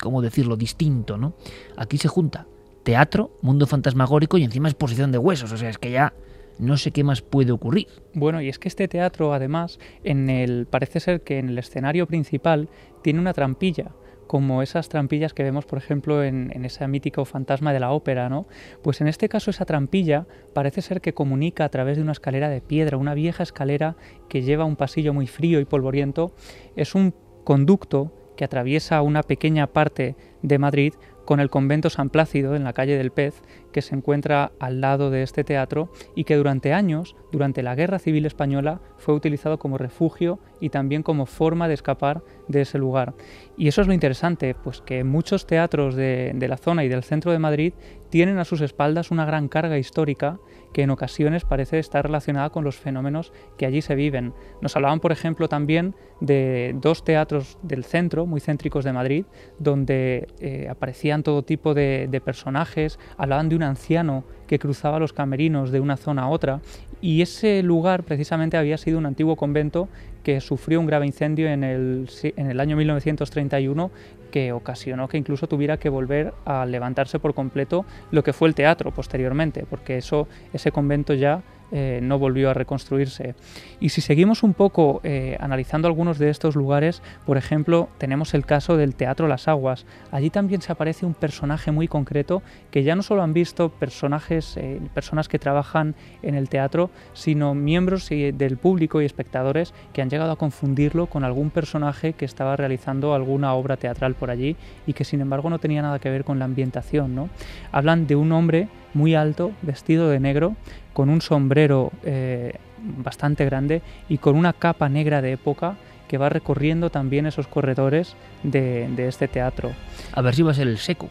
¿cómo 0.00 0.22
decirlo?, 0.22 0.56
distinto, 0.56 1.16
¿no? 1.16 1.34
Aquí 1.76 1.98
se 1.98 2.08
junta 2.08 2.46
teatro, 2.82 3.30
mundo 3.42 3.66
fantasmagórico 3.66 4.38
y 4.38 4.44
encima 4.44 4.68
exposición 4.68 5.12
de 5.12 5.18
huesos. 5.18 5.52
O 5.52 5.56
sea, 5.56 5.70
es 5.70 5.78
que 5.78 5.90
ya 5.90 6.12
no 6.58 6.76
sé 6.76 6.90
qué 6.90 7.04
más 7.04 7.22
puede 7.22 7.52
ocurrir. 7.52 7.88
Bueno, 8.14 8.40
y 8.40 8.48
es 8.48 8.58
que 8.58 8.68
este 8.68 8.88
teatro, 8.88 9.32
además, 9.32 9.78
en 10.04 10.30
el 10.30 10.66
parece 10.66 11.00
ser 11.00 11.22
que 11.22 11.38
en 11.38 11.48
el 11.48 11.58
escenario 11.58 12.06
principal 12.06 12.68
tiene 13.02 13.20
una 13.20 13.32
trampilla, 13.32 13.92
como 14.26 14.62
esas 14.62 14.88
trampillas 14.88 15.34
que 15.34 15.42
vemos, 15.42 15.66
por 15.66 15.78
ejemplo, 15.78 16.24
en, 16.24 16.50
en 16.54 16.64
esa 16.64 16.86
mítica 16.88 17.24
fantasma 17.24 17.72
de 17.72 17.80
la 17.80 17.92
ópera, 17.92 18.28
¿no? 18.28 18.46
Pues 18.82 19.00
en 19.00 19.08
este 19.08 19.28
caso 19.28 19.50
esa 19.50 19.66
trampilla 19.66 20.26
parece 20.54 20.80
ser 20.80 21.00
que 21.00 21.12
comunica 21.12 21.64
a 21.64 21.68
través 21.68 21.96
de 21.96 22.02
una 22.02 22.12
escalera 22.12 22.48
de 22.48 22.60
piedra, 22.62 22.96
una 22.96 23.14
vieja 23.14 23.42
escalera 23.42 23.96
que 24.28 24.42
lleva 24.42 24.64
un 24.64 24.76
pasillo 24.76 25.12
muy 25.12 25.26
frío 25.26 25.60
y 25.60 25.64
polvoriento. 25.66 26.34
Es 26.76 26.94
un 26.94 27.14
conducto 27.44 28.12
que 28.36 28.44
atraviesa 28.44 29.02
una 29.02 29.22
pequeña 29.22 29.66
parte 29.66 30.16
de 30.42 30.58
Madrid 30.58 30.94
con 31.24 31.40
el 31.40 31.50
convento 31.50 31.90
San 31.90 32.10
Plácido 32.10 32.54
en 32.54 32.64
la 32.64 32.72
calle 32.72 32.96
del 32.96 33.10
Pez, 33.10 33.42
que 33.72 33.82
se 33.82 33.94
encuentra 33.94 34.52
al 34.58 34.80
lado 34.80 35.10
de 35.10 35.22
este 35.22 35.44
teatro 35.44 35.90
y 36.14 36.24
que 36.24 36.36
durante 36.36 36.72
años, 36.72 37.16
durante 37.30 37.62
la 37.62 37.74
Guerra 37.74 37.98
Civil 37.98 38.26
Española, 38.26 38.80
fue 38.96 39.14
utilizado 39.14 39.58
como 39.58 39.78
refugio 39.78 40.38
y 40.60 40.70
también 40.70 41.02
como 41.02 41.26
forma 41.26 41.68
de 41.68 41.74
escapar 41.74 42.22
de 42.48 42.62
ese 42.62 42.78
lugar. 42.78 43.14
Y 43.56 43.68
eso 43.68 43.80
es 43.80 43.86
lo 43.86 43.94
interesante, 43.94 44.54
pues 44.54 44.80
que 44.80 45.04
muchos 45.04 45.46
teatros 45.46 45.94
de, 45.94 46.32
de 46.34 46.48
la 46.48 46.56
zona 46.56 46.84
y 46.84 46.88
del 46.88 47.02
centro 47.02 47.32
de 47.32 47.38
Madrid 47.38 47.72
tienen 48.10 48.38
a 48.38 48.44
sus 48.44 48.60
espaldas 48.60 49.10
una 49.10 49.24
gran 49.24 49.48
carga 49.48 49.78
histórica 49.78 50.38
que 50.72 50.82
en 50.82 50.90
ocasiones 50.90 51.44
parece 51.44 51.78
estar 51.78 52.04
relacionada 52.04 52.50
con 52.50 52.64
los 52.64 52.76
fenómenos 52.76 53.32
que 53.56 53.66
allí 53.66 53.82
se 53.82 53.94
viven. 53.94 54.34
Nos 54.60 54.74
hablaban, 54.76 55.00
por 55.00 55.12
ejemplo, 55.12 55.48
también 55.48 55.94
de 56.20 56.74
dos 56.76 57.04
teatros 57.04 57.58
del 57.62 57.84
centro, 57.84 58.26
muy 58.26 58.40
céntricos 58.40 58.84
de 58.84 58.92
Madrid, 58.92 59.24
donde 59.58 60.28
eh, 60.40 60.68
aparecían 60.68 61.22
todo 61.22 61.42
tipo 61.42 61.74
de, 61.74 62.08
de 62.10 62.20
personajes, 62.20 62.98
hablaban 63.16 63.48
de 63.48 63.56
un 63.56 63.62
anciano 63.62 64.24
que 64.52 64.58
cruzaba 64.58 64.98
los 64.98 65.14
camerinos 65.14 65.70
de 65.70 65.80
una 65.80 65.96
zona 65.96 66.24
a 66.24 66.28
otra 66.28 66.60
y 67.00 67.22
ese 67.22 67.62
lugar 67.62 68.02
precisamente 68.02 68.58
había 68.58 68.76
sido 68.76 68.98
un 68.98 69.06
antiguo 69.06 69.34
convento 69.34 69.88
que 70.22 70.42
sufrió 70.42 70.78
un 70.78 70.84
grave 70.84 71.06
incendio 71.06 71.48
en 71.48 71.64
el, 71.64 72.06
en 72.36 72.50
el 72.50 72.60
año 72.60 72.76
1931 72.76 73.90
que 74.30 74.52
ocasionó 74.52 75.08
que 75.08 75.16
incluso 75.16 75.46
tuviera 75.46 75.78
que 75.78 75.88
volver 75.88 76.34
a 76.44 76.66
levantarse 76.66 77.18
por 77.18 77.32
completo 77.32 77.86
lo 78.10 78.22
que 78.22 78.34
fue 78.34 78.46
el 78.46 78.54
teatro 78.54 78.90
posteriormente, 78.90 79.64
porque 79.70 79.96
eso, 79.96 80.28
ese 80.52 80.70
convento 80.70 81.14
ya 81.14 81.42
eh, 81.72 82.00
no 82.02 82.18
volvió 82.18 82.50
a 82.50 82.54
reconstruirse. 82.54 83.34
Y 83.80 83.88
si 83.88 84.02
seguimos 84.02 84.42
un 84.42 84.52
poco 84.52 85.00
eh, 85.04 85.38
analizando 85.40 85.88
algunos 85.88 86.18
de 86.18 86.28
estos 86.28 86.54
lugares, 86.54 87.02
por 87.24 87.38
ejemplo, 87.38 87.88
tenemos 87.96 88.34
el 88.34 88.44
caso 88.44 88.76
del 88.76 88.94
Teatro 88.94 89.26
Las 89.26 89.48
Aguas. 89.48 89.86
Allí 90.10 90.28
también 90.28 90.60
se 90.60 90.70
aparece 90.70 91.06
un 91.06 91.14
personaje 91.14 91.72
muy 91.72 91.88
concreto 91.88 92.42
que 92.70 92.82
ya 92.82 92.94
no 92.94 93.02
solo 93.02 93.22
han 93.22 93.32
visto 93.32 93.70
personajes, 93.70 94.56
eh, 94.58 94.80
personas 94.92 95.28
que 95.28 95.38
trabajan 95.38 95.94
en 96.22 96.34
el 96.34 96.50
teatro, 96.50 96.90
sino 97.14 97.54
miembros 97.54 98.08
del 98.10 98.58
público 98.58 99.00
y 99.00 99.06
espectadores 99.06 99.72
que 99.94 100.02
han 100.02 100.10
llegado 100.10 100.32
a 100.32 100.36
confundirlo 100.36 101.06
con 101.06 101.24
algún 101.24 101.50
personaje 101.50 102.12
que 102.12 102.26
estaba 102.26 102.54
realizando 102.54 103.14
alguna 103.14 103.54
obra 103.54 103.78
teatral 103.78 104.14
por 104.14 104.30
allí 104.30 104.56
y 104.86 104.92
que 104.92 105.04
sin 105.04 105.22
embargo 105.22 105.48
no 105.48 105.58
tenía 105.58 105.80
nada 105.80 105.98
que 105.98 106.10
ver 106.10 106.24
con 106.24 106.38
la 106.38 106.44
ambientación. 106.44 107.14
¿no? 107.14 107.30
Hablan 107.72 108.06
de 108.06 108.16
un 108.16 108.32
hombre 108.32 108.68
muy 108.94 109.14
alto, 109.14 109.52
vestido 109.62 110.08
de 110.08 110.20
negro, 110.20 110.56
con 110.92 111.08
un 111.08 111.20
sombrero 111.20 111.92
eh, 112.04 112.54
bastante 112.78 113.44
grande 113.44 113.82
y 114.08 114.18
con 114.18 114.36
una 114.36 114.52
capa 114.52 114.88
negra 114.88 115.22
de 115.22 115.32
época 115.32 115.76
que 116.08 116.18
va 116.18 116.28
recorriendo 116.28 116.90
también 116.90 117.26
esos 117.26 117.46
corredores 117.46 118.16
de, 118.42 118.88
de, 118.94 119.08
este 119.08 119.28
teatro. 119.28 119.72
A 120.12 120.20
ver 120.20 120.34
si 120.34 120.42
va 120.42 120.50
a 120.50 120.54
ser 120.54 120.68
el 120.68 120.78
seco, 120.78 121.08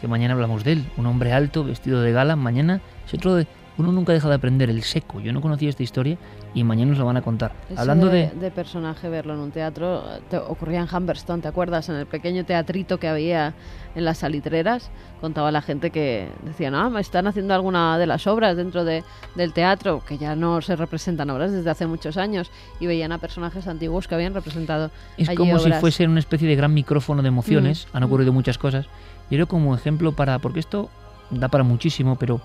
que 0.00 0.06
mañana 0.06 0.34
hablamos 0.34 0.62
de 0.62 0.72
él, 0.72 0.84
un 0.96 1.06
hombre 1.06 1.32
alto, 1.32 1.64
vestido 1.64 2.02
de 2.02 2.12
gala, 2.12 2.36
mañana 2.36 2.80
es 3.06 3.14
otro 3.14 3.34
de 3.34 3.46
uno 3.76 3.92
nunca 3.92 4.12
deja 4.12 4.28
de 4.28 4.34
aprender 4.34 4.70
el 4.70 4.82
seco. 4.82 5.20
Yo 5.20 5.32
no 5.32 5.40
conocía 5.40 5.68
esta 5.68 5.82
historia 5.82 6.16
y 6.54 6.62
mañana 6.64 6.90
nos 6.90 6.98
lo 6.98 7.06
van 7.06 7.16
a 7.16 7.22
contar. 7.22 7.52
Hablando 7.76 8.08
de, 8.08 8.28
de, 8.28 8.50
personaje, 8.50 9.08
verlo 9.08 9.34
en 9.34 9.40
un 9.40 9.50
teatro, 9.50 10.02
te 10.30 10.38
ocurría 10.38 10.80
en 10.80 10.88
Humberstone, 10.94 11.42
¿te 11.42 11.48
acuerdas? 11.48 11.88
En 11.88 11.96
el 11.96 12.06
pequeño 12.06 12.44
teatrito 12.44 12.98
que 12.98 13.08
había 13.08 13.54
en 13.94 14.04
las 14.04 14.18
salitreras, 14.18 14.90
contaba 15.20 15.50
la 15.50 15.62
gente 15.62 15.90
que 15.90 16.28
decía, 16.44 16.70
no, 16.70 16.90
me 16.90 17.00
están 17.00 17.26
haciendo 17.26 17.54
alguna 17.54 17.98
de 17.98 18.06
las 18.06 18.26
obras 18.26 18.56
dentro 18.56 18.84
de, 18.84 19.04
del 19.34 19.52
teatro, 19.52 20.02
que 20.06 20.18
ya 20.18 20.36
no 20.36 20.60
se 20.60 20.76
representan 20.76 21.30
obras 21.30 21.52
desde 21.52 21.70
hace 21.70 21.86
muchos 21.86 22.16
años, 22.16 22.50
y 22.80 22.86
veían 22.86 23.12
a 23.12 23.18
personajes 23.18 23.66
antiguos 23.66 24.08
que 24.08 24.14
habían 24.14 24.34
representado. 24.34 24.90
Es 25.16 25.30
como 25.30 25.58
si 25.58 25.72
fuese 25.72 26.06
una 26.06 26.20
especie 26.20 26.48
de 26.48 26.56
gran 26.56 26.74
micrófono 26.74 27.22
de 27.22 27.28
emociones, 27.28 27.86
mm. 27.92 27.96
han 27.96 28.02
ocurrido 28.02 28.32
mm. 28.32 28.34
muchas 28.34 28.58
cosas. 28.58 28.86
Yo 29.30 29.36
creo 29.36 29.48
como 29.48 29.74
ejemplo 29.74 30.12
para, 30.12 30.38
porque 30.38 30.60
esto 30.60 30.90
da 31.30 31.48
para 31.48 31.64
muchísimo, 31.64 32.16
pero 32.16 32.40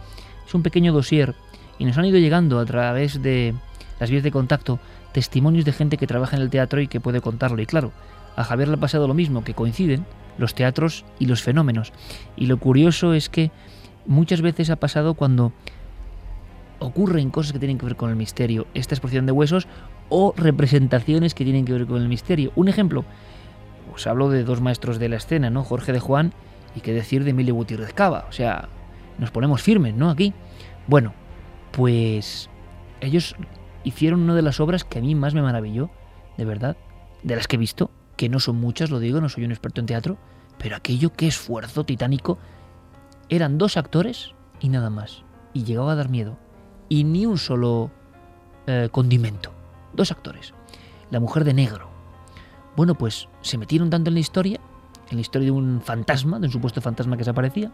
es 0.49 0.55
un 0.55 0.63
pequeño 0.63 0.91
dossier 0.91 1.35
y 1.77 1.85
nos 1.85 1.95
han 1.99 2.05
ido 2.05 2.17
llegando 2.17 2.57
a 2.57 2.65
través 2.65 3.21
de 3.21 3.53
las 3.99 4.09
vías 4.09 4.23
de 4.23 4.31
contacto 4.31 4.79
testimonios 5.11 5.63
de 5.63 5.73
gente 5.73 5.95
que 5.95 6.07
trabaja 6.07 6.35
en 6.37 6.41
el 6.41 6.49
teatro 6.49 6.81
y 6.81 6.87
que 6.87 6.99
puede 6.99 7.21
contarlo. 7.21 7.61
Y 7.61 7.67
claro, 7.67 7.91
a 8.35 8.43
Javier 8.43 8.67
le 8.67 8.73
ha 8.73 8.79
pasado 8.79 9.07
lo 9.07 9.13
mismo, 9.13 9.43
que 9.43 9.53
coinciden 9.53 10.07
los 10.39 10.55
teatros 10.55 11.05
y 11.19 11.27
los 11.27 11.43
fenómenos. 11.43 11.93
Y 12.35 12.47
lo 12.47 12.57
curioso 12.57 13.13
es 13.13 13.29
que 13.29 13.51
muchas 14.07 14.41
veces 14.41 14.71
ha 14.71 14.77
pasado 14.77 15.13
cuando 15.13 15.53
ocurren 16.79 17.29
cosas 17.29 17.53
que 17.53 17.59
tienen 17.59 17.77
que 17.77 17.85
ver 17.85 17.95
con 17.95 18.09
el 18.09 18.15
misterio, 18.15 18.65
esta 18.73 18.95
exposición 18.95 19.27
de 19.27 19.31
huesos 19.31 19.67
o 20.09 20.33
representaciones 20.35 21.35
que 21.35 21.43
tienen 21.43 21.65
que 21.65 21.73
ver 21.73 21.85
con 21.85 22.01
el 22.01 22.09
misterio. 22.09 22.51
Un 22.55 22.69
ejemplo, 22.69 23.05
os 23.93 24.07
hablo 24.07 24.31
de 24.31 24.43
dos 24.43 24.61
maestros 24.61 24.97
de 24.97 25.09
la 25.09 25.17
escena, 25.17 25.51
¿no? 25.51 25.63
Jorge 25.63 25.93
de 25.93 25.99
Juan 25.99 26.33
y 26.75 26.79
qué 26.79 26.91
decir 26.91 27.23
de 27.23 27.29
Emilio 27.29 27.53
Gutiérrez 27.53 27.93
Cava. 27.93 28.25
O 28.29 28.31
sea, 28.31 28.67
nos 29.19 29.31
ponemos 29.31 29.61
firmes, 29.61 29.93
¿no? 29.93 30.09
Aquí. 30.09 30.33
Bueno, 30.87 31.13
pues 31.71 32.49
ellos 33.01 33.35
hicieron 33.83 34.21
una 34.21 34.35
de 34.35 34.41
las 34.41 34.59
obras 34.59 34.83
que 34.83 34.99
a 34.99 35.01
mí 35.01 35.15
más 35.15 35.33
me 35.33 35.41
maravilló, 35.41 35.89
de 36.37 36.45
verdad, 36.45 36.77
de 37.23 37.35
las 37.35 37.47
que 37.47 37.55
he 37.55 37.59
visto, 37.59 37.91
que 38.15 38.29
no 38.29 38.39
son 38.39 38.57
muchas, 38.57 38.89
lo 38.89 38.99
digo, 38.99 39.21
no 39.21 39.29
soy 39.29 39.45
un 39.45 39.51
experto 39.51 39.81
en 39.81 39.87
teatro, 39.87 40.17
pero 40.57 40.75
aquello, 40.75 41.13
qué 41.13 41.27
esfuerzo 41.27 41.83
titánico. 41.83 42.37
Eran 43.29 43.57
dos 43.57 43.77
actores 43.77 44.33
y 44.59 44.69
nada 44.69 44.89
más. 44.89 45.23
Y 45.53 45.63
llegaba 45.63 45.93
a 45.93 45.95
dar 45.95 46.09
miedo. 46.09 46.37
Y 46.89 47.03
ni 47.03 47.25
un 47.25 47.37
solo 47.37 47.91
eh, 48.67 48.89
condimento. 48.91 49.51
Dos 49.93 50.11
actores. 50.11 50.53
La 51.11 51.19
mujer 51.19 51.43
de 51.43 51.53
negro. 51.53 51.89
Bueno, 52.75 52.95
pues 52.95 53.29
se 53.41 53.57
metieron 53.57 53.89
tanto 53.89 54.09
en 54.09 54.15
la 54.15 54.19
historia 54.19 54.59
en 55.09 55.17
la 55.17 55.21
historia 55.21 55.45
de 55.45 55.51
un 55.51 55.81
fantasma, 55.81 56.39
de 56.39 56.47
un 56.47 56.51
supuesto 56.51 56.81
fantasma 56.81 57.17
que 57.17 57.23
se 57.23 57.29
aparecía, 57.29 57.71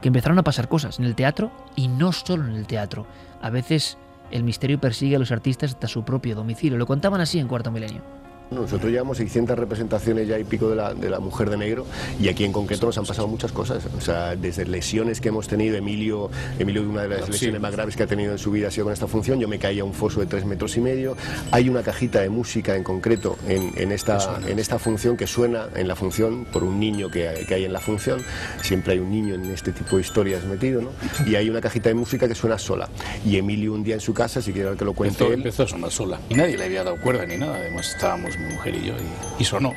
que 0.00 0.08
empezaron 0.08 0.38
a 0.38 0.44
pasar 0.44 0.68
cosas 0.68 0.98
en 0.98 1.04
el 1.04 1.14
teatro 1.14 1.50
y 1.76 1.88
no 1.88 2.12
solo 2.12 2.46
en 2.46 2.54
el 2.54 2.66
teatro. 2.66 3.06
A 3.40 3.50
veces 3.50 3.98
el 4.30 4.44
misterio 4.44 4.80
persigue 4.80 5.16
a 5.16 5.18
los 5.18 5.32
artistas 5.32 5.72
hasta 5.72 5.88
su 5.88 6.04
propio 6.04 6.34
domicilio. 6.34 6.78
Lo 6.78 6.86
contaban 6.86 7.20
así 7.20 7.38
en 7.38 7.48
Cuarto 7.48 7.70
Milenio. 7.70 8.19
Nosotros 8.50 8.90
llevamos 8.90 9.18
600 9.18 9.58
representaciones 9.58 10.26
ya 10.26 10.38
y 10.38 10.44
pico 10.44 10.68
de 10.68 10.76
la, 10.76 10.92
de 10.92 11.08
la 11.08 11.20
mujer 11.20 11.50
de 11.50 11.56
negro 11.56 11.86
y 12.20 12.28
aquí 12.28 12.44
en 12.44 12.52
concreto 12.52 12.86
nos 12.86 12.98
han 12.98 13.06
pasado 13.06 13.28
muchas 13.28 13.52
cosas. 13.52 13.84
O 13.96 14.00
sea, 14.00 14.34
desde 14.34 14.64
lesiones 14.66 15.20
que 15.20 15.28
hemos 15.28 15.46
tenido, 15.46 15.76
Emilio, 15.76 16.30
Emilio 16.58 16.82
una 16.82 17.02
de 17.02 17.08
las 17.08 17.28
lesiones 17.28 17.60
más 17.60 17.72
graves 17.72 17.96
que 17.96 18.02
ha 18.02 18.06
tenido 18.06 18.32
en 18.32 18.38
su 18.38 18.50
vida 18.50 18.68
ha 18.68 18.70
sido 18.70 18.86
con 18.86 18.92
esta 18.92 19.06
función, 19.06 19.38
yo 19.38 19.46
me 19.46 19.58
caí 19.58 19.78
a 19.78 19.84
un 19.84 19.94
foso 19.94 20.20
de 20.20 20.26
3 20.26 20.44
metros 20.46 20.76
y 20.76 20.80
medio. 20.80 21.16
Hay 21.52 21.68
una 21.68 21.82
cajita 21.82 22.20
de 22.20 22.28
música 22.28 22.74
en 22.74 22.82
concreto 22.82 23.36
en, 23.46 23.72
en 23.76 23.92
esta, 23.92 24.40
en 24.46 24.58
esta 24.58 24.78
función 24.78 25.16
que 25.16 25.26
suena 25.26 25.68
en 25.76 25.86
la 25.86 25.94
función 25.94 26.44
por 26.44 26.64
un 26.64 26.80
niño 26.80 27.08
que, 27.08 27.44
que 27.46 27.54
hay 27.54 27.64
en 27.64 27.72
la 27.72 27.80
función. 27.80 28.22
Siempre 28.62 28.94
hay 28.94 28.98
un 28.98 29.10
niño 29.10 29.34
en 29.34 29.44
este 29.46 29.72
tipo 29.72 29.96
de 29.96 30.02
historias 30.02 30.44
metido, 30.44 30.82
¿no? 30.82 30.90
Y 31.24 31.36
hay 31.36 31.48
una 31.48 31.60
cajita 31.60 31.88
de 31.88 31.94
música 31.94 32.26
que 32.26 32.34
suena 32.34 32.58
sola. 32.58 32.88
Y 33.24 33.36
Emilio 33.36 33.74
un 33.74 33.84
día 33.84 33.94
en 33.94 34.00
su 34.00 34.12
casa, 34.12 34.42
si 34.42 34.52
quiere 34.52 34.76
que 34.76 34.84
lo 34.84 34.92
cuente 34.92 35.24
Empezó, 35.24 35.32
él, 35.32 35.40
empezó 35.40 35.62
a 35.62 35.68
sonar 35.68 35.90
sola. 35.90 36.20
Y 36.28 36.34
nadie 36.34 36.56
le 36.56 36.64
había 36.64 36.82
dado 36.82 37.00
cuerda 37.00 37.24
ni 37.26 37.36
nada. 37.36 37.56
Además, 37.56 37.88
estábamos 37.94 38.39
mi 38.40 38.54
mujer 38.54 38.74
y 38.74 38.86
yo 38.86 38.94
y, 38.94 39.42
y 39.42 39.44
sonó. 39.44 39.74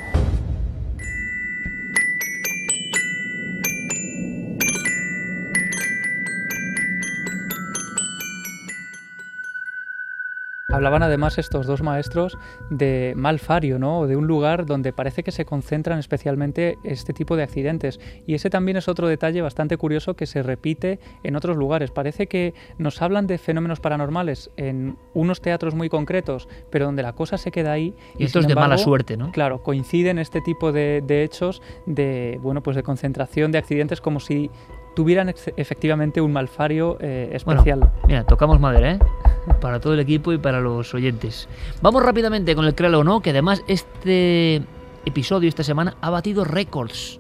Hablaban 10.73 11.03
además 11.03 11.37
estos 11.37 11.67
dos 11.67 11.83
maestros 11.83 12.35
de 12.71 13.13
Malfario, 13.15 13.77
¿no? 13.77 13.99
O 13.99 14.07
de 14.07 14.15
un 14.15 14.25
lugar 14.25 14.65
donde 14.65 14.91
parece 14.91 15.21
que 15.21 15.31
se 15.31 15.45
concentran 15.45 15.99
especialmente 15.99 16.79
este 16.83 17.13
tipo 17.13 17.35
de 17.35 17.43
accidentes. 17.43 17.99
Y 18.25 18.33
ese 18.33 18.49
también 18.49 18.77
es 18.77 18.87
otro 18.87 19.07
detalle 19.07 19.43
bastante 19.43 19.77
curioso 19.77 20.15
que 20.15 20.25
se 20.25 20.41
repite 20.41 20.99
en 21.21 21.35
otros 21.35 21.57
lugares. 21.57 21.91
Parece 21.91 22.25
que 22.25 22.55
nos 22.79 23.03
hablan 23.03 23.27
de 23.27 23.37
fenómenos 23.37 23.81
paranormales 23.81 24.49
en 24.57 24.97
unos 25.13 25.41
teatros 25.41 25.75
muy 25.75 25.89
concretos, 25.89 26.49
pero 26.71 26.85
donde 26.85 27.03
la 27.03 27.13
cosa 27.13 27.37
se 27.37 27.51
queda 27.51 27.71
ahí. 27.71 27.93
Y 28.17 28.23
esto 28.23 28.39
es 28.39 28.47
de 28.47 28.55
mala 28.55 28.79
suerte, 28.79 29.15
¿no? 29.15 29.31
Claro, 29.31 29.61
coinciden 29.61 30.17
este 30.17 30.41
tipo 30.41 30.71
de, 30.71 31.03
de 31.05 31.23
hechos 31.23 31.61
de, 31.85 32.39
bueno, 32.41 32.63
pues 32.63 32.75
de 32.75 32.81
concentración 32.81 33.51
de 33.51 33.59
accidentes 33.59 34.01
como 34.01 34.19
si 34.19 34.49
tuvieran 34.95 35.33
efectivamente 35.57 36.21
un 36.21 36.31
malfario 36.33 36.97
eh, 36.99 37.37
Bueno, 37.45 37.61
especial. 37.61 37.91
mira, 38.07 38.23
tocamos 38.23 38.59
madera, 38.59 38.91
¿eh? 38.93 38.99
Para 39.61 39.79
todo 39.79 39.93
el 39.93 39.99
equipo 39.99 40.31
y 40.31 40.37
para 40.37 40.61
los 40.61 40.93
oyentes. 40.93 41.49
Vamos 41.81 42.03
rápidamente 42.03 42.55
con 42.55 42.65
el 42.65 42.75
Créalo 42.75 42.99
o 42.99 43.03
no, 43.03 43.19
que 43.21 43.31
además 43.31 43.61
este 43.67 44.61
episodio 45.05 45.49
esta 45.49 45.63
semana 45.63 45.95
ha 46.01 46.09
batido 46.09 46.45
récords. 46.45 47.19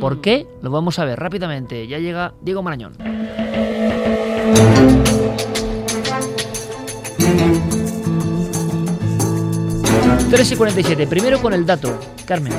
¿Por 0.00 0.20
qué? 0.20 0.46
Lo 0.62 0.70
vamos 0.70 0.98
a 0.98 1.04
ver 1.04 1.20
rápidamente. 1.20 1.86
Ya 1.86 1.98
llega 1.98 2.32
Diego 2.40 2.62
Marañón. 2.62 2.94
Tres 10.30 10.52
y 10.52 10.56
47. 10.56 11.06
Primero 11.06 11.40
con 11.40 11.52
el 11.54 11.64
dato. 11.64 11.98
Carmen. 12.26 12.52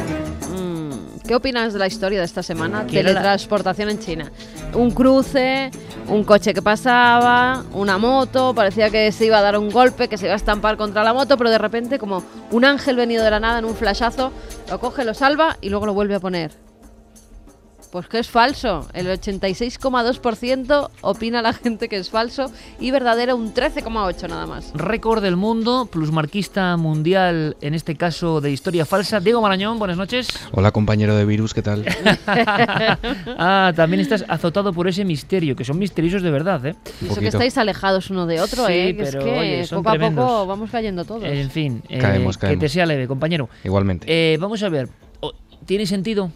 ¿Qué 1.29 1.35
opinas 1.35 1.73
de 1.73 1.77
la 1.77 1.85
historia 1.85 2.17
de 2.17 2.25
esta 2.25 2.41
semana? 2.41 2.85
¿Quién 2.87 3.01
era 3.01 3.09
la- 3.09 3.19
Teletransportación 3.19 3.91
en 3.91 3.99
China. 3.99 4.31
Un 4.73 4.89
cruce, 4.89 5.69
un 6.07 6.23
coche 6.23 6.55
que 6.55 6.63
pasaba, 6.63 7.63
una 7.71 7.99
moto, 7.99 8.55
parecía 8.55 8.89
que 8.89 9.11
se 9.11 9.27
iba 9.27 9.37
a 9.37 9.43
dar 9.43 9.55
un 9.55 9.69
golpe, 9.69 10.07
que 10.07 10.17
se 10.17 10.25
iba 10.25 10.33
a 10.33 10.37
estampar 10.37 10.75
contra 10.75 11.03
la 11.03 11.13
moto, 11.13 11.37
pero 11.37 11.51
de 11.51 11.59
repente 11.59 11.99
como 11.99 12.23
un 12.49 12.65
ángel 12.65 12.95
venido 12.95 13.23
de 13.23 13.29
la 13.29 13.39
nada 13.39 13.59
en 13.59 13.65
un 13.65 13.75
flashazo, 13.75 14.31
lo 14.71 14.79
coge, 14.79 15.05
lo 15.05 15.13
salva 15.13 15.55
y 15.61 15.69
luego 15.69 15.85
lo 15.85 15.93
vuelve 15.93 16.15
a 16.15 16.19
poner. 16.19 16.49
Pues 17.91 18.07
que 18.07 18.19
es 18.19 18.29
falso. 18.29 18.87
El 18.93 19.07
86,2% 19.07 20.89
opina 21.01 21.41
la 21.41 21.53
gente 21.53 21.89
que 21.89 21.97
es 21.97 22.11
falso 22.11 22.51
y 22.79 22.91
verdadero 22.91 23.35
un 23.35 23.53
13,8% 23.53 24.29
nada 24.29 24.45
más. 24.45 24.71
Récord 24.75 25.23
del 25.23 25.35
mundo, 25.35 25.87
plusmarquista 25.91 26.77
mundial, 26.77 27.57
en 27.61 27.73
este 27.73 27.95
caso 27.95 28.41
de 28.41 28.51
historia 28.51 28.85
falsa. 28.85 29.19
Diego 29.19 29.41
Marañón, 29.41 29.79
buenas 29.79 29.97
noches. 29.97 30.27
Hola 30.51 30.71
compañero 30.71 31.15
de 31.15 31.25
virus, 31.25 31.55
¿qué 31.55 31.63
tal? 31.63 31.83
ah, 32.27 33.73
también 33.75 34.01
estás 34.01 34.23
azotado 34.27 34.71
por 34.71 34.87
ese 34.87 35.03
misterio, 35.03 35.55
que 35.55 35.65
son 35.65 35.79
misteriosos 35.79 36.21
de 36.21 36.29
verdad, 36.29 36.63
¿eh? 36.67 36.75
Eso 37.09 37.19
que 37.19 37.27
estáis 37.27 37.57
alejados 37.57 38.11
uno 38.11 38.27
de 38.27 38.39
otro, 38.39 38.67
Sí, 38.67 38.73
¿eh? 38.73 38.95
Que 38.95 39.03
pero, 39.03 39.19
es 39.19 39.25
que 39.25 39.39
oye, 39.39 39.65
son 39.65 39.81
poco 39.83 39.95
a 39.95 40.09
poco 40.09 40.45
vamos 40.45 40.69
cayendo 40.69 41.05
todos. 41.05 41.23
En 41.23 41.49
fin, 41.49 41.81
eh, 41.89 41.97
Caemos, 41.97 42.37
que 42.37 42.41
caemos. 42.41 42.59
te 42.61 42.69
sea 42.69 42.85
leve, 42.85 43.07
compañero. 43.07 43.49
Igualmente. 43.63 44.05
Eh, 44.07 44.37
vamos 44.37 44.61
a 44.61 44.69
ver, 44.69 44.89
¿tiene 45.65 45.87
sentido? 45.87 46.31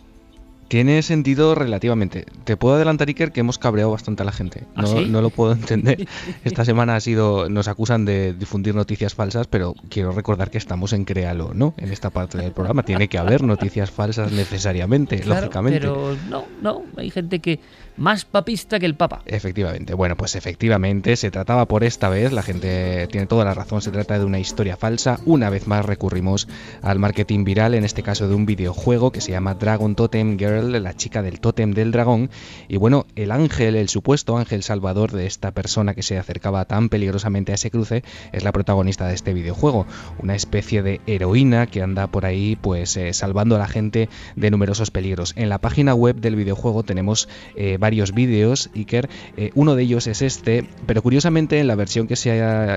Tiene 0.74 1.04
sentido 1.04 1.54
relativamente. 1.54 2.26
Te 2.46 2.58
puedo 2.58 2.74
adelantar, 2.74 3.08
Iker, 3.08 3.32
que 3.32 3.42
hemos 3.42 3.60
cabreado 3.60 3.92
bastante 3.92 4.24
a 4.24 4.26
la 4.26 4.32
gente. 4.32 4.64
¿Ah, 4.76 4.82
No, 4.82 4.88
sí? 4.88 5.06
no 5.08 5.22
lo 5.22 5.30
puedo 5.30 5.52
entender. 5.52 6.08
Esta 6.44 6.66
semana 6.66 6.96
ha 6.96 7.00
sido, 7.00 7.48
nos 7.48 7.68
acusan 7.68 8.06
de 8.06 8.34
difundir 8.34 8.74
noticias 8.74 9.14
falsas, 9.14 9.46
pero 9.46 9.76
quiero 9.90 10.14
recordar 10.14 10.50
que 10.50 10.58
estamos 10.58 10.92
en 10.94 11.06
Créalo, 11.06 11.54
¿no? 11.54 11.76
En 11.78 11.92
esta 11.92 12.10
parte 12.10 12.40
del 12.40 12.54
programa. 12.54 12.82
Tiene 12.82 13.08
que 13.08 13.20
haber 13.20 13.44
noticias 13.44 13.92
falsas 13.92 14.32
necesariamente, 14.32 15.20
Claro, 15.20 15.42
lógicamente. 15.42 15.80
Pero 15.82 16.18
no, 16.28 16.46
no, 16.60 16.82
hay 16.98 17.12
gente 17.12 17.38
que 17.38 17.60
más 17.98 18.26
papista 18.26 18.80
que 18.80 18.88
el 18.88 18.96
papa. 18.96 19.22
Efectivamente, 19.28 19.94
bueno, 19.94 20.18
pues 20.18 20.36
efectivamente 20.36 21.16
se 21.16 21.30
trataba 21.30 21.68
por 21.68 21.84
esta 21.84 22.10
vez, 22.10 22.32
la 22.32 22.42
gente 22.42 23.08
tiene 23.12 23.28
toda 23.28 23.46
la 23.46 23.54
razón, 23.54 23.84
se 23.84 23.92
trata 23.92 24.18
de 24.18 24.26
una 24.26 24.40
historia 24.40 24.76
falsa. 24.78 25.20
Una 25.26 25.52
vez 25.52 25.68
más 25.68 25.86
recurrimos 25.86 26.48
al 26.82 26.98
marketing 26.98 27.44
viral, 27.44 27.76
en 27.76 27.84
este 27.84 28.02
caso 28.02 28.28
de 28.28 28.34
un 28.34 28.48
videojuego 28.48 29.12
que 29.12 29.22
se 29.22 29.32
llama 29.32 29.54
Dragon 29.54 29.94
Totem 29.96 30.40
Girl, 30.40 30.63
la 30.72 30.96
chica 30.96 31.22
del 31.22 31.40
tótem 31.40 31.72
del 31.72 31.92
dragón. 31.92 32.30
Y 32.68 32.78
bueno, 32.78 33.06
el 33.16 33.32
ángel, 33.32 33.76
el 33.76 33.90
supuesto 33.90 34.38
ángel 34.38 34.64
salvador 34.64 35.12
de 35.12 35.26
esta 35.26 35.52
persona 35.52 35.94
que 35.94 36.04
se 36.04 36.18
acercaba 36.18 36.66
tan 36.66 36.90
peligrosamente 36.90 37.52
a 37.52 37.56
ese 37.56 37.72
cruce, 37.72 38.04
es 38.32 38.44
la 38.44 38.52
protagonista 38.52 39.08
de 39.08 39.16
este 39.16 39.34
videojuego. 39.34 39.86
Una 40.20 40.36
especie 40.36 40.82
de 40.82 41.02
heroína 41.08 41.68
que 41.68 41.82
anda 41.82 42.08
por 42.08 42.26
ahí, 42.26 42.58
pues 42.60 42.96
eh, 42.98 43.14
salvando 43.14 43.56
a 43.56 43.60
la 43.60 43.68
gente 43.68 44.10
de 44.36 44.52
numerosos 44.52 44.92
peligros. 44.92 45.34
En 45.36 45.50
la 45.50 45.60
página 45.60 45.94
web 45.94 46.18
del 46.18 46.36
videojuego 46.36 46.84
tenemos 46.84 47.28
eh, 47.56 47.78
varios 47.80 48.14
vídeos, 48.14 48.70
Iker. 48.76 49.10
Eh, 49.38 49.52
uno 49.56 49.76
de 49.76 49.84
ellos 49.84 50.08
es 50.08 50.22
este, 50.22 50.66
pero 50.86 51.02
curiosamente 51.02 51.60
en 51.60 51.68
la 51.68 51.76
versión 51.76 52.08
que, 52.08 52.16
se 52.16 52.30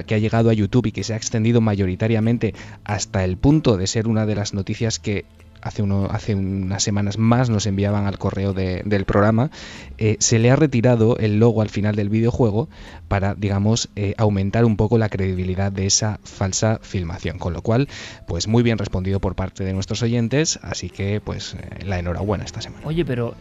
que 0.07 0.15
ha 0.15 0.19
llegado 0.19 0.51
a 0.51 0.53
YouTube 0.53 0.87
y 0.87 0.93
que 0.93 1.05
se 1.05 1.15
ha 1.15 1.17
extendido 1.17 1.61
mayoritariamente 1.61 2.55
hasta 2.85 3.25
el 3.25 3.37
punto 3.37 3.77
de 3.77 3.87
ser 3.87 4.09
una 4.09 4.27
de 4.27 4.35
las 4.35 4.55
noticias 4.55 4.99
que 4.99 5.25
hace, 5.67 5.83
hace 6.11 6.35
unas 6.35 6.83
semanas 6.83 7.19
más 7.19 7.51
nos 7.51 7.67
enviaban 7.67 8.07
al 8.07 8.19
correo 8.19 8.53
de- 8.53 8.83
del 8.85 9.05
programa, 9.05 9.51
eh, 9.99 10.17
se 10.21 10.39
le 10.39 10.51
ha 10.51 10.57
retirado 10.57 11.17
el 11.19 11.39
logo 11.39 11.63
al 11.63 11.69
final 11.71 11.97
del 11.97 12.09
videojuego 12.09 12.69
para, 13.09 13.35
digamos, 13.35 13.89
eh, 13.97 14.15
aumentar 14.19 14.65
un 14.65 14.77
poco 14.77 14.99
la 14.99 15.09
credibilidad 15.09 15.71
de 15.73 15.87
esa 15.87 16.21
falsa 16.25 16.79
filmación. 16.83 17.39
Con 17.39 17.53
lo 17.53 17.63
cual, 17.63 17.89
pues 18.27 18.49
muy 18.49 18.63
bien 18.63 18.79
respondido 18.79 19.21
por 19.21 19.35
parte 19.35 19.65
de 19.65 19.73
nuestros 19.73 20.03
oyentes, 20.03 20.59
así 20.63 20.91
que 20.91 21.21
pues 21.21 21.55
eh, 21.55 21.85
la 21.85 21.99
enhorabuena 21.99 22.45
esta 22.45 22.61
semana. 22.61 22.87
Oye, 22.87 23.05
pero 23.05 23.35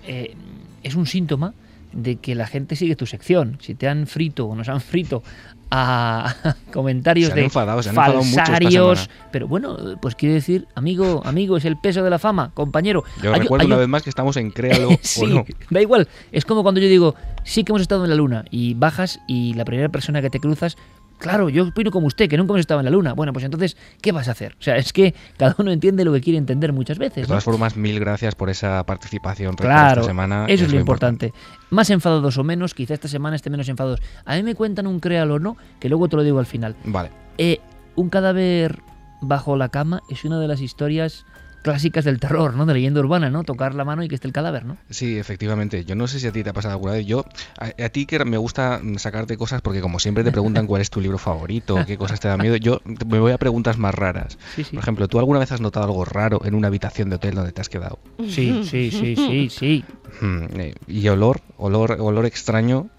es 0.84 0.96
un 0.96 1.06
síntoma 1.08 1.54
de 1.94 2.18
que 2.18 2.36
la 2.36 2.46
gente 2.46 2.76
sigue 2.76 2.96
tu 2.96 3.06
sección. 3.06 3.58
Si 3.62 3.74
te 3.74 3.88
han 3.88 4.06
frito 4.06 4.48
o 4.48 4.56
nos 4.56 4.68
han 4.68 4.82
frito 4.82 5.24
a 5.72 6.36
comentarios 6.74 7.28
Se 7.28 7.34
han 7.34 7.38
de 7.46 7.50
se 7.84 7.90
han 7.90 7.96
mucho 7.96 8.36
falsarios, 8.36 9.10
pero 9.32 9.48
bueno, 9.48 9.78
pues 10.02 10.16
quiere 10.16 10.36
decir, 10.36 10.68
amigo, 10.76 11.22
amigo, 11.26 11.58
es 11.58 11.66
el 11.66 11.78
peso 11.78 12.04
de 12.04 12.10
la 12.10 12.20
fama, 12.20 12.52
compañero. 12.54 13.04
Yo 13.22 13.34
Hay- 13.34 13.42
recuerdo 13.42 13.62
hay 13.64 13.68
una 13.68 13.76
un- 13.76 13.82
vez 13.82 13.90
más 13.90 14.04
que 14.04 14.10
estamos 14.10 14.38
en 14.38 14.52
Créalo 14.52 14.90
sí, 15.02 15.24
o 15.24 15.28
no. 15.28 15.46
da 15.70 15.82
igual. 15.82 16.08
Es 16.32 16.46
como 16.46 16.64
cuando 16.64 16.80
yo 16.82 16.88
digo, 16.88 17.16
sí 17.44 17.64
que 17.64 17.72
hemos 17.72 17.82
estado 17.82 18.04
en 18.04 18.10
la 18.10 18.16
luna 18.16 18.46
y 18.52 18.74
bajas 18.76 19.20
y 19.28 19.54
la 19.56 19.66
primera 19.66 19.90
persona 19.90 20.22
que 20.22 20.30
te 20.30 20.40
cruzas, 20.40 20.78
claro, 21.18 21.50
yo 21.50 21.68
opino 21.68 21.92
como 21.92 22.08
usted, 22.08 22.30
que 22.30 22.38
nunca 22.38 22.52
hemos 22.54 22.60
estado 22.62 22.80
en 22.80 22.86
la 22.86 22.92
luna. 22.92 23.14
Bueno, 23.14 23.34
pues 23.34 23.46
entonces, 23.46 23.78
¿qué 24.02 24.12
vas 24.12 24.28
a 24.28 24.32
hacer? 24.32 24.56
O 24.60 24.64
sea, 24.64 24.76
es 24.78 24.94
que 24.94 25.14
cada 25.38 25.56
uno 25.58 25.72
entiende 25.72 26.06
lo 26.06 26.14
que 26.14 26.22
quiere 26.22 26.38
entender 26.38 26.74
muchas 26.74 26.98
De 26.98 27.06
veces. 27.06 27.24
¿no? 27.24 27.28
todas 27.30 27.44
formas, 27.44 27.76
mil 27.78 28.00
gracias 28.00 28.36
por 28.36 28.50
esa 28.50 28.84
participación 28.86 29.56
Claro, 29.56 30.02
esta 30.02 30.12
semana. 30.12 30.46
eso 30.48 30.66
es 30.66 30.72
lo 30.74 30.80
importante. 30.80 31.34
Más 31.70 31.90
enfadados 31.90 32.38
o 32.38 32.44
menos, 32.44 32.74
quizá 32.74 32.94
esta 32.94 33.08
semana 33.08 33.36
esté 33.36 33.50
menos 33.50 33.68
enfadados. 33.70 34.02
A 34.26 34.36
mí 34.36 34.44
me 34.44 34.56
cuentan 34.56 34.88
un 34.88 35.00
créalo 35.00 35.36
o 35.36 35.40
no, 35.40 35.58
que 35.80 35.90
luego 35.90 36.08
te 36.08 36.16
lo 36.16 36.24
digo 36.24 36.40
al 36.40 36.46
final. 36.46 36.76
Vale. 36.86 37.10
Eh, 37.38 37.60
un 37.96 38.10
cadáver 38.10 38.82
bajo 39.22 39.56
la 39.58 39.70
cama 39.70 40.02
es 40.10 40.26
una 40.26 40.40
de 40.40 40.48
las 40.48 40.62
historias 40.62 41.26
clásicas 41.66 42.06
del 42.06 42.20
terror, 42.20 42.54
¿no? 42.54 42.68
De 42.68 42.76
leyenda 42.76 43.00
urbana, 43.00 43.32
¿no? 43.32 43.44
Tocar 43.44 43.74
la 43.74 43.84
mano 43.84 44.04
y 44.04 44.08
que 44.08 44.14
esté 44.14 44.28
el 44.28 44.34
cadáver, 44.34 44.66
¿no? 44.66 44.78
Sí, 44.92 45.18
efectivamente. 45.18 45.84
Yo 45.84 45.96
no 45.96 46.08
sé 46.08 46.20
si 46.20 46.28
a 46.28 46.32
ti 46.32 46.44
te 46.44 46.52
ha 46.52 46.54
pasado 46.54 46.74
alguna 46.76 46.94
vez. 46.94 47.08
Yo, 47.08 47.26
a, 47.60 47.84
a 47.84 47.90
ti 47.90 48.06
que 48.06 48.24
me 48.24 48.38
gusta 48.38 48.80
sacarte 48.98 49.36
cosas 49.36 49.64
porque 49.64 49.82
como 49.82 49.98
siempre 49.98 50.24
te 50.24 50.32
preguntan 50.32 50.68
cuál 50.68 50.84
es 50.84 50.92
tu 50.92 51.02
libro 51.02 51.18
favorito, 51.18 51.84
qué 51.88 51.98
cosas 51.98 52.20
te 52.20 52.28
da 52.28 52.38
miedo, 52.38 52.56
yo 52.58 52.82
me 53.08 53.18
voy 53.20 53.32
a 53.32 53.40
preguntas 53.40 53.80
más 53.80 53.96
raras. 53.96 54.38
Sí, 54.56 54.64
sí. 54.64 54.76
Por 54.76 54.84
ejemplo, 54.84 55.08
¿tú 55.08 55.18
alguna 55.18 55.40
vez 55.40 55.52
has 55.52 55.60
notado 55.60 55.88
algo 55.88 56.06
raro 56.06 56.40
en 56.46 56.54
una 56.54 56.68
habitación 56.68 57.10
de 57.10 57.16
hotel 57.16 57.34
donde 57.34 57.52
te 57.52 57.62
has 57.62 57.70
quedado? 57.70 57.98
Sí, 58.20 58.62
sí, 58.64 58.92
sí, 58.92 59.16
sí, 59.16 59.50
sí. 59.50 59.84
Hmm, 60.22 60.46
eh, 60.60 60.76
y 60.88 61.08
olor, 61.08 61.42
olor, 61.58 61.98
olor 62.00 62.26
extraño. 62.28 62.90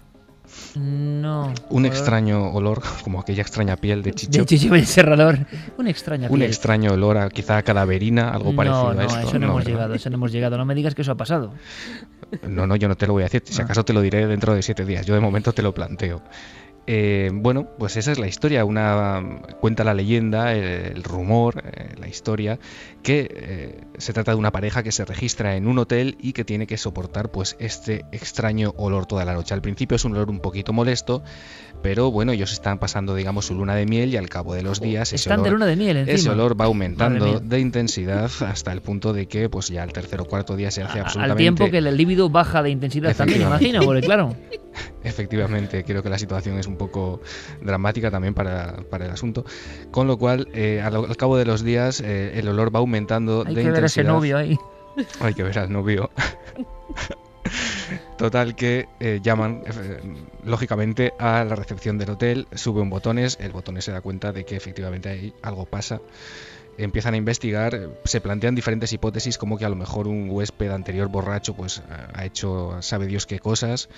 No. 0.76 1.52
Un 1.70 1.84
olor- 1.84 1.86
extraño 1.86 2.50
olor, 2.52 2.82
como 3.02 3.20
aquella 3.20 3.42
extraña 3.42 3.76
piel 3.76 4.02
de 4.02 4.12
Chicho. 4.12 4.40
De 4.40 4.46
Chicho 4.46 4.74
Serrador. 4.84 5.38
Un 5.78 5.86
extraño. 5.88 6.28
Un 6.30 6.42
extraño 6.42 6.92
olor 6.92 7.18
a 7.18 7.28
quizá 7.30 7.56
a 7.58 7.62
cadaverina, 7.62 8.30
algo 8.30 8.54
parecido 8.54 8.84
no, 8.84 8.90
a 8.90 8.94
no, 8.94 9.00
esto. 9.02 9.18
eso 9.20 9.38
no, 9.38 9.46
hemos 9.46 9.56
¿verdad? 9.64 9.70
llegado, 9.70 9.94
eso 9.94 10.10
no 10.10 10.16
hemos 10.16 10.32
llegado. 10.32 10.58
No 10.58 10.64
me 10.64 10.74
digas 10.74 10.94
que 10.94 11.02
eso 11.02 11.12
ha 11.12 11.16
pasado. 11.16 11.52
No, 12.48 12.66
no, 12.66 12.76
yo 12.76 12.88
no 12.88 12.96
te 12.96 13.06
lo 13.06 13.14
voy 13.14 13.22
a 13.22 13.26
decir. 13.26 13.42
Si 13.44 13.60
Ah. 13.60 13.64
acaso 13.64 13.84
te 13.84 13.92
lo 13.92 14.00
diré 14.02 14.26
dentro 14.26 14.54
de 14.54 14.62
siete 14.62 14.84
días. 14.84 15.06
Yo 15.06 15.14
de 15.14 15.20
momento 15.20 15.52
te 15.52 15.62
lo 15.62 15.72
planteo. 15.72 16.22
Eh, 16.86 17.30
bueno, 17.32 17.66
pues 17.78 17.96
esa 17.96 18.12
es 18.12 18.18
la 18.18 18.28
historia. 18.28 18.64
Una 18.64 19.40
cuenta 19.60 19.82
la 19.84 19.94
leyenda, 19.94 20.52
el, 20.52 21.02
rumor, 21.02 21.62
eh, 21.64 21.94
la 21.98 22.08
historia, 22.08 22.58
que 23.02 23.28
eh, 23.30 23.84
se 23.98 24.12
trata 24.12 24.32
de 24.32 24.36
una 24.36 24.52
pareja 24.52 24.82
que 24.82 24.92
se 24.92 25.04
registra 25.04 25.56
en 25.56 25.66
un 25.66 25.78
hotel 25.78 26.16
y 26.20 26.32
que 26.32 26.44
tiene 26.44 26.66
que 26.66 26.76
soportar 26.76 27.30
pues 27.30 27.56
este 27.58 28.04
extraño 28.12 28.72
olor 28.76 29.06
toda 29.06 29.24
la 29.24 29.34
noche. 29.34 29.54
Al 29.54 29.62
principio 29.62 29.96
es 29.96 30.04
un 30.04 30.12
olor 30.12 30.30
un 30.30 30.40
poquito 30.40 30.72
molesto, 30.72 31.22
pero 31.86 32.10
bueno, 32.10 32.32
ellos 32.32 32.50
están 32.52 32.80
pasando, 32.80 33.14
digamos, 33.14 33.46
su 33.46 33.54
luna 33.54 33.76
de 33.76 33.86
miel 33.86 34.12
y 34.12 34.16
al 34.16 34.28
cabo 34.28 34.54
de 34.54 34.62
los 34.64 34.80
días 34.80 35.12
ese 35.12 35.28
de 35.30 35.36
olor, 35.36 35.52
luna 35.52 35.66
de 35.66 35.76
miel 35.76 35.96
encima. 35.98 36.16
ese 36.16 36.30
olor 36.30 36.60
va 36.60 36.64
aumentando 36.64 37.38
de 37.38 37.60
intensidad 37.60 38.28
hasta 38.40 38.72
el 38.72 38.80
punto 38.82 39.12
de 39.12 39.26
que 39.26 39.48
pues 39.48 39.68
ya 39.68 39.84
el 39.84 39.92
tercer 39.92 40.20
o 40.20 40.24
cuarto 40.24 40.56
día 40.56 40.72
se 40.72 40.82
hace 40.82 40.98
A- 40.98 41.02
absolutamente 41.02 41.32
Al 41.32 41.36
tiempo 41.38 41.70
que 41.70 41.78
el 41.78 41.96
líbido 41.96 42.28
baja 42.28 42.64
de 42.64 42.70
intensidad 42.70 43.14
también, 43.14 43.42
imagino, 43.42 43.82
porque 43.84 44.00
claro. 44.00 44.34
Efectivamente, 45.04 45.84
creo 45.84 46.02
que 46.02 46.10
la 46.10 46.18
situación 46.18 46.58
es 46.58 46.66
un 46.66 46.76
poco 46.76 47.20
dramática 47.62 48.10
también 48.10 48.34
para, 48.34 48.78
para 48.90 49.06
el 49.06 49.12
asunto. 49.12 49.44
Con 49.92 50.08
lo 50.08 50.18
cual, 50.18 50.48
eh, 50.54 50.82
al, 50.84 50.96
al 50.96 51.16
cabo 51.16 51.36
de 51.36 51.44
los 51.44 51.62
días, 51.62 52.00
eh, 52.00 52.32
el 52.34 52.48
olor 52.48 52.74
va 52.74 52.80
aumentando 52.80 53.44
Hay 53.46 53.54
de 53.54 53.62
que 53.62 53.70
ver 53.70 53.84
a 53.84 53.86
ese 53.86 54.00
intensidad. 54.00 54.12
novio 54.12 54.36
ahí. 54.38 54.58
Hay 55.20 55.34
que 55.34 55.44
ver 55.44 55.56
al 55.60 55.72
novio. 55.72 56.10
Total 58.18 58.54
que 58.54 58.88
eh, 59.00 59.20
llaman, 59.22 59.62
eh, 59.66 60.00
lógicamente, 60.44 61.12
a 61.18 61.44
la 61.44 61.54
recepción 61.54 61.98
del 61.98 62.10
hotel, 62.10 62.46
sube 62.54 62.80
un 62.80 62.90
botones, 62.90 63.38
el 63.40 63.52
botones 63.52 63.84
se 63.84 63.92
da 63.92 64.00
cuenta 64.00 64.32
de 64.32 64.44
que 64.44 64.56
efectivamente 64.56 65.08
ahí 65.08 65.34
algo 65.42 65.66
pasa. 65.66 66.00
Empiezan 66.78 67.14
a 67.14 67.16
investigar, 67.16 67.74
eh, 67.74 67.88
se 68.04 68.20
plantean 68.20 68.54
diferentes 68.54 68.92
hipótesis 68.92 69.38
como 69.38 69.56
que 69.56 69.64
a 69.64 69.68
lo 69.70 69.76
mejor 69.76 70.08
un 70.08 70.28
huésped 70.28 70.70
anterior 70.70 71.08
borracho 71.08 71.54
pues 71.54 71.82
ha 72.12 72.24
hecho 72.24 72.76
sabe 72.82 73.06
Dios 73.06 73.24
qué 73.26 73.38
cosas, 73.38 73.88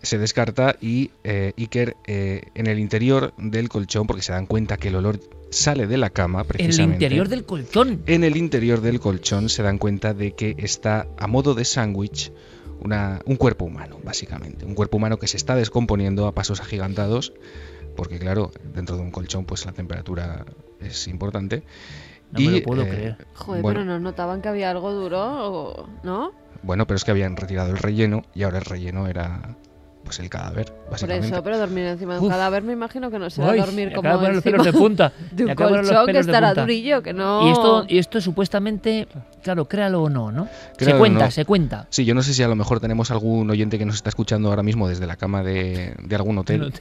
se 0.00 0.16
descarta 0.18 0.76
y 0.80 1.10
eh, 1.24 1.52
Iker 1.56 1.96
en 2.06 2.66
el 2.66 2.78
interior 2.78 3.34
del 3.36 3.68
colchón, 3.68 4.06
porque 4.06 4.22
se 4.22 4.32
dan 4.32 4.46
cuenta 4.46 4.76
que 4.76 4.88
el 4.88 4.96
olor 4.96 5.18
sale 5.50 5.88
de 5.88 5.98
la 5.98 6.10
cama 6.10 6.40
En 6.40 6.42
el 6.42 6.46
precisamente. 6.46 6.94
interior 7.04 7.28
del 7.28 7.44
colchón. 7.44 8.02
En 8.06 8.22
el 8.22 8.36
interior 8.36 8.80
del 8.80 9.00
colchón 9.00 9.48
se 9.48 9.64
dan 9.64 9.78
cuenta 9.78 10.14
de 10.14 10.32
que 10.32 10.54
está 10.58 11.08
a 11.18 11.26
modo 11.26 11.54
de 11.54 11.64
sándwich 11.64 12.32
una- 12.80 13.20
un 13.26 13.36
cuerpo 13.36 13.64
humano, 13.64 13.98
básicamente. 14.02 14.64
Un 14.64 14.74
cuerpo 14.74 14.96
humano 14.96 15.18
que 15.18 15.26
se 15.26 15.36
está 15.36 15.54
descomponiendo 15.56 16.26
a 16.26 16.32
pasos 16.32 16.60
agigantados, 16.60 17.32
porque 17.96 18.18
claro, 18.18 18.50
dentro 18.74 18.96
de 18.96 19.02
un 19.02 19.10
colchón 19.10 19.44
pues 19.44 19.66
la 19.66 19.72
temperatura 19.72 20.44
es 20.80 21.06
importante. 21.08 21.62
No 22.32 22.40
me 22.40 22.46
Y, 22.46 22.60
lo 22.60 22.62
puedo 22.62 22.82
eh, 22.82 22.88
creer. 22.88 23.26
Joder, 23.34 23.62
bueno, 23.62 23.80
pero 23.80 23.84
no 23.92 23.98
notaban 24.00 24.40
que 24.40 24.48
había 24.48 24.70
algo 24.70 24.92
duro, 24.92 25.88
¿no? 26.04 26.32
bueno, 26.62 26.86
pero 26.86 26.96
es 26.96 27.04
que 27.04 27.10
habían 27.10 27.36
retirado 27.36 27.70
el 27.70 27.78
relleno 27.78 28.22
y 28.34 28.42
ahora 28.42 28.58
el 28.58 28.64
relleno 28.66 29.06
era 29.06 29.56
pues 30.04 30.18
el 30.18 30.28
cadáver, 30.28 30.66
Por 30.72 30.90
básicamente. 30.92 31.28
eso, 31.28 31.42
pero 31.42 31.58
dormir 31.58 31.84
encima 31.84 32.14
de 32.14 32.20
un 32.20 32.26
Uf. 32.26 32.32
cadáver 32.32 32.62
me 32.64 32.72
imagino 32.72 33.10
que 33.10 33.18
no 33.18 33.30
será 33.30 33.52
Uy, 33.52 33.58
dormir 33.60 33.88
me 33.88 33.94
como 33.94 34.08
acabo 34.08 34.22
de 34.22 34.26
poner 34.28 34.34
los 34.36 34.46
encima 34.46 34.62
pelos 34.62 34.74
de 34.74 34.78
punta. 34.80 35.12
de 35.30 35.36
Me 35.36 35.44
un 35.44 35.50
acabo 35.50 35.68
de 35.68 35.72
poner 35.76 35.80
los 35.84 35.88
colchón 35.90 36.06
que 36.06 36.12
pelos 36.12 36.26
de 36.26 36.32
estará 36.32 36.48
punta. 36.48 36.60
durillo, 36.62 37.02
que 37.02 37.12
no... 37.12 37.46
Y 37.48 37.52
esto, 37.52 37.84
y 37.88 37.98
esto 37.98 38.20
supuestamente, 38.20 39.06
claro, 39.42 39.68
créalo 39.68 40.02
o 40.02 40.08
no, 40.10 40.32
¿no? 40.32 40.48
se 40.78 40.92
o 40.94 40.98
cuenta, 40.98 41.24
no. 41.26 41.30
se 41.30 41.44
cuenta. 41.44 41.86
Sí, 41.90 42.04
yo 42.04 42.14
no 42.14 42.22
sé 42.22 42.34
si 42.34 42.42
a 42.42 42.48
lo 42.48 42.56
mejor 42.56 42.80
tenemos 42.80 43.10
algún 43.10 43.48
oyente 43.50 43.78
que 43.78 43.84
nos 43.84 43.94
está 43.96 44.08
escuchando 44.08 44.48
ahora 44.48 44.62
mismo 44.62 44.88
desde 44.88 45.06
la 45.06 45.16
cama 45.16 45.42
de, 45.44 45.94
de 46.02 46.16
algún 46.16 46.38
hotel. 46.38 46.72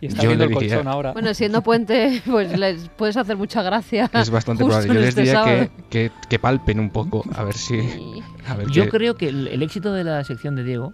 Y 0.00 0.06
está 0.06 0.22
Yo 0.22 0.28
viendo 0.30 0.46
le 0.46 0.52
el 0.54 0.58
diría- 0.58 0.76
colchón 0.76 0.88
ahora. 0.92 1.12
Bueno, 1.12 1.34
siendo 1.34 1.62
puente, 1.62 2.22
pues 2.30 2.56
les 2.58 2.88
puedes 2.96 3.16
hacer 3.16 3.36
mucha 3.36 3.62
gracia. 3.62 4.08
Es 4.14 4.30
bastante 4.30 4.64
justo 4.64 4.78
probable. 4.80 4.88
en 4.92 4.94
Yo 4.94 5.00
les 5.00 5.08
este 5.10 5.20
diría 5.22 5.44
que, 5.44 5.50
sábado. 5.50 5.70
que, 5.90 6.10
que 6.30 6.38
palpen 6.38 6.80
un 6.80 6.90
poco, 6.90 7.22
a 7.34 7.42
ver 7.44 7.54
si... 7.54 7.80
Sí. 7.82 8.22
a 8.46 8.54
ver 8.54 8.68
Yo 8.70 8.84
qué- 8.84 8.90
creo 8.90 9.14
que 9.16 9.28
el, 9.28 9.48
el 9.48 9.62
éxito 9.62 9.92
de 9.92 10.04
la 10.04 10.22
sección 10.24 10.54
de 10.56 10.64
Diego, 10.64 10.92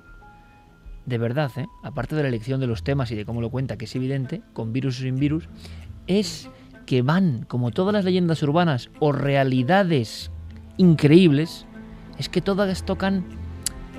de 1.09 1.19
verdad, 1.19 1.51
¿eh? 1.57 1.67
aparte 1.83 2.15
de 2.15 2.23
la 2.23 2.29
elección 2.29 2.61
de 2.61 2.67
los 2.67 2.83
temas 2.83 3.11
y 3.11 3.15
de 3.17 3.25
cómo 3.25 3.41
lo 3.41 3.51
cuenta, 3.51 3.77
que 3.77 3.87
es 3.87 3.97
evidente, 3.97 4.43
con 4.53 4.73
virus 4.73 4.99
o 4.99 5.03
sin 5.03 5.17
virus, 5.17 5.49
es 6.07 6.49
que 6.87 7.03
van, 7.03 7.45
como 7.49 7.71
todas 7.71 7.93
las 7.93 8.05
leyendas 8.05 8.43
urbanas 8.43 8.91
o 9.01 9.13
realidades 9.13 10.31
increíbles, 10.77 11.67
es 12.19 12.29
que 12.29 12.41
todas 12.41 12.83
tocan 12.85 13.25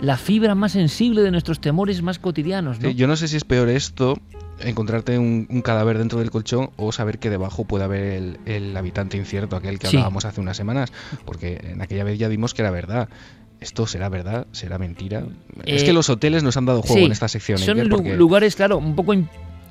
la 0.02 0.18
fibra 0.18 0.56
más 0.56 0.72
sensible 0.74 1.22
de 1.22 1.32
nuestros 1.32 1.60
temores 1.60 2.02
más 2.02 2.20
cotidianos, 2.20 2.80
¿no? 2.80 2.90
Sí, 2.90 2.96
yo 2.96 3.08
no 3.08 3.16
sé 3.16 3.28
si 3.28 3.36
es 3.36 3.44
peor 3.44 3.68
esto, 3.70 4.18
encontrarte 4.62 5.20
un, 5.20 5.46
un 5.50 5.62
cadáver 5.62 5.98
dentro 5.98 6.20
del 6.20 6.32
colchón 6.32 6.70
o 6.78 6.92
saber 6.94 7.20
que 7.20 7.30
debajo 7.30 7.66
puede 7.66 7.84
haber 7.84 8.04
el, 8.14 8.40
el 8.46 8.78
habitante 8.78 9.18
incierto, 9.18 9.56
aquel 9.58 9.78
que 9.78 9.88
Sí. 9.88 9.98
hablábamos 9.98 10.24
hace 10.26 10.40
unas 10.40 10.56
semanas, 10.56 10.92
porque 11.26 11.60
en 11.64 11.82
aquella 11.82 12.06
vez 12.06 12.18
ya 12.18 12.30
vimos 12.30 12.54
que 12.54 12.62
era 12.62 12.72
verdad. 12.72 13.10
¿Esto 13.62 13.86
será 13.88 14.08
verdad? 14.10 14.48
¿Será 14.54 14.78
mentira? 14.78 15.24
es 15.66 15.84
Eh, 15.84 15.86
que 15.86 15.94
los 15.94 16.10
hoteles 16.10 16.44
nos 16.44 16.56
han 16.58 16.66
dado 16.66 16.82
juego 16.82 16.96
Sí, 17.00 17.04
en 17.06 17.12
esta 17.12 17.28
sección. 17.28 17.58
Son 17.60 17.78
Iker, 17.78 17.88
lu- 17.88 17.98
porque, 17.98 18.16
lugares, 18.16 18.56
claro, 18.56 18.78
un 18.78 18.96
poco 18.96 19.14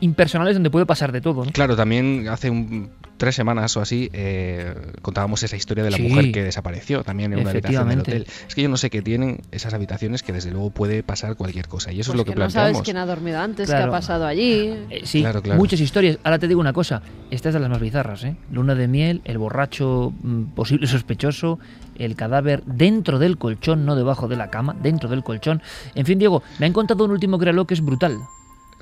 impersonales 0.00 0.54
donde 0.54 0.70
puede 0.70 0.86
pasar 0.86 1.12
de 1.12 1.20
todo, 1.20 1.44
¿no? 1.44 1.52
Claro, 1.52 1.76
también 1.76 2.28
hace 2.28 2.50
un- 2.50 2.90
tres 3.16 3.34
semanas 3.34 3.76
o 3.76 3.80
así 3.80 4.08
eh, 4.12 4.72
contábamos 5.02 5.42
esa 5.42 5.56
historia 5.56 5.82
de 5.82 5.90
la 5.90 5.96
Sí. 5.96 6.04
mujer 6.04 6.30
que 6.30 6.44
desapareció 6.44 7.02
también 7.02 7.32
en 7.32 7.40
una 7.40 7.50
habitación 7.50 7.88
del 7.88 7.98
hotel. 8.00 8.26
Es 8.46 8.54
que 8.54 8.62
yo 8.62 8.68
no 8.68 8.76
sé 8.76 8.90
qué 8.90 9.02
tienen 9.02 9.40
esas 9.50 9.74
habitaciones 9.74 10.22
que 10.22 10.32
desde 10.32 10.52
luego 10.52 10.70
puede 10.70 11.02
pasar 11.02 11.34
cualquier 11.34 11.66
cosa 11.66 11.90
y 11.90 11.98
eso 11.98 12.12
Pues 12.12 12.20
es 12.20 12.26
lo 12.28 12.32
que, 12.32 12.38
no 12.38 12.42
sabes 12.42 12.52
planteamos. 12.54 12.82
quién 12.82 12.96
ha 12.96 13.06
dormido 13.06 13.40
antes, 13.40 13.66
qué 13.68 13.72
Claro. 13.74 13.90
ha 13.92 13.96
pasado 13.96 14.24
allí. 14.24 14.72
Eh, 14.88 15.00
sí, 15.02 15.20
Claro, 15.22 15.42
claro. 15.42 15.58
muchas 15.58 15.80
historias. 15.80 16.18
Ahora 16.22 16.38
te 16.38 16.46
digo 16.46 16.60
una 16.60 16.72
cosa, 16.72 17.02
esta 17.32 17.48
es 17.48 17.54
de 17.54 17.58
las 17.60 17.68
más 17.68 17.80
bizarras, 17.80 18.22
¿eh? 18.22 18.36
Luna 18.52 18.76
de 18.76 18.86
miel, 18.86 19.20
el 19.24 19.38
borracho 19.38 20.12
mm, 20.22 20.44
posible 20.54 20.86
sospechoso, 20.86 21.58
el 21.96 22.14
cadáver 22.14 22.62
dentro 22.66 23.18
del 23.18 23.36
colchón, 23.36 23.84
no 23.84 23.96
debajo 23.96 24.28
de 24.28 24.36
la 24.36 24.48
cama, 24.50 24.76
dentro 24.80 25.08
del 25.08 25.24
colchón. 25.24 25.60
En 25.96 26.06
fin, 26.06 26.20
Diego, 26.20 26.44
me 26.60 26.66
han 26.66 26.72
contado 26.72 27.04
un 27.04 27.10
último 27.10 27.36
créalo 27.36 27.66
que 27.66 27.74
es 27.74 27.80
brutal, 27.80 28.16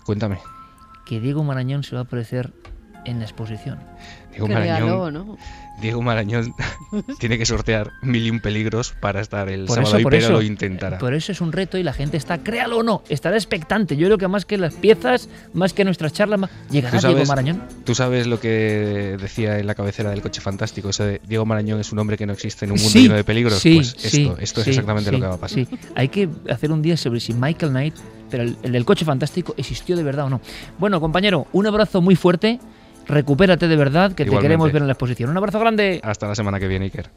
Cuéntame. 0.04 0.38
Que 1.06 1.20
Diego 1.20 1.42
Marañón 1.44 1.84
se 1.84 1.94
va 1.94 2.02
a 2.02 2.04
aparecer 2.04 2.52
en 3.06 3.20
la 3.20 3.24
exposición. 3.24 3.78
Diego 4.36 4.48
Marañón, 4.48 5.14
¿no? 5.14 5.36
Diego 5.80 6.00
Marañón 6.00 6.54
tiene 7.18 7.36
que 7.36 7.44
sortear 7.44 7.92
mil 8.00 8.24
y 8.26 8.30
un 8.30 8.40
peligros 8.40 8.92
para 8.98 9.20
estar 9.20 9.50
el 9.50 9.66
Por 9.66 9.74
sábado 9.76 9.90
eso, 9.90 10.00
y 10.00 10.02
por 10.04 10.10
pero 10.12 10.24
eso, 10.24 10.32
lo 10.32 10.40
intentará. 10.42 10.96
por 10.98 11.12
eso 11.12 11.32
es 11.32 11.40
un 11.42 11.52
reto 11.52 11.76
y 11.76 11.82
la 11.82 11.92
gente 11.92 12.16
está, 12.16 12.38
créalo 12.38 12.78
o 12.78 12.82
no, 12.82 13.02
estará 13.10 13.36
expectante. 13.36 13.94
Yo 13.96 14.06
creo 14.06 14.16
que 14.16 14.26
más 14.26 14.46
que 14.46 14.56
las 14.56 14.72
piezas, 14.74 15.28
más 15.52 15.74
que 15.74 15.84
nuestras 15.84 16.14
charlas, 16.14 16.40
más- 16.40 16.50
llegará 16.70 16.98
¿Tú 16.98 17.06
Diego 17.08 17.18
sabes- 17.24 17.28
Marañón. 17.28 17.62
Tú 17.84 17.94
sabes 17.94 18.26
lo 18.26 18.40
que 18.40 19.18
decía 19.20 19.58
en 19.58 19.66
la 19.66 19.74
cabecera 19.74 20.08
del 20.10 20.22
coche 20.22 20.40
fantástico, 20.40 20.88
eso 20.88 21.04
de 21.04 21.20
Diego 21.28 21.44
Marañón 21.44 21.78
es 21.80 21.92
un 21.92 21.98
hombre 21.98 22.16
que 22.16 22.24
no 22.26 22.32
existe 22.32 22.64
en 22.64 22.72
un 22.72 22.78
mundo 22.78 22.90
Sí, 22.90 23.02
lleno 23.02 23.14
de 23.16 23.24
peligros. 23.24 23.58
sí, 23.58 23.74
pues 23.76 23.88
esto, 23.96 24.08
sí, 24.08 24.32
esto 24.38 24.62
sí, 24.62 24.70
es 24.70 24.76
exactamente 24.78 25.12
lo 25.12 25.20
que 25.20 25.26
va 25.26 25.34
a 25.34 25.38
pasar. 25.38 25.58
sí. 25.58 25.68
Hay 25.94 26.08
que 26.08 26.26
hacer 26.48 26.72
un 26.72 26.80
día 26.80 26.96
sobre 26.96 27.20
si 27.20 27.34
Michael 27.34 27.72
Knight, 27.72 27.94
pero 28.30 28.44
el, 28.44 28.56
el 28.62 28.72
del 28.72 28.84
coche 28.86 29.04
fantástico, 29.04 29.54
existió 29.58 29.94
de 29.94 30.02
verdad 30.02 30.24
o 30.24 30.30
no. 30.30 30.40
Bueno, 30.78 31.00
compañero, 31.00 31.46
un 31.52 31.66
abrazo 31.66 32.00
muy 32.00 32.16
fuerte. 32.16 32.58
Recupérate 33.08 33.68
de 33.68 33.76
verdad, 33.76 34.12
que 34.12 34.24
te 34.24 34.38
queremos 34.38 34.72
ver 34.72 34.82
en 34.82 34.88
la 34.88 34.94
exposición. 34.94 35.30
Un 35.30 35.36
abrazo 35.36 35.60
grande. 35.60 36.00
Hasta 36.02 36.26
la 36.26 36.34
semana 36.34 36.58
que 36.58 36.68
viene, 36.68 36.86
Iker. 36.86 37.10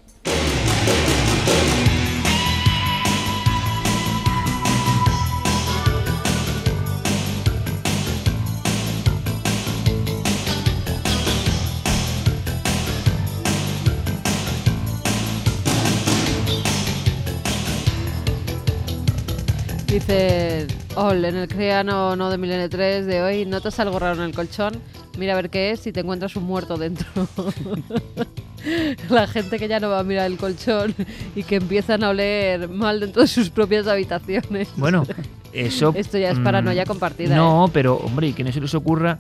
Dice, 19.88 20.68
Ol, 21.02 21.24
en 21.24 21.38
el 21.38 21.48
criano 21.48 22.18
no 22.18 22.30
de 22.30 22.38
Milenio 22.38 22.70
3 22.70 23.06
de 23.06 23.22
hoy, 23.22 23.46
notas 23.46 23.80
algo 23.80 24.00
raro 24.00 24.16
en 24.16 24.30
el 24.30 24.36
colchón, 24.36 24.74
mira 25.18 25.32
a 25.32 25.36
ver 25.38 25.50
qué 25.50 25.72
es 25.72 25.88
y 25.88 25.94
te 25.94 26.02
encuentras 26.02 26.36
un 26.36 26.44
muerto 26.44 26.76
dentro. 26.78 27.08
La 29.10 29.26
gente 29.26 29.58
que 29.60 29.70
ya 29.70 29.80
no 29.80 29.90
va 29.90 30.00
a 30.00 30.04
mirar 30.04 30.30
el 30.30 30.38
colchón 30.38 30.94
y 31.38 31.44
que 31.44 31.56
empiezan 31.56 32.04
a 32.04 32.10
oler 32.10 32.68
mal 32.68 33.00
dentro 33.00 33.22
de 33.22 33.30
sus 33.30 33.50
propias 33.50 33.88
habitaciones. 33.88 34.68
Bueno, 34.76 35.06
eso. 35.54 35.94
Esto 35.96 36.18
ya 36.18 36.32
es 36.32 36.40
mm, 36.40 36.44
paranoia 36.44 36.86
compartida. 36.86 37.34
¿eh? 37.34 37.38
No, 37.38 37.70
pero 37.72 37.96
hombre, 37.96 38.28
y 38.28 38.34
que 38.34 38.44
no 38.44 38.52
se 38.52 38.60
les 38.60 38.76
ocurra 38.76 39.20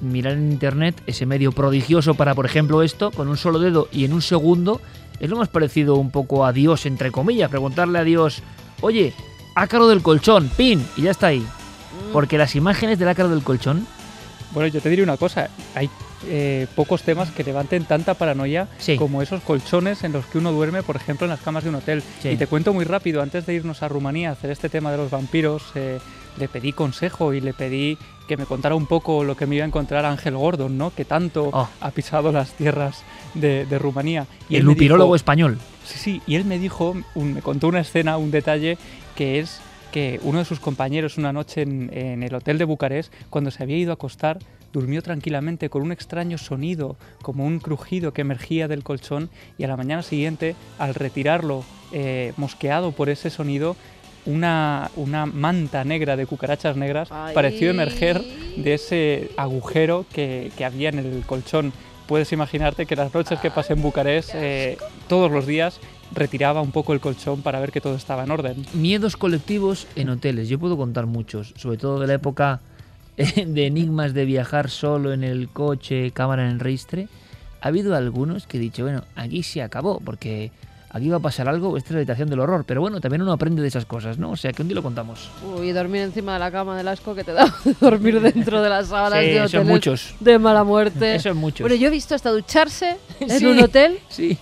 mirar 0.00 0.32
en 0.32 0.50
internet 0.50 1.02
ese 1.06 1.26
medio 1.26 1.52
prodigioso 1.52 2.14
para, 2.14 2.34
por 2.34 2.46
ejemplo, 2.46 2.82
esto, 2.82 3.10
con 3.10 3.28
un 3.28 3.36
solo 3.36 3.58
dedo 3.58 3.88
y 3.92 4.06
en 4.06 4.14
un 4.14 4.22
segundo, 4.22 4.80
es 5.20 5.28
lo 5.28 5.36
más 5.36 5.48
parecido 5.48 5.96
un 5.96 6.10
poco 6.10 6.46
a 6.46 6.54
Dios, 6.54 6.86
entre 6.86 7.10
comillas. 7.10 7.50
Preguntarle 7.50 7.98
a 7.98 8.04
Dios, 8.04 8.42
oye, 8.80 9.12
ácaro 9.54 9.88
del 9.88 10.02
colchón, 10.02 10.50
pin, 10.56 10.84
y 10.96 11.02
ya 11.02 11.10
está 11.10 11.28
ahí. 11.28 11.40
Mm. 11.40 12.12
Porque 12.12 12.38
las 12.38 12.54
imágenes 12.56 12.98
del 12.98 13.08
ácaro 13.08 13.28
del 13.28 13.42
colchón, 13.42 13.86
Bueno, 14.52 14.66
yo 14.66 14.80
te 14.80 14.88
diré 14.90 15.04
una 15.04 15.16
cosa. 15.16 15.48
Hay 15.76 15.88
eh, 16.26 16.66
pocos 16.74 17.02
temas 17.02 17.30
que 17.30 17.44
levanten 17.44 17.84
tanta 17.84 18.14
paranoia 18.14 18.66
Sí. 18.78 18.96
como 18.96 19.22
esos 19.22 19.42
colchones 19.42 20.02
en 20.02 20.10
los 20.12 20.26
que 20.26 20.38
uno 20.38 20.50
duerme, 20.50 20.82
por 20.82 20.96
ejemplo, 20.96 21.24
en 21.24 21.30
las 21.30 21.38
camas 21.40 21.62
de 21.62 21.70
un 21.70 21.76
hotel. 21.76 22.02
Sí. 22.20 22.30
Y 22.30 22.36
te 22.36 22.48
cuento 22.48 22.72
muy 22.74 22.84
rápido, 22.84 23.22
antes 23.22 23.46
de 23.46 23.54
irnos 23.54 23.84
a 23.84 23.88
Rumanía 23.88 24.30
a 24.30 24.32
hacer 24.32 24.50
este 24.50 24.68
tema 24.68 24.90
de 24.90 24.96
los 24.96 25.08
vampiros, 25.10 25.62
eh, 25.76 26.00
le 26.36 26.48
pedí 26.48 26.72
consejo 26.72 27.32
y 27.32 27.40
le 27.40 27.54
pedí 27.54 27.96
que 28.26 28.36
me 28.36 28.44
contara 28.44 28.74
un 28.74 28.86
poco 28.86 29.22
lo 29.24 29.36
que 29.36 29.46
me 29.46 29.54
iba 29.56 29.64
a 29.64 29.68
encontrar 29.68 30.04
Ángel 30.04 30.36
Gordon, 30.36 30.76
¿no? 30.76 30.92
Que 30.92 31.04
tanto 31.04 31.50
Oh. 31.52 31.68
ha 31.80 31.90
pisado 31.92 32.32
las 32.32 32.50
tierras 32.54 33.02
de, 33.34 33.66
de 33.66 33.78
Rumanía. 33.78 34.26
el 34.50 34.56
él 34.56 34.62
me 34.64 34.72
lupirólogo 34.72 35.10
dijo- 35.14 35.16
español. 35.16 35.58
Sí, 35.84 35.98
sí, 35.98 36.22
y 36.26 36.34
él 36.34 36.44
me 36.44 36.58
dijo, 36.58 36.94
un- 37.14 37.34
me 37.34 37.40
contó 37.42 37.68
una 37.68 37.80
escena, 37.80 38.16
un 38.16 38.30
detalle, 38.32 38.78
que 39.14 39.38
es 39.40 39.60
que 39.92 40.20
uno 40.22 40.38
de 40.38 40.44
sus 40.44 40.60
compañeros 40.60 41.18
una 41.18 41.32
noche 41.32 41.62
en, 41.62 41.90
en 41.92 42.22
el 42.22 42.34
hotel 42.34 42.58
de 42.58 42.64
Bucarest, 42.64 43.12
cuando 43.28 43.50
se 43.50 43.62
había 43.62 43.76
ido 43.76 43.90
a 43.90 43.94
acostar, 43.94 44.38
durmió 44.72 45.02
tranquilamente 45.02 45.68
con 45.68 45.82
un 45.82 45.92
extraño 45.92 46.38
sonido, 46.38 46.96
como 47.22 47.44
un 47.44 47.58
crujido 47.58 48.12
que 48.12 48.20
emergía 48.20 48.68
del 48.68 48.82
colchón, 48.84 49.30
y 49.58 49.64
a 49.64 49.68
la 49.68 49.76
mañana 49.76 50.02
siguiente, 50.02 50.54
al 50.78 50.94
retirarlo, 50.94 51.64
eh, 51.92 52.32
mosqueado 52.36 52.92
por 52.92 53.08
ese 53.08 53.30
sonido, 53.30 53.76
una, 54.26 54.90
una 54.96 55.26
manta 55.26 55.82
negra 55.84 56.16
de 56.16 56.26
cucarachas 56.26 56.76
negras 56.76 57.08
Ay. 57.10 57.34
pareció 57.34 57.70
emerger 57.70 58.22
de 58.56 58.74
ese 58.74 59.30
agujero 59.36 60.04
que, 60.12 60.52
que 60.56 60.64
había 60.64 60.90
en 60.90 60.98
el 60.98 61.22
colchón. 61.26 61.72
Puedes 62.06 62.30
imaginarte 62.32 62.86
que 62.86 62.96
las 62.96 63.14
noches 63.14 63.40
que 63.40 63.50
pasé 63.50 63.72
en 63.72 63.82
Bucarest, 63.82 64.32
eh, 64.34 64.76
todos 65.08 65.30
los 65.30 65.46
días 65.46 65.80
retiraba 66.14 66.60
un 66.60 66.72
poco 66.72 66.92
el 66.92 67.00
colchón 67.00 67.42
para 67.42 67.60
ver 67.60 67.72
que 67.72 67.80
todo 67.80 67.94
estaba 67.94 68.24
en 68.24 68.30
orden. 68.30 68.64
Miedos 68.74 69.16
colectivos 69.16 69.86
en 69.96 70.08
hoteles. 70.10 70.48
Yo 70.48 70.58
puedo 70.58 70.76
contar 70.76 71.06
muchos, 71.06 71.54
sobre 71.56 71.78
todo 71.78 72.00
de 72.00 72.06
la 72.06 72.14
época 72.14 72.60
eh, 73.16 73.44
de 73.46 73.66
enigmas 73.66 74.14
de 74.14 74.24
viajar 74.24 74.70
solo 74.70 75.12
en 75.12 75.24
el 75.24 75.48
coche, 75.48 76.10
cámara 76.12 76.44
en 76.46 76.52
el 76.52 76.60
registre. 76.60 77.08
Ha 77.60 77.68
habido 77.68 77.94
algunos 77.94 78.46
que 78.46 78.56
he 78.56 78.60
dicho, 78.60 78.82
bueno, 78.84 79.04
aquí 79.16 79.42
se 79.42 79.62
acabó, 79.62 80.00
porque 80.00 80.50
aquí 80.92 81.08
va 81.10 81.18
a 81.18 81.20
pasar 81.20 81.46
algo, 81.46 81.76
esta 81.76 81.88
es 81.88 81.92
la 81.92 81.98
habitación 81.98 82.30
del 82.30 82.40
horror. 82.40 82.64
Pero 82.66 82.80
bueno, 82.80 83.00
también 83.00 83.20
uno 83.22 83.32
aprende 83.32 83.60
de 83.62 83.68
esas 83.68 83.84
cosas, 83.84 84.16
¿no? 84.18 84.30
O 84.30 84.36
sea, 84.36 84.52
que 84.52 84.62
un 84.62 84.68
día 84.68 84.74
lo 84.76 84.82
contamos. 84.82 85.28
Uy, 85.56 85.70
dormir 85.72 86.00
encima 86.00 86.32
de 86.32 86.38
la 86.38 86.50
cama 86.50 86.76
del 86.76 86.88
asco 86.88 87.14
que 87.14 87.22
te 87.22 87.32
da 87.32 87.54
dormir 87.80 88.18
dentro 88.20 88.62
de 88.62 88.68
las 88.70 88.88
sábanas 88.88 89.20
Sí, 89.20 89.26
de 89.30 89.34
son 89.36 89.44
hoteles 89.46 89.66
muchos. 89.66 90.14
de 90.20 90.38
mala 90.38 90.64
muerte. 90.64 91.14
Eso 91.16 91.28
es 91.28 91.36
muchos. 91.36 91.60
Bueno, 91.60 91.76
yo 91.76 91.88
he 91.88 91.90
visto 91.90 92.14
hasta 92.14 92.30
ducharse 92.30 92.96
en 93.20 93.30
Sí. 93.38 93.44
un 93.46 93.60
hotel 93.60 93.98
Sí. 94.08 94.38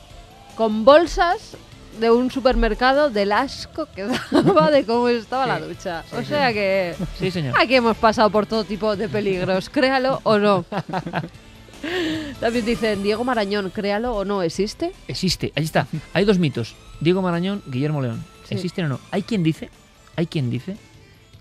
Con 0.59 0.85
bolsas 0.85 1.57
de 2.01 2.11
un 2.11 2.31
supermercado 2.33 3.11
del 3.11 3.31
asco 3.33 3.87
que 3.95 4.05
daba 4.33 4.71
de 4.73 4.85
cómo 4.85 5.09
estaba 5.09 5.47
la 5.47 5.61
ducha. 5.61 6.05
O 6.13 6.23
sea 6.23 6.53
que 6.53 6.95
Sí, 7.19 7.31
señor. 7.31 7.55
aquí 7.59 7.77
hemos 7.77 7.97
pasado 7.97 8.29
por 8.29 8.45
todo 8.47 8.65
tipo 8.65 8.95
de 8.97 9.09
peligros, 9.09 9.71
créalo 9.71 10.21
o 10.25 10.37
no. 10.39 10.65
También 12.41 12.65
dicen, 12.67 13.03
Diego 13.05 13.23
Marañón, 13.23 13.71
créalo 13.71 14.15
o 14.17 14.25
no, 14.25 14.43
¿existe? 14.43 14.93
Existe, 15.07 15.53
ahí 15.55 15.63
está. 15.65 15.87
Hay 16.13 16.25
dos 16.25 16.39
mitos. 16.39 16.75
Diego 17.01 17.23
Marañón, 17.23 17.63
Guillermo 17.67 18.03
León. 18.03 18.25
¿Existen 18.51 18.87
o 18.87 18.89
no? 18.89 19.01
Hay 19.13 19.23
quien 19.23 19.43
dice, 19.45 19.71
hay 20.17 20.27
quien 20.27 20.51
dice 20.51 20.77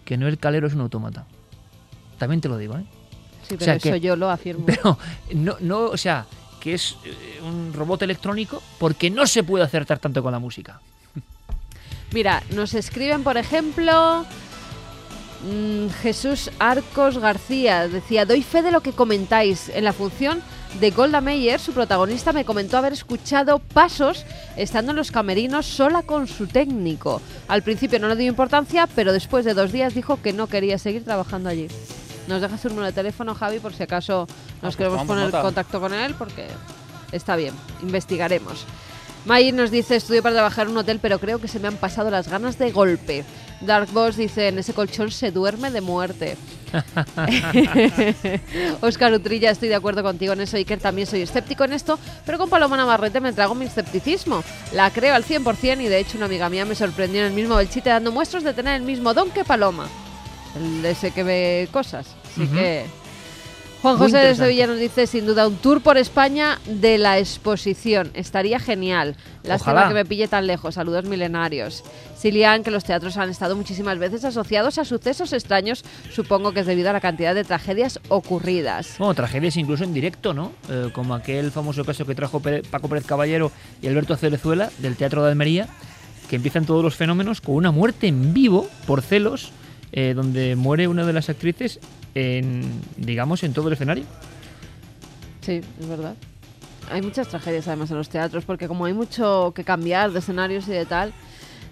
que 0.06 0.16
Noel 0.18 0.38
Calero 0.38 0.68
es 0.68 0.74
un 0.76 0.82
autómata. 0.82 1.26
También 2.20 2.40
te 2.42 2.50
lo 2.50 2.58
digo, 2.58 2.78
¿eh? 2.78 2.86
Sí, 3.48 3.56
pero 3.56 3.66
sea 3.66 3.76
eso 3.76 3.92
que- 3.94 4.00
yo 4.00 4.16
lo 4.16 4.30
afirmo. 4.30 4.66
Pero 4.68 4.98
no, 5.34 5.56
no, 5.60 5.86
o 5.86 5.98
sea, 5.98 6.26
que 6.60 6.74
es 6.74 6.96
eh, 7.06 7.40
un 7.44 7.74
robot 7.74 8.02
electrónico 8.02 8.62
porque 8.80 9.10
no 9.10 9.28
se 9.28 9.44
puede 9.44 9.64
acertar 9.64 10.00
tanto 10.00 10.22
con 10.24 10.32
la 10.32 10.40
música. 10.40 10.80
Mira, 12.12 12.42
nos 12.52 12.74
escriben, 12.74 13.24
por 13.24 13.38
ejemplo, 13.38 14.26
mm, 15.44 15.90
Jesús 16.02 16.50
Arcos 16.60 17.18
García. 17.18 17.88
Decía, 17.88 18.26
doy 18.26 18.44
fe 18.44 18.62
de 18.62 18.72
lo 18.72 18.82
que 18.82 18.94
comentáis. 18.94 19.70
En 19.70 19.84
la 19.84 19.94
función 19.94 20.42
de 20.80 20.92
Golda 20.92 21.22
Meir, 21.22 21.60
su 21.60 21.74
protagonista 21.74 22.34
me 22.34 22.46
comentó 22.46 22.78
haber 22.78 22.94
escuchado 22.94 23.60
pasos 23.60 24.26
estando 24.56 24.92
en 24.92 24.98
los 24.98 25.12
camerinos 25.12 25.66
sola 25.66 26.04
con 26.04 26.28
su 26.28 26.48
técnico. 26.48 27.22
Al 27.48 27.64
principio 27.64 28.00
no 28.00 28.08
le 28.08 28.16
dio 28.16 28.28
importancia, 28.28 28.88
pero 28.96 29.12
después 29.12 29.44
de 29.44 29.54
dos 29.54 29.72
días 29.72 29.94
dijo 29.94 30.22
que 30.22 30.34
no 30.34 30.48
quería 30.48 30.78
seguir 30.78 31.04
trabajando 31.04 31.50
allí. 31.50 31.68
Nos 32.28 32.42
deja 32.42 32.58
su 32.58 32.70
número 32.70 32.88
de 32.88 32.94
teléfono, 32.94 33.34
Javi, 33.34 33.60
por 33.60 33.74
si 33.74 33.84
acaso 33.84 34.28
nos 34.62 34.62
pues 34.62 34.76
queremos 34.76 35.06
poner 35.06 35.34
en 35.34 35.42
contacto 35.42 35.80
con 35.80 35.94
él, 35.94 36.14
porque 36.16 36.48
está 37.12 37.36
bien, 37.36 37.54
investigaremos. 37.82 38.66
Mayir 39.26 39.54
nos 39.54 39.72
dice, 39.72 39.98
estudio 39.98 40.24
para 40.24 40.36
trabajar 40.36 40.68
en 40.68 40.72
un 40.72 40.78
hotel, 40.78 41.00
pero 41.02 41.20
creo 41.20 41.40
que 41.40 41.50
se 41.50 41.60
me 41.60 41.68
han 41.68 41.76
pasado 41.76 42.10
las 42.10 42.30
ganas 42.30 42.58
de 42.58 42.72
golpe. 42.72 43.26
Dark 43.60 43.92
Boss 43.92 44.16
dice, 44.16 44.48
en 44.48 44.60
ese 44.60 44.74
colchón 44.74 45.12
se 45.12 45.32
duerme 45.32 45.70
de 45.70 45.82
muerte. 45.82 46.38
Oscar 48.82 49.14
Utrilla, 49.14 49.52
estoy 49.52 49.68
de 49.68 49.76
acuerdo 49.76 50.02
contigo 50.02 50.32
en 50.32 50.42
eso. 50.42 50.56
Iker, 50.56 50.80
también 50.80 51.08
soy 51.08 51.24
escéptico 51.24 51.66
en 51.66 51.74
esto, 51.74 52.00
pero 52.26 52.38
con 52.38 52.50
Paloma 52.50 52.78
Navarrete 52.78 53.20
me 53.20 53.34
trago 53.34 53.54
mi 53.54 53.66
escepticismo. 53.66 54.44
La 54.74 54.92
creo 54.92 55.14
al 55.14 55.26
100% 55.26 55.82
y 55.82 55.88
de 55.88 56.00
hecho 56.00 56.18
una 56.18 56.28
amiga 56.28 56.50
mía 56.50 56.64
me 56.64 56.76
sorprendió 56.76 57.22
en 57.22 57.28
el 57.28 57.34
mismo 57.34 57.56
Belchite 57.56 57.90
dando 57.90 58.14
muestras 58.14 58.44
de 58.44 58.54
tener 58.54 58.76
el 58.76 58.84
mismo 58.84 59.14
don 59.14 59.30
que 59.32 59.44
Paloma. 59.44 59.88
El 60.58 60.86
ese 60.86 61.12
que 61.12 61.24
ve 61.24 61.68
cosas. 61.72 62.08
Así 62.32 62.48
que... 62.48 62.86
Juan 63.82 63.98
José 63.98 64.18
de. 64.18 64.36
Sevilla 64.36 64.66
nos 64.66 64.80
dice, 64.80 65.06
sin 65.06 65.28
duda, 65.28 65.48
un 65.48 65.56
tour 65.56 65.82
por 65.82 65.98
España 65.98 66.60
de 66.66 66.98
la 66.98 67.20
exposición. 67.20 68.10
Estaría 68.16 68.60
genial. 68.60 69.16
Lástima 69.44 69.88
que 69.88 69.94
me 69.94 70.04
pille 70.04 70.28
tan 70.28 70.48
lejos. 70.48 70.76
Saludos 70.76 71.06
milenarios. 71.06 71.84
Silian, 72.18 72.64
que 72.64 72.72
los 72.72 72.84
teatros 72.84 73.18
han 73.18 73.30
estado 73.30 73.56
muchísimas 73.56 74.00
veces 74.00 74.26
asociados 74.26 74.80
a 74.80 74.86
sucesos 74.86 75.32
extraños, 75.32 75.86
supongo 76.12 76.52
que 76.52 76.62
es 76.62 76.66
debido 76.66 76.90
a 76.90 76.94
la 76.94 77.02
cantidad 77.02 77.36
de 77.36 77.44
tragedias 77.44 78.00
ocurridas. 78.10 78.96
Bueno, 78.98 79.14
tragedias 79.14 79.56
incluso 79.58 79.84
en 79.84 79.94
directo, 79.94 80.34
¿no? 80.34 80.54
Eh, 80.70 80.90
como 80.92 81.14
aquel 81.14 81.52
famoso 81.52 81.86
caso 81.86 82.06
que 82.06 82.16
trajo 82.16 82.42
Paco 82.42 82.90
Pérez 82.90 83.06
Caballero 83.06 83.52
y 83.82 83.88
Alberto 83.88 84.18
Cerezuela 84.18 84.72
del 84.80 84.96
Teatro 84.96 85.24
de 85.24 85.30
Almería, 85.30 85.68
que 86.28 86.38
empiezan 86.38 86.66
todos 86.66 86.84
los 86.84 86.96
fenómenos 86.96 87.42
con 87.42 87.56
una 87.56 87.72
muerte 87.72 88.08
en 88.08 88.34
vivo 88.34 88.68
por 88.88 89.04
celos, 89.04 89.52
eh, 89.92 90.14
donde 90.14 90.56
muere 90.56 90.88
una 90.88 91.06
de 91.06 91.14
las 91.14 91.30
actrices 91.30 91.80
en, 92.16 92.64
digamos, 92.98 93.44
en 93.44 93.54
todo 93.54 93.68
el 93.68 93.74
escenario. 93.74 94.06
Sí, 95.42 95.62
es 95.80 95.88
verdad. 95.88 96.16
Hay 96.92 97.02
muchas 97.02 97.28
tragedias 97.28 97.68
además 97.68 97.92
en 97.92 97.98
los 97.98 98.10
teatros, 98.10 98.46
porque 98.46 98.68
como 98.68 98.86
hay 98.86 98.94
mucho 98.94 99.52
que 99.56 99.64
cambiar 99.64 100.12
de 100.12 100.20
escenarios 100.20 100.68
y 100.68 100.72
de 100.72 100.86
tal. 100.86 101.14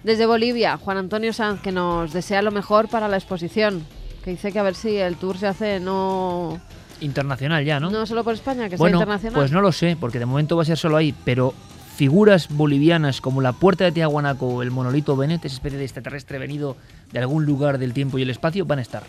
Desde 0.04 0.26
Bolivia, 0.26 0.76
Juan 0.76 0.98
Antonio 0.98 1.32
Sanz, 1.32 1.60
que 1.60 1.72
nos 1.72 2.12
desea 2.12 2.42
lo 2.42 2.52
mejor 2.52 2.88
para 2.88 3.08
la 3.08 3.16
exposición. 3.16 3.84
Que 4.24 4.30
dice 4.30 4.52
que 4.52 4.58
a 4.58 4.62
ver 4.62 4.74
si 4.74 4.96
el 4.96 5.16
tour 5.16 5.38
se 5.38 5.46
hace 5.46 5.80
no, 5.80 6.60
Internacional 7.00 7.64
ya, 7.64 7.78
¿no? 7.78 7.90
no 7.90 8.06
solo 8.06 8.24
por 8.24 8.34
España, 8.34 8.64
que 8.64 8.70
sea 8.70 8.78
bueno, 8.78 8.98
internacional. 8.98 9.34
pues 9.34 9.52
no 9.52 9.60
lo 9.60 9.72
sé, 9.72 9.96
porque 9.98 10.18
de 10.18 10.26
momento 10.26 10.56
va 10.56 10.62
a 10.62 10.66
ser 10.66 10.78
solo 10.78 10.96
ahí, 10.96 11.14
pero 11.24 11.52
figuras 11.94 12.48
bolivianas 12.48 13.20
como 13.20 13.40
la 13.40 13.52
Puerta 13.52 13.84
de 13.84 13.92
Tiahuanaco 13.92 14.46
o 14.46 14.62
el 14.62 14.70
monolito 14.70 15.16
Bennett, 15.16 15.44
esa 15.44 15.54
especie 15.54 15.78
de 15.78 15.84
extraterrestre 15.84 16.38
venido 16.38 16.76
de 17.12 17.18
algún 17.18 17.46
lugar 17.46 17.78
del 17.78 17.92
tiempo 17.92 18.18
y 18.18 18.22
el 18.22 18.30
espacio, 18.30 18.64
van 18.64 18.78
a 18.78 18.82
estar. 18.82 19.02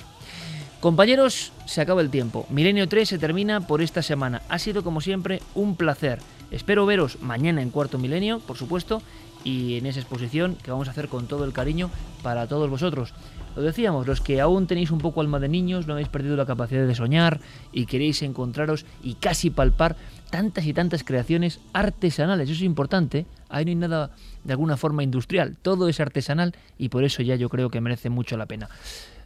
Compañeros, 0.79 1.51
se 1.65 1.81
acaba 1.81 2.01
el 2.01 2.11
tiempo. 2.11 2.45
Milenio 2.49 2.87
3 2.87 3.09
se 3.09 3.17
termina 3.17 3.61
por 3.61 3.81
esta 3.81 4.03
semana. 4.03 4.43
Ha 4.47 4.59
sido 4.59 4.83
como 4.83 5.01
siempre 5.01 5.41
un 5.55 5.75
placer. 5.75 6.19
Espero 6.51 6.85
veros 6.85 7.21
mañana 7.21 7.61
en 7.61 7.71
Cuarto 7.71 7.97
Milenio, 7.97 8.39
por 8.39 8.57
supuesto, 8.57 9.01
y 9.43 9.77
en 9.77 9.85
esa 9.85 9.99
exposición 9.99 10.55
que 10.61 10.71
vamos 10.71 10.87
a 10.87 10.91
hacer 10.91 11.07
con 11.07 11.27
todo 11.27 11.45
el 11.45 11.53
cariño 11.53 11.89
para 12.21 12.47
todos 12.47 12.69
vosotros. 12.69 13.13
Lo 13.55 13.63
decíamos, 13.63 14.05
los 14.05 14.21
que 14.21 14.39
aún 14.39 14.67
tenéis 14.67 14.91
un 14.91 14.99
poco 14.99 15.21
alma 15.21 15.39
de 15.39 15.49
niños, 15.49 15.87
no 15.87 15.93
habéis 15.93 16.09
perdido 16.09 16.35
la 16.35 16.45
capacidad 16.45 16.85
de 16.85 16.93
soñar 16.93 17.39
y 17.71 17.87
queréis 17.87 18.21
encontraros 18.21 18.85
y 19.01 19.15
casi 19.15 19.49
palpar 19.49 19.95
tantas 20.29 20.65
y 20.65 20.73
tantas 20.73 21.03
creaciones 21.03 21.59
artesanales. 21.73 22.49
Eso 22.49 22.57
es 22.57 22.63
importante. 22.63 23.25
Ahí 23.49 23.65
no 23.65 23.69
hay 23.69 23.75
nada 23.75 24.11
de 24.47 24.53
alguna 24.53 24.77
forma 24.77 25.03
industrial. 25.03 25.57
Todo 25.61 25.89
es 25.89 25.99
artesanal 25.99 26.55
y 26.77 26.89
por 26.89 27.03
eso 27.03 27.21
ya 27.21 27.35
yo 27.35 27.49
creo 27.49 27.69
que 27.69 27.81
merece 27.81 28.09
mucho 28.09 28.37
la 28.37 28.45
pena. 28.45 28.69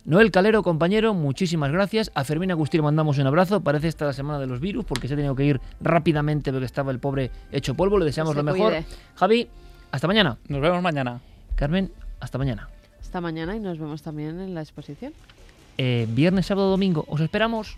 Noel 0.04 0.32
Calero, 0.32 0.64
compañero, 0.64 1.14
muchísimas 1.14 1.72
gracias. 1.72 2.12
A 2.16 2.24
Fermín 2.24 2.50
Agustín 2.50 2.80
le 2.80 2.84
mandamos 2.84 3.20
un 3.20 3.28
abrazo. 3.28 3.62
Parece 3.62 3.88
esta 3.88 4.06
la 4.06 4.14
semana 4.14 4.40
de 4.40 4.48
los 4.48 4.60
virus 4.60 4.84
porque 4.84 5.08
se 5.08 5.14
ha 5.14 5.18
tenido 5.18 5.36
que 5.36 5.46
ir 5.46 5.62
rápidamente 5.80 6.52
porque 6.52 6.66
estaba 6.66 6.92
el 6.92 6.98
pobre 6.98 7.30
hecho 7.52 7.76
polvo. 7.76 8.00
Le 8.00 8.06
deseamos 8.06 8.34
se 8.34 8.38
lo 8.38 8.44
mejor. 8.44 8.72
cuide. 8.72 8.86
Javi, 9.16 9.48
hasta 9.92 10.08
mañana. 10.08 10.38
Nos 10.48 10.60
vemos 10.60 10.82
mañana. 10.82 11.22
Carmen, 11.56 11.92
hasta 12.20 12.40
mañana. 12.40 12.68
Hasta 13.00 13.22
mañana 13.22 13.56
y 13.56 13.60
nos 13.60 13.78
vemos 13.78 14.02
también 14.02 14.40
en 14.40 14.56
la 14.56 14.62
exposición. 14.62 15.14
Eh, 15.78 16.08
viernes, 16.10 16.48
sábado, 16.48 16.72
domingo. 16.72 17.06
Os 17.08 17.22
esperamos. 17.22 17.78